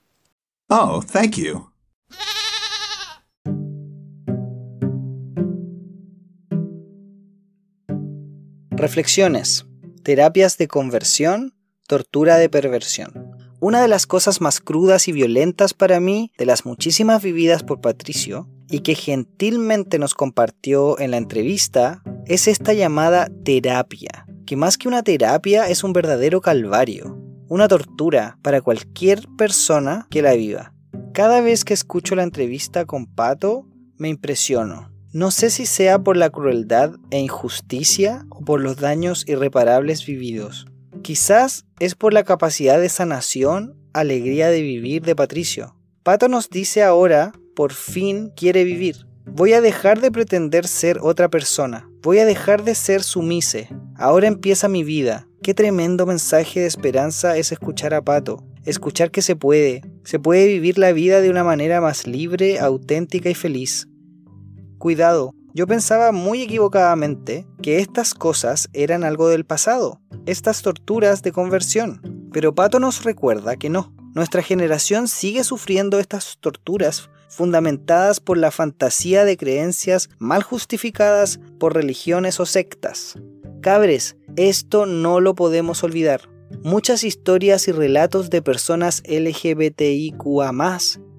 Oh, 0.70 1.02
thank 1.02 1.36
you. 1.36 1.70
Reflexiones. 8.78 9.66
Terapias 10.04 10.56
de 10.56 10.68
conversión, 10.68 11.52
tortura 11.88 12.36
de 12.36 12.48
perversión. 12.48 13.32
Una 13.58 13.82
de 13.82 13.88
las 13.88 14.06
cosas 14.06 14.40
más 14.40 14.60
crudas 14.60 15.08
y 15.08 15.12
violentas 15.12 15.74
para 15.74 15.98
mí, 15.98 16.30
de 16.38 16.46
las 16.46 16.64
muchísimas 16.64 17.20
vividas 17.20 17.64
por 17.64 17.80
Patricio, 17.80 18.48
y 18.70 18.80
que 18.80 18.94
gentilmente 18.94 19.98
nos 19.98 20.14
compartió 20.14 20.96
en 21.00 21.10
la 21.10 21.16
entrevista, 21.16 22.04
es 22.26 22.46
esta 22.46 22.72
llamada 22.72 23.28
terapia, 23.44 24.28
que 24.46 24.54
más 24.54 24.78
que 24.78 24.86
una 24.86 25.02
terapia 25.02 25.68
es 25.68 25.82
un 25.82 25.92
verdadero 25.92 26.40
calvario, 26.40 27.20
una 27.48 27.66
tortura 27.66 28.38
para 28.42 28.60
cualquier 28.60 29.26
persona 29.36 30.06
que 30.08 30.22
la 30.22 30.34
viva. 30.34 30.72
Cada 31.12 31.40
vez 31.40 31.64
que 31.64 31.74
escucho 31.74 32.14
la 32.14 32.22
entrevista 32.22 32.84
con 32.84 33.06
Pato, 33.06 33.66
me 33.96 34.08
impresiono. 34.08 34.92
No 35.12 35.30
sé 35.30 35.48
si 35.48 35.64
sea 35.64 35.98
por 35.98 36.18
la 36.18 36.28
crueldad 36.28 36.96
e 37.10 37.18
injusticia 37.18 38.26
o 38.28 38.44
por 38.44 38.60
los 38.60 38.76
daños 38.76 39.24
irreparables 39.26 40.04
vividos. 40.04 40.66
Quizás 41.02 41.64
es 41.80 41.94
por 41.94 42.12
la 42.12 42.24
capacidad 42.24 42.78
de 42.78 42.90
sanación, 42.90 43.74
alegría 43.94 44.50
de 44.50 44.60
vivir 44.60 45.02
de 45.02 45.16
Patricio. 45.16 45.74
Pato 46.02 46.28
nos 46.28 46.50
dice 46.50 46.82
ahora, 46.82 47.32
por 47.56 47.72
fin 47.72 48.32
quiere 48.36 48.64
vivir. 48.64 49.06
Voy 49.24 49.54
a 49.54 49.62
dejar 49.62 50.02
de 50.02 50.10
pretender 50.10 50.66
ser 50.66 50.98
otra 51.00 51.30
persona. 51.30 51.88
Voy 52.02 52.18
a 52.18 52.26
dejar 52.26 52.62
de 52.62 52.74
ser 52.74 53.02
sumise. 53.02 53.70
Ahora 53.96 54.28
empieza 54.28 54.68
mi 54.68 54.84
vida. 54.84 55.26
Qué 55.42 55.54
tremendo 55.54 56.04
mensaje 56.04 56.60
de 56.60 56.66
esperanza 56.66 57.38
es 57.38 57.50
escuchar 57.50 57.94
a 57.94 58.02
Pato. 58.02 58.44
Escuchar 58.66 59.10
que 59.10 59.22
se 59.22 59.36
puede. 59.36 59.80
Se 60.04 60.18
puede 60.18 60.46
vivir 60.46 60.76
la 60.76 60.92
vida 60.92 61.22
de 61.22 61.30
una 61.30 61.44
manera 61.44 61.80
más 61.80 62.06
libre, 62.06 62.58
auténtica 62.58 63.30
y 63.30 63.34
feliz. 63.34 63.87
Cuidado, 64.78 65.34
yo 65.54 65.66
pensaba 65.66 66.12
muy 66.12 66.40
equivocadamente 66.42 67.48
que 67.60 67.80
estas 67.80 68.14
cosas 68.14 68.68
eran 68.72 69.02
algo 69.02 69.28
del 69.28 69.44
pasado, 69.44 70.00
estas 70.24 70.62
torturas 70.62 71.22
de 71.22 71.32
conversión. 71.32 72.00
Pero 72.32 72.54
Pato 72.54 72.78
nos 72.78 73.02
recuerda 73.02 73.56
que 73.56 73.70
no. 73.70 73.92
Nuestra 74.14 74.40
generación 74.42 75.08
sigue 75.08 75.42
sufriendo 75.42 75.98
estas 75.98 76.38
torturas 76.38 77.10
fundamentadas 77.28 78.20
por 78.20 78.38
la 78.38 78.52
fantasía 78.52 79.24
de 79.24 79.36
creencias 79.36 80.10
mal 80.18 80.44
justificadas 80.44 81.40
por 81.58 81.74
religiones 81.74 82.38
o 82.38 82.46
sectas. 82.46 83.14
Cabres, 83.60 84.16
esto 84.36 84.86
no 84.86 85.18
lo 85.18 85.34
podemos 85.34 85.82
olvidar. 85.82 86.28
Muchas 86.62 87.02
historias 87.02 87.66
y 87.66 87.72
relatos 87.72 88.30
de 88.30 88.42
personas 88.42 89.02
LGBTIQA 89.08 90.52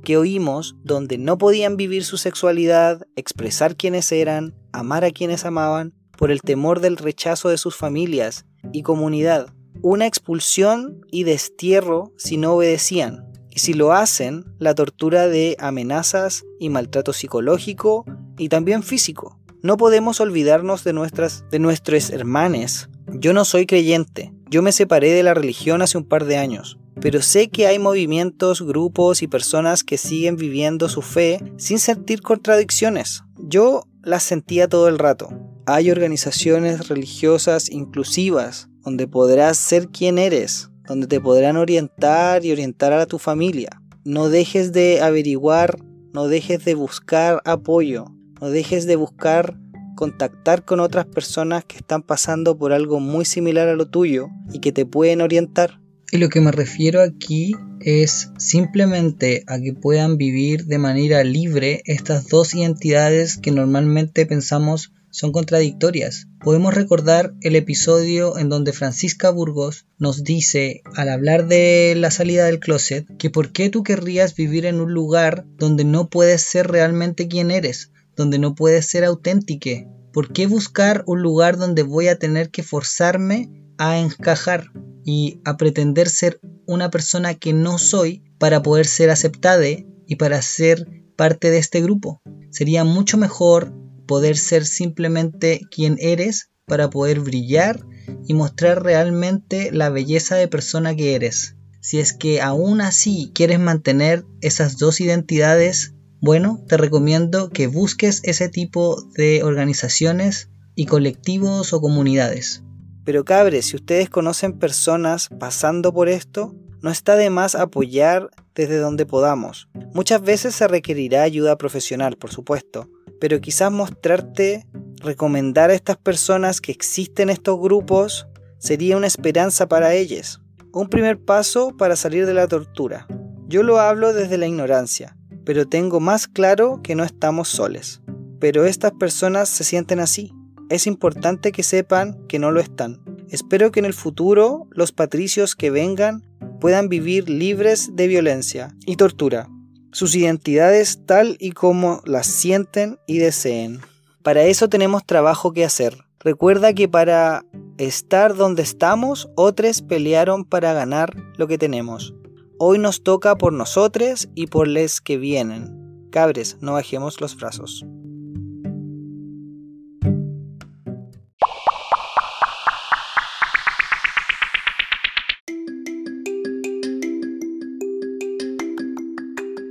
que 0.03 0.17
oímos 0.17 0.75
donde 0.83 1.17
no 1.17 1.37
podían 1.37 1.77
vivir 1.77 2.03
su 2.03 2.17
sexualidad, 2.17 3.05
expresar 3.15 3.75
quiénes 3.75 4.11
eran, 4.11 4.53
amar 4.71 5.05
a 5.05 5.11
quienes 5.11 5.45
amaban, 5.45 5.93
por 6.17 6.31
el 6.31 6.41
temor 6.41 6.79
del 6.79 6.97
rechazo 6.97 7.49
de 7.49 7.57
sus 7.57 7.75
familias 7.75 8.45
y 8.73 8.83
comunidad. 8.83 9.53
Una 9.81 10.05
expulsión 10.05 11.01
y 11.11 11.23
destierro 11.23 12.13
si 12.17 12.37
no 12.37 12.53
obedecían 12.53 13.29
si 13.59 13.73
lo 13.73 13.93
hacen, 13.93 14.45
la 14.57 14.73
tortura 14.73 15.27
de 15.27 15.55
amenazas 15.59 16.45
y 16.59 16.69
maltrato 16.69 17.13
psicológico 17.13 18.05
y 18.37 18.49
también 18.49 18.83
físico. 18.83 19.37
No 19.61 19.77
podemos 19.77 20.21
olvidarnos 20.21 20.83
de 20.85 20.93
nuestras 20.93 21.43
de 21.51 21.59
nuestros 21.59 22.09
hermanes. 22.09 22.89
Yo 23.13 23.33
no 23.33 23.43
soy 23.43 23.65
creyente. 23.65 24.33
Yo 24.49 24.61
me 24.61 24.71
separé 24.71 25.11
de 25.11 25.23
la 25.23 25.33
religión 25.33 25.81
hace 25.81 25.97
un 25.97 26.05
par 26.05 26.25
de 26.25 26.37
años, 26.37 26.79
pero 27.01 27.21
sé 27.21 27.49
que 27.49 27.67
hay 27.67 27.79
movimientos, 27.79 28.61
grupos 28.61 29.21
y 29.21 29.27
personas 29.27 29.83
que 29.83 29.97
siguen 29.97 30.35
viviendo 30.35 30.89
su 30.89 31.01
fe 31.01 31.39
sin 31.57 31.79
sentir 31.79 32.21
contradicciones. 32.21 33.23
Yo 33.37 33.83
las 34.03 34.23
sentía 34.23 34.67
todo 34.67 34.87
el 34.87 34.99
rato. 34.99 35.29
Hay 35.65 35.91
organizaciones 35.91 36.87
religiosas 36.87 37.69
inclusivas 37.69 38.69
donde 38.83 39.07
podrás 39.07 39.57
ser 39.57 39.89
quien 39.89 40.17
eres, 40.17 40.69
donde 40.87 41.07
te 41.07 41.21
podrán 41.21 41.57
orientar 41.57 42.45
y 42.45 42.51
orientar 42.51 42.93
a 42.93 43.05
tu 43.05 43.19
familia. 43.19 43.69
No 44.03 44.29
dejes 44.29 44.73
de 44.73 45.01
averiguar, 45.01 45.77
no 46.13 46.27
dejes 46.27 46.65
de 46.65 46.73
buscar 46.73 47.41
apoyo, 47.45 48.05
no 48.41 48.49
dejes 48.49 48.87
de 48.87 48.95
buscar 48.95 49.57
contactar 49.95 50.63
con 50.63 50.79
otras 50.79 51.05
personas 51.05 51.65
que 51.65 51.77
están 51.77 52.01
pasando 52.01 52.57
por 52.57 52.71
algo 52.71 52.99
muy 52.99 53.25
similar 53.25 53.67
a 53.67 53.75
lo 53.75 53.89
tuyo 53.89 54.29
y 54.53 54.59
que 54.59 54.71
te 54.71 54.85
pueden 54.85 55.21
orientar. 55.21 55.78
Y 56.11 56.17
lo 56.17 56.29
que 56.29 56.41
me 56.41 56.51
refiero 56.51 57.01
aquí 57.01 57.53
es 57.81 58.31
simplemente 58.37 59.43
a 59.47 59.59
que 59.59 59.73
puedan 59.73 60.17
vivir 60.17 60.65
de 60.65 60.79
manera 60.79 61.23
libre 61.23 61.81
estas 61.85 62.27
dos 62.27 62.55
identidades 62.55 63.37
que 63.37 63.51
normalmente 63.51 64.25
pensamos 64.25 64.91
son 65.11 65.31
contradictorias. 65.31 66.27
Podemos 66.39 66.73
recordar 66.73 67.33
el 67.41 67.55
episodio 67.55 68.37
en 68.37 68.49
donde 68.49 68.73
Francisca 68.73 69.29
Burgos 69.29 69.85
nos 69.97 70.23
dice, 70.23 70.81
al 70.95 71.09
hablar 71.09 71.47
de 71.47 71.95
la 71.97 72.11
salida 72.11 72.45
del 72.45 72.59
closet, 72.59 73.05
que 73.17 73.29
por 73.29 73.51
qué 73.51 73.69
tú 73.69 73.83
querrías 73.83 74.35
vivir 74.35 74.65
en 74.65 74.79
un 74.79 74.93
lugar 74.93 75.45
donde 75.57 75.83
no 75.83 76.09
puedes 76.09 76.41
ser 76.41 76.67
realmente 76.67 77.27
quien 77.27 77.51
eres, 77.51 77.91
donde 78.15 78.39
no 78.39 78.55
puedes 78.55 78.85
ser 78.85 79.03
auténtico. 79.03 79.69
¿Por 80.13 80.31
qué 80.31 80.47
buscar 80.47 81.03
un 81.05 81.21
lugar 81.21 81.57
donde 81.57 81.83
voy 81.83 82.07
a 82.07 82.17
tener 82.17 82.49
que 82.49 82.63
forzarme 82.63 83.49
a 83.77 83.99
encajar 83.99 84.71
y 85.09 85.41
a 85.43 85.57
pretender 85.57 86.07
ser 86.07 86.39
una 86.67 86.91
persona 86.91 87.33
que 87.33 87.51
no 87.51 87.79
soy 87.79 88.23
para 88.37 88.61
poder 88.61 88.85
ser 88.85 89.09
aceptada 89.09 89.65
y 89.67 90.15
para 90.17 90.39
ser 90.43 90.87
parte 91.15 91.49
de 91.49 91.57
este 91.57 91.81
grupo? 91.81 92.21
Sería 92.51 92.83
mucho 92.83 93.17
mejor 93.17 93.73
poder 94.05 94.37
ser 94.37 94.67
simplemente 94.67 95.61
quien 95.71 95.97
eres 95.99 96.51
para 96.67 96.91
poder 96.91 97.21
brillar 97.21 97.83
y 98.27 98.35
mostrar 98.35 98.83
realmente 98.83 99.71
la 99.71 99.89
belleza 99.89 100.35
de 100.35 100.47
persona 100.47 100.95
que 100.95 101.15
eres. 101.15 101.55
Si 101.81 101.99
es 101.99 102.13
que 102.13 102.39
aún 102.41 102.79
así 102.79 103.31
quieres 103.33 103.59
mantener 103.59 104.25
esas 104.41 104.77
dos 104.77 105.01
identidades, 105.01 105.95
bueno, 106.21 106.63
te 106.67 106.77
recomiendo 106.77 107.49
que 107.49 107.65
busques 107.65 108.21
ese 108.23 108.47
tipo 108.47 109.01
de 109.15 109.41
organizaciones 109.41 110.49
y 110.75 110.85
colectivos 110.85 111.73
o 111.73 111.81
comunidades. 111.81 112.61
Pero 113.09 113.25
cabres, 113.25 113.65
si 113.65 113.75
ustedes 113.75 114.07
conocen 114.07 114.59
personas 114.59 115.29
pasando 115.39 115.91
por 115.91 116.09
esto, 116.09 116.53
no 116.83 116.91
está 116.91 117.15
de 117.15 117.31
más 117.31 117.55
apoyar 117.55 118.29
desde 118.53 118.77
donde 118.77 119.07
podamos. 119.07 119.67
Muchas 119.95 120.21
veces 120.21 120.53
se 120.53 120.67
requerirá 120.67 121.23
ayuda 121.23 121.57
profesional, 121.57 122.17
por 122.17 122.29
supuesto, 122.29 122.87
pero 123.19 123.41
quizás 123.41 123.71
mostrarte, 123.71 124.67
recomendar 124.97 125.71
a 125.71 125.73
estas 125.73 125.97
personas 125.97 126.61
que 126.61 126.71
existen 126.71 127.31
estos 127.31 127.59
grupos, 127.59 128.27
sería 128.59 128.95
una 128.95 129.07
esperanza 129.07 129.67
para 129.67 129.95
ellas. 129.95 130.39
Un 130.71 130.87
primer 130.87 131.17
paso 131.17 131.75
para 131.75 131.95
salir 131.95 132.27
de 132.27 132.35
la 132.35 132.47
tortura. 132.47 133.07
Yo 133.47 133.63
lo 133.63 133.79
hablo 133.79 134.13
desde 134.13 134.37
la 134.37 134.45
ignorancia, 134.45 135.17
pero 135.45 135.67
tengo 135.67 135.99
más 135.99 136.27
claro 136.27 136.81
que 136.83 136.93
no 136.93 137.03
estamos 137.03 137.47
soles. 137.47 138.03
Pero 138.39 138.65
estas 138.65 138.91
personas 138.91 139.49
se 139.49 139.63
sienten 139.63 139.99
así. 139.99 140.31
Es 140.69 140.85
importante 140.85 141.51
que 141.51 141.63
sepan 141.63 142.27
que 142.27 142.37
no 142.37 142.51
lo 142.51 142.59
están. 142.59 143.01
Espero 143.29 143.71
que 143.71 143.79
en 143.79 143.85
el 143.85 143.93
futuro 143.93 144.67
los 144.71 144.91
patricios 144.91 145.55
que 145.55 145.71
vengan 145.71 146.23
puedan 146.61 146.89
vivir 146.89 147.27
libres 147.27 147.95
de 147.95 148.07
violencia 148.07 148.75
y 148.85 148.95
tortura, 148.95 149.49
sus 149.91 150.15
identidades 150.15 151.05
tal 151.05 151.37
y 151.39 151.51
como 151.51 152.01
las 152.05 152.27
sienten 152.27 152.99
y 153.07 153.17
deseen. 153.17 153.79
Para 154.21 154.43
eso 154.43 154.69
tenemos 154.69 155.05
trabajo 155.05 155.53
que 155.53 155.65
hacer. 155.65 155.97
Recuerda 156.19 156.73
que 156.73 156.87
para 156.87 157.45
estar 157.77 158.35
donde 158.35 158.61
estamos, 158.61 159.29
otros 159.35 159.81
pelearon 159.81 160.45
para 160.45 160.73
ganar 160.73 161.15
lo 161.37 161.47
que 161.47 161.57
tenemos. 161.57 162.13
Hoy 162.59 162.77
nos 162.77 163.03
toca 163.03 163.37
por 163.37 163.53
nosotros 163.53 164.29
y 164.35 164.47
por 164.47 164.67
les 164.67 165.01
que 165.01 165.17
vienen. 165.17 166.07
Cabres, 166.11 166.57
no 166.59 166.73
bajemos 166.73 167.21
los 167.21 167.37
brazos. 167.37 167.85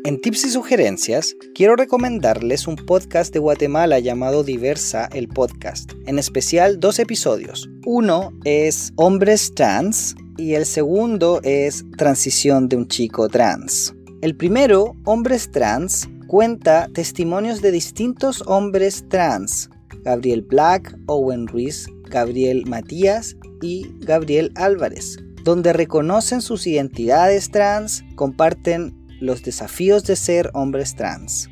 En 0.08 0.22
tips 0.22 0.46
y 0.46 0.48
sugerencias, 0.48 1.36
quiero 1.54 1.76
recomendarles 1.76 2.66
un 2.66 2.76
podcast 2.76 3.30
de 3.30 3.40
Guatemala 3.40 3.98
llamado 3.98 4.42
Diversa 4.42 5.06
el 5.12 5.28
Podcast, 5.28 5.92
en 6.06 6.18
especial 6.18 6.80
dos 6.80 6.98
episodios. 6.98 7.68
Uno 7.84 8.32
es 8.44 8.90
Hombres 8.96 9.52
Trans 9.54 10.16
y 10.38 10.54
el 10.54 10.64
segundo 10.64 11.42
es 11.42 11.84
Transición 11.98 12.70
de 12.70 12.76
un 12.76 12.88
chico 12.88 13.28
trans. 13.28 13.94
El 14.22 14.34
primero, 14.34 14.96
Hombres 15.04 15.52
Trans, 15.52 16.08
cuenta 16.26 16.88
testimonios 16.94 17.60
de 17.60 17.70
distintos 17.70 18.42
hombres 18.46 19.04
trans, 19.10 19.68
Gabriel 20.04 20.40
Black, 20.40 20.96
Owen 21.04 21.46
Ruiz, 21.46 21.86
Gabriel 22.08 22.64
Matías 22.64 23.36
y 23.60 23.86
Gabriel 23.98 24.52
Álvarez, 24.54 25.18
donde 25.44 25.74
reconocen 25.74 26.40
sus 26.40 26.66
identidades 26.66 27.50
trans, 27.50 28.02
comparten 28.14 28.97
los 29.20 29.42
desafíos 29.42 30.04
de 30.04 30.16
ser 30.16 30.50
hombres 30.54 30.94
trans. 30.94 31.48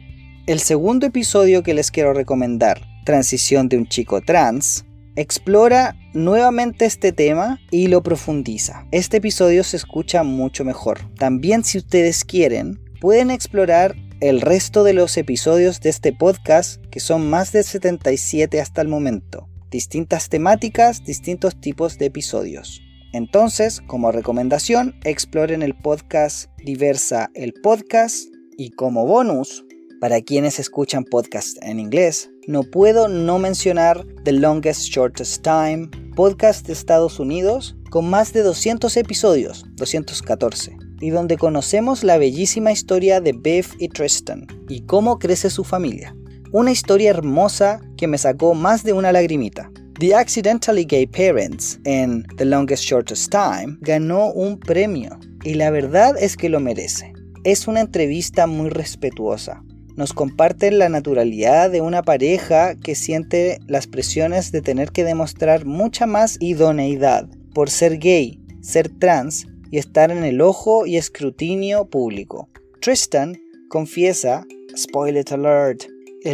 El 0.46 0.60
segundo 0.60 1.06
episodio 1.06 1.62
que 1.62 1.74
les 1.74 1.90
quiero 1.90 2.12
recomendar, 2.12 2.80
Transición 3.06 3.68
de 3.68 3.76
un 3.76 3.86
chico 3.86 4.20
trans, 4.20 4.84
explora 5.14 5.94
nuevamente 6.12 6.86
este 6.86 7.12
tema 7.12 7.60
y 7.70 7.86
lo 7.86 8.02
profundiza. 8.02 8.84
Este 8.90 9.18
episodio 9.18 9.62
se 9.62 9.76
escucha 9.76 10.24
mucho 10.24 10.64
mejor. 10.64 10.98
También 11.14 11.62
si 11.62 11.78
ustedes 11.78 12.24
quieren, 12.24 12.80
pueden 13.00 13.30
explorar 13.30 13.94
el 14.20 14.40
resto 14.40 14.82
de 14.82 14.92
los 14.92 15.16
episodios 15.18 15.80
de 15.80 15.90
este 15.90 16.12
podcast, 16.12 16.84
que 16.86 16.98
son 16.98 17.30
más 17.30 17.52
de 17.52 17.62
77 17.62 18.60
hasta 18.60 18.82
el 18.82 18.88
momento. 18.88 19.48
Distintas 19.70 20.28
temáticas, 20.28 21.04
distintos 21.04 21.60
tipos 21.60 21.98
de 21.98 22.06
episodios. 22.06 22.82
Entonces, 23.12 23.80
como 23.86 24.12
recomendación, 24.12 24.94
exploren 25.04 25.62
el 25.62 25.74
podcast 25.74 26.50
Diversa 26.64 27.30
el 27.34 27.52
Podcast 27.62 28.26
y 28.56 28.70
como 28.70 29.06
bonus, 29.06 29.64
para 30.00 30.20
quienes 30.20 30.58
escuchan 30.58 31.04
podcast 31.04 31.56
en 31.62 31.80
inglés, 31.80 32.30
no 32.46 32.62
puedo 32.64 33.08
no 33.08 33.38
mencionar 33.38 34.04
The 34.24 34.32
Longest 34.32 34.82
Shortest 34.82 35.42
Time, 35.42 35.88
podcast 36.14 36.66
de 36.66 36.72
Estados 36.74 37.18
Unidos, 37.18 37.76
con 37.90 38.08
más 38.10 38.32
de 38.32 38.42
200 38.42 38.96
episodios, 38.96 39.64
214. 39.76 40.76
y 41.00 41.10
donde 41.10 41.36
conocemos 41.36 42.04
la 42.04 42.18
bellísima 42.18 42.72
historia 42.72 43.20
de 43.20 43.32
Bev 43.32 43.66
y 43.78 43.88
Tristan 43.88 44.46
y 44.68 44.82
cómo 44.82 45.18
crece 45.18 45.50
su 45.50 45.64
familia. 45.64 46.16
Una 46.52 46.70
historia 46.70 47.10
hermosa 47.10 47.80
que 47.96 48.06
me 48.06 48.16
sacó 48.16 48.54
más 48.54 48.82
de 48.82 48.92
una 48.94 49.12
lagrimita. 49.12 49.70
The 49.98 50.14
Accidentally 50.14 50.84
Gay 50.84 51.06
Parents 51.06 51.80
en 51.84 52.26
The 52.36 52.44
Longest 52.44 52.84
Shortest 52.84 53.30
Time 53.30 53.78
ganó 53.80 54.30
un 54.30 54.60
premio 54.60 55.18
y 55.42 55.54
la 55.54 55.70
verdad 55.70 56.14
es 56.20 56.36
que 56.36 56.50
lo 56.50 56.60
merece. 56.60 57.14
Es 57.44 57.66
una 57.66 57.80
entrevista 57.80 58.46
muy 58.46 58.68
respetuosa. 58.68 59.64
Nos 59.96 60.12
comparten 60.12 60.78
la 60.78 60.90
naturalidad 60.90 61.70
de 61.70 61.80
una 61.80 62.02
pareja 62.02 62.74
que 62.74 62.94
siente 62.94 63.58
las 63.68 63.86
presiones 63.86 64.52
de 64.52 64.60
tener 64.60 64.90
que 64.92 65.02
demostrar 65.02 65.64
mucha 65.64 66.04
más 66.04 66.36
idoneidad 66.40 67.26
por 67.54 67.70
ser 67.70 67.98
gay, 67.98 68.38
ser 68.60 68.90
trans 68.90 69.46
y 69.70 69.78
estar 69.78 70.10
en 70.10 70.24
el 70.24 70.42
ojo 70.42 70.84
y 70.84 70.98
escrutinio 70.98 71.86
público. 71.88 72.50
Tristan 72.82 73.40
confiesa, 73.70 74.44
spoiler 74.76 75.24
alert, 75.30 75.84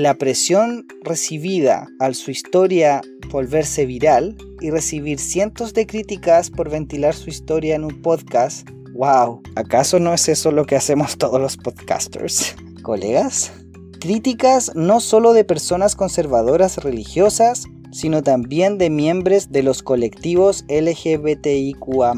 la 0.00 0.14
presión 0.14 0.86
recibida 1.02 1.88
al 1.98 2.14
su 2.14 2.30
historia 2.30 3.00
volverse 3.30 3.86
viral 3.86 4.36
y 4.60 4.70
recibir 4.70 5.18
cientos 5.18 5.74
de 5.74 5.86
críticas 5.86 6.50
por 6.50 6.70
ventilar 6.70 7.14
su 7.14 7.30
historia 7.30 7.74
en 7.74 7.84
un 7.84 8.02
podcast. 8.02 8.68
¡Wow! 8.94 9.42
¿Acaso 9.56 9.98
no 9.98 10.14
es 10.14 10.28
eso 10.28 10.52
lo 10.52 10.66
que 10.66 10.76
hacemos 10.76 11.16
todos 11.16 11.40
los 11.40 11.56
podcasters? 11.56 12.54
¿Colegas? 12.82 13.52
Críticas 14.00 14.72
no 14.74 15.00
solo 15.00 15.32
de 15.32 15.44
personas 15.44 15.96
conservadoras 15.96 16.78
religiosas, 16.78 17.64
sino 17.90 18.22
también 18.22 18.78
de 18.78 18.90
miembros 18.90 19.50
de 19.50 19.62
los 19.62 19.82
colectivos 19.82 20.64
LGBTIQA. 20.68 22.14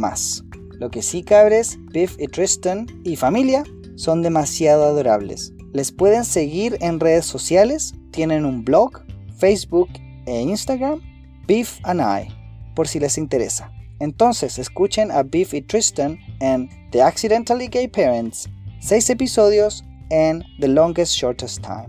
Lo 0.79 0.91
que 0.91 1.03
sí 1.03 1.23
cabres, 1.23 1.79
Biff 1.93 2.17
y 2.19 2.27
Tristan 2.27 2.87
y 3.05 3.17
familia 3.17 3.65
son 3.97 4.23
demasiado 4.23 4.85
adorables. 4.85 5.54
Les 5.75 5.91
pueden 5.91 6.25
seguir 6.25 6.79
en 6.81 7.01
redes 7.01 7.27
sociales, 7.27 7.95
tienen 8.13 8.45
un 8.45 8.65
blog, 8.65 9.03
Facebook 9.39 9.89
e 10.25 10.41
Instagram, 10.41 11.01
Beef 11.49 11.81
and 11.83 12.01
I, 12.01 12.33
por 12.77 12.87
si 12.87 13.01
les 13.01 13.19
interesa. 13.19 13.73
Entonces 13.99 14.61
escuchen 14.61 15.11
a 15.11 15.25
Beef 15.25 15.53
y 15.53 15.63
Tristan 15.63 16.17
en 16.39 16.71
The 16.93 17.03
Accidentally 17.03 17.67
Gay 17.67 17.89
Parents, 17.89 18.49
seis 18.79 19.11
episodios 19.11 19.85
en 20.11 20.45
The 20.61 20.69
Longest 20.69 21.15
Shortest 21.15 21.61
Time. 21.65 21.89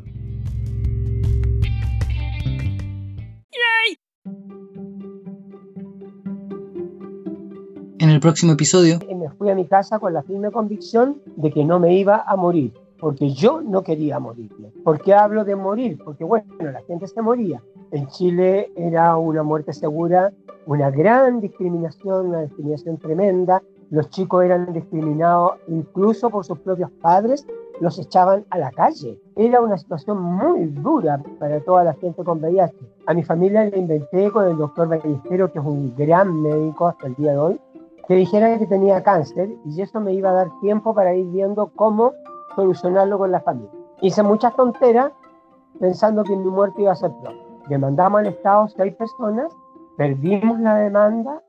En 7.99 8.09
el 8.09 8.19
próximo 8.19 8.53
episodio 8.53 8.97
me 9.15 9.29
fui 9.37 9.51
a 9.51 9.53
mi 9.53 9.67
casa 9.67 9.99
con 9.99 10.11
la 10.11 10.23
firme 10.23 10.49
convicción 10.49 11.21
de 11.35 11.51
que 11.51 11.63
no 11.63 11.79
me 11.79 11.95
iba 11.95 12.23
a 12.25 12.35
morir 12.35 12.73
porque 12.99 13.31
yo 13.31 13.61
no 13.61 13.83
quería 13.83 14.19
morirme. 14.19 14.71
¿Por 14.83 15.01
qué 15.01 15.13
hablo 15.13 15.43
de 15.43 15.55
morir? 15.55 15.97
Porque 16.03 16.23
bueno, 16.23 16.45
la 16.59 16.81
gente 16.83 17.07
se 17.07 17.21
moría. 17.21 17.61
En 17.91 18.07
Chile 18.07 18.71
era 18.75 19.17
una 19.17 19.43
muerte 19.43 19.73
segura, 19.73 20.31
una 20.65 20.89
gran 20.91 21.41
discriminación, 21.41 22.27
una 22.27 22.41
discriminación 22.41 22.97
tremenda. 22.97 23.61
Los 23.89 24.09
chicos 24.09 24.43
eran 24.43 24.73
discriminados 24.73 25.53
incluso 25.67 26.29
por 26.29 26.45
sus 26.45 26.59
propios 26.59 26.89
padres, 27.01 27.45
los 27.79 27.99
echaban 27.99 28.45
a 28.49 28.57
la 28.57 28.71
calle. 28.71 29.19
Era 29.35 29.61
una 29.61 29.77
situación 29.77 30.21
muy 30.21 30.65
dura 30.65 31.21
para 31.39 31.59
toda 31.59 31.83
la 31.83 31.93
gente 31.93 32.23
con 32.23 32.39
VIH. 32.39 32.73
A 33.07 33.13
mi 33.13 33.23
familia 33.23 33.65
le 33.65 33.77
inventé 33.77 34.31
con 34.31 34.45
el 34.45 34.57
doctor 34.57 34.87
Ballesteros, 34.87 35.51
que 35.51 35.59
es 35.59 35.65
un 35.65 35.93
gran 35.95 36.41
médico 36.41 36.87
hasta 36.87 37.07
el 37.07 37.15
día 37.15 37.33
de 37.33 37.37
hoy, 37.37 37.59
que 38.07 38.15
dijera 38.15 38.57
que 38.57 38.67
tenía 38.67 39.03
cáncer 39.03 39.49
y 39.65 39.81
eso 39.81 39.99
me 39.99 40.13
iba 40.13 40.29
a 40.29 40.33
dar 40.33 40.49
tiempo 40.61 40.93
para 40.93 41.15
ir 41.15 41.27
viendo 41.27 41.71
cómo 41.75 42.13
solucionarlo 42.55 43.17
con 43.17 43.31
la 43.31 43.41
familia. 43.41 43.71
Hice 44.01 44.23
muchas 44.23 44.55
tonteras 44.55 45.11
pensando 45.79 46.23
que 46.23 46.35
mi 46.35 46.49
muerte 46.49 46.81
iba 46.81 46.91
a 46.91 46.95
ser 46.95 47.11
pronto. 47.21 47.43
Demandamos 47.67 48.19
al 48.19 48.27
Estado 48.27 48.67
seis 48.69 48.93
personas, 48.95 49.51
perdimos 49.97 50.59
la 50.59 50.75
demanda, 50.75 51.41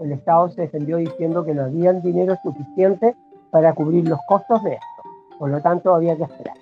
el 0.00 0.12
Estado 0.12 0.48
se 0.48 0.62
defendió 0.62 0.96
diciendo 0.96 1.44
que 1.44 1.54
no 1.54 1.64
había 1.64 1.92
dinero 1.92 2.34
suficiente 2.42 3.14
para 3.50 3.72
cubrir 3.74 4.08
los 4.08 4.18
costos 4.26 4.62
de 4.64 4.74
esto. 4.74 5.36
Por 5.38 5.50
lo 5.50 5.60
tanto, 5.60 5.94
había 5.94 6.16
que 6.16 6.24
esperar. 6.24 6.56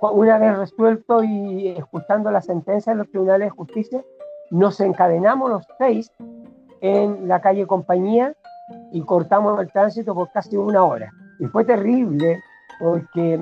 Una 0.00 0.38
vez 0.38 0.58
resuelto 0.58 1.22
y 1.22 1.68
escuchando 1.68 2.30
la 2.30 2.42
sentencia 2.42 2.92
de 2.92 2.98
los 2.98 3.10
tribunales 3.10 3.46
de 3.46 3.56
justicia, 3.56 4.04
nos 4.50 4.78
encadenamos 4.80 5.50
los 5.50 5.66
seis 5.78 6.12
en 6.80 7.26
la 7.28 7.40
calle 7.40 7.66
Compañía 7.66 8.34
y 8.92 9.00
cortamos 9.02 9.58
el 9.60 9.70
tránsito 9.72 10.14
por 10.14 10.30
casi 10.32 10.56
una 10.56 10.84
hora. 10.84 11.10
Y 11.38 11.46
fue 11.46 11.64
terrible 11.64 12.42
porque 12.84 13.40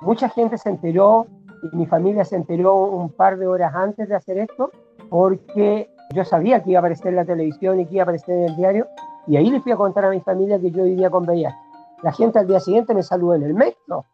mucha 0.00 0.30
gente 0.30 0.56
se 0.56 0.70
enteró 0.70 1.26
y 1.62 1.76
mi 1.76 1.84
familia 1.84 2.24
se 2.24 2.36
enteró 2.36 2.86
un 2.86 3.10
par 3.10 3.36
de 3.36 3.46
horas 3.46 3.74
antes 3.74 4.08
de 4.08 4.14
hacer 4.14 4.38
esto, 4.38 4.70
porque 5.10 5.90
yo 6.14 6.24
sabía 6.24 6.62
que 6.62 6.70
iba 6.70 6.78
a 6.78 6.80
aparecer 6.80 7.08
en 7.08 7.16
la 7.16 7.26
televisión 7.26 7.78
y 7.78 7.84
que 7.84 7.96
iba 7.96 8.02
a 8.02 8.04
aparecer 8.04 8.34
en 8.34 8.44
el 8.44 8.56
diario, 8.56 8.86
y 9.26 9.36
ahí 9.36 9.50
le 9.50 9.60
fui 9.60 9.72
a 9.72 9.76
contar 9.76 10.06
a 10.06 10.10
mi 10.10 10.20
familia 10.20 10.58
que 10.58 10.70
yo 10.70 10.84
vivía 10.84 11.10
con 11.10 11.24
VIH. 11.24 11.54
La 12.02 12.12
gente 12.12 12.38
al 12.38 12.46
día 12.46 12.60
siguiente 12.60 12.94
me 12.94 13.02
saludó 13.02 13.34
en 13.34 13.42
el 13.42 13.52
metro 13.52 14.06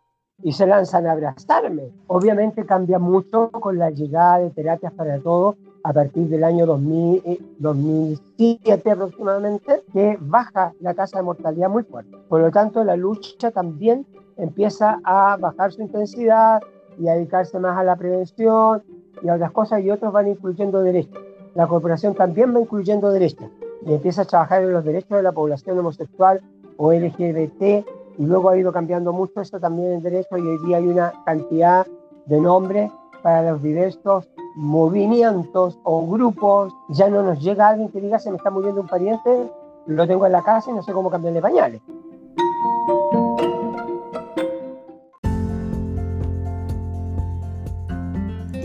y 0.42 0.50
se 0.50 0.66
lanzan 0.66 1.06
a 1.06 1.12
abrazarme. 1.12 1.92
Obviamente 2.08 2.66
cambia 2.66 2.98
mucho 2.98 3.52
con 3.52 3.78
la 3.78 3.90
llegada 3.90 4.38
de 4.38 4.50
terapias 4.50 4.92
para 4.94 5.20
todos 5.20 5.54
a 5.84 5.92
partir 5.92 6.26
del 6.28 6.42
año 6.42 6.66
2000, 6.66 7.56
2007 7.60 8.88
eh, 8.88 8.92
aproximadamente, 8.92 9.84
que 9.92 10.18
baja 10.20 10.72
la 10.80 10.94
tasa 10.94 11.18
de 11.18 11.22
mortalidad 11.22 11.70
muy 11.70 11.84
fuerte. 11.84 12.16
Por 12.28 12.40
lo 12.40 12.50
tanto, 12.50 12.82
la 12.82 12.96
lucha 12.96 13.52
también 13.52 14.04
empieza 14.36 15.00
a 15.04 15.36
bajar 15.36 15.72
su 15.72 15.82
intensidad 15.82 16.62
y 16.98 17.08
a 17.08 17.14
dedicarse 17.14 17.58
más 17.58 17.76
a 17.76 17.84
la 17.84 17.96
prevención 17.96 18.82
y 19.22 19.28
a 19.28 19.34
otras 19.34 19.52
cosas 19.52 19.80
y 19.82 19.90
otros 19.90 20.12
van 20.12 20.28
incluyendo 20.28 20.82
derechos. 20.82 21.20
La 21.54 21.66
corporación 21.66 22.14
también 22.14 22.54
va 22.54 22.60
incluyendo 22.60 23.10
derechos 23.10 23.50
y 23.86 23.92
empieza 23.92 24.22
a 24.22 24.24
trabajar 24.24 24.62
en 24.62 24.72
los 24.72 24.84
derechos 24.84 25.16
de 25.16 25.22
la 25.22 25.32
población 25.32 25.78
homosexual 25.78 26.40
o 26.76 26.92
LGBT 26.92 27.62
y 28.18 28.26
luego 28.26 28.48
ha 28.48 28.56
ido 28.56 28.72
cambiando 28.72 29.12
mucho 29.12 29.40
esto 29.40 29.60
también 29.60 29.92
en 29.92 30.02
derecho 30.02 30.36
y 30.36 30.42
hoy 30.42 30.58
día 30.66 30.78
hay 30.78 30.88
una 30.88 31.12
cantidad 31.24 31.86
de 32.26 32.40
nombres 32.40 32.90
para 33.22 33.50
los 33.50 33.62
diversos 33.62 34.28
movimientos 34.56 35.78
o 35.82 36.06
grupos. 36.06 36.72
Ya 36.90 37.08
no 37.08 37.22
nos 37.22 37.40
llega 37.42 37.68
alguien 37.68 37.88
que 37.88 38.00
diga 38.00 38.18
se 38.18 38.30
me 38.30 38.36
está 38.36 38.50
muriendo 38.50 38.80
un 38.80 38.86
pariente, 38.86 39.50
lo 39.86 40.06
tengo 40.06 40.26
en 40.26 40.32
la 40.32 40.42
casa 40.42 40.70
y 40.70 40.74
no 40.74 40.82
sé 40.82 40.92
cómo 40.92 41.10
cambiarle 41.10 41.40
pañales. 41.40 41.82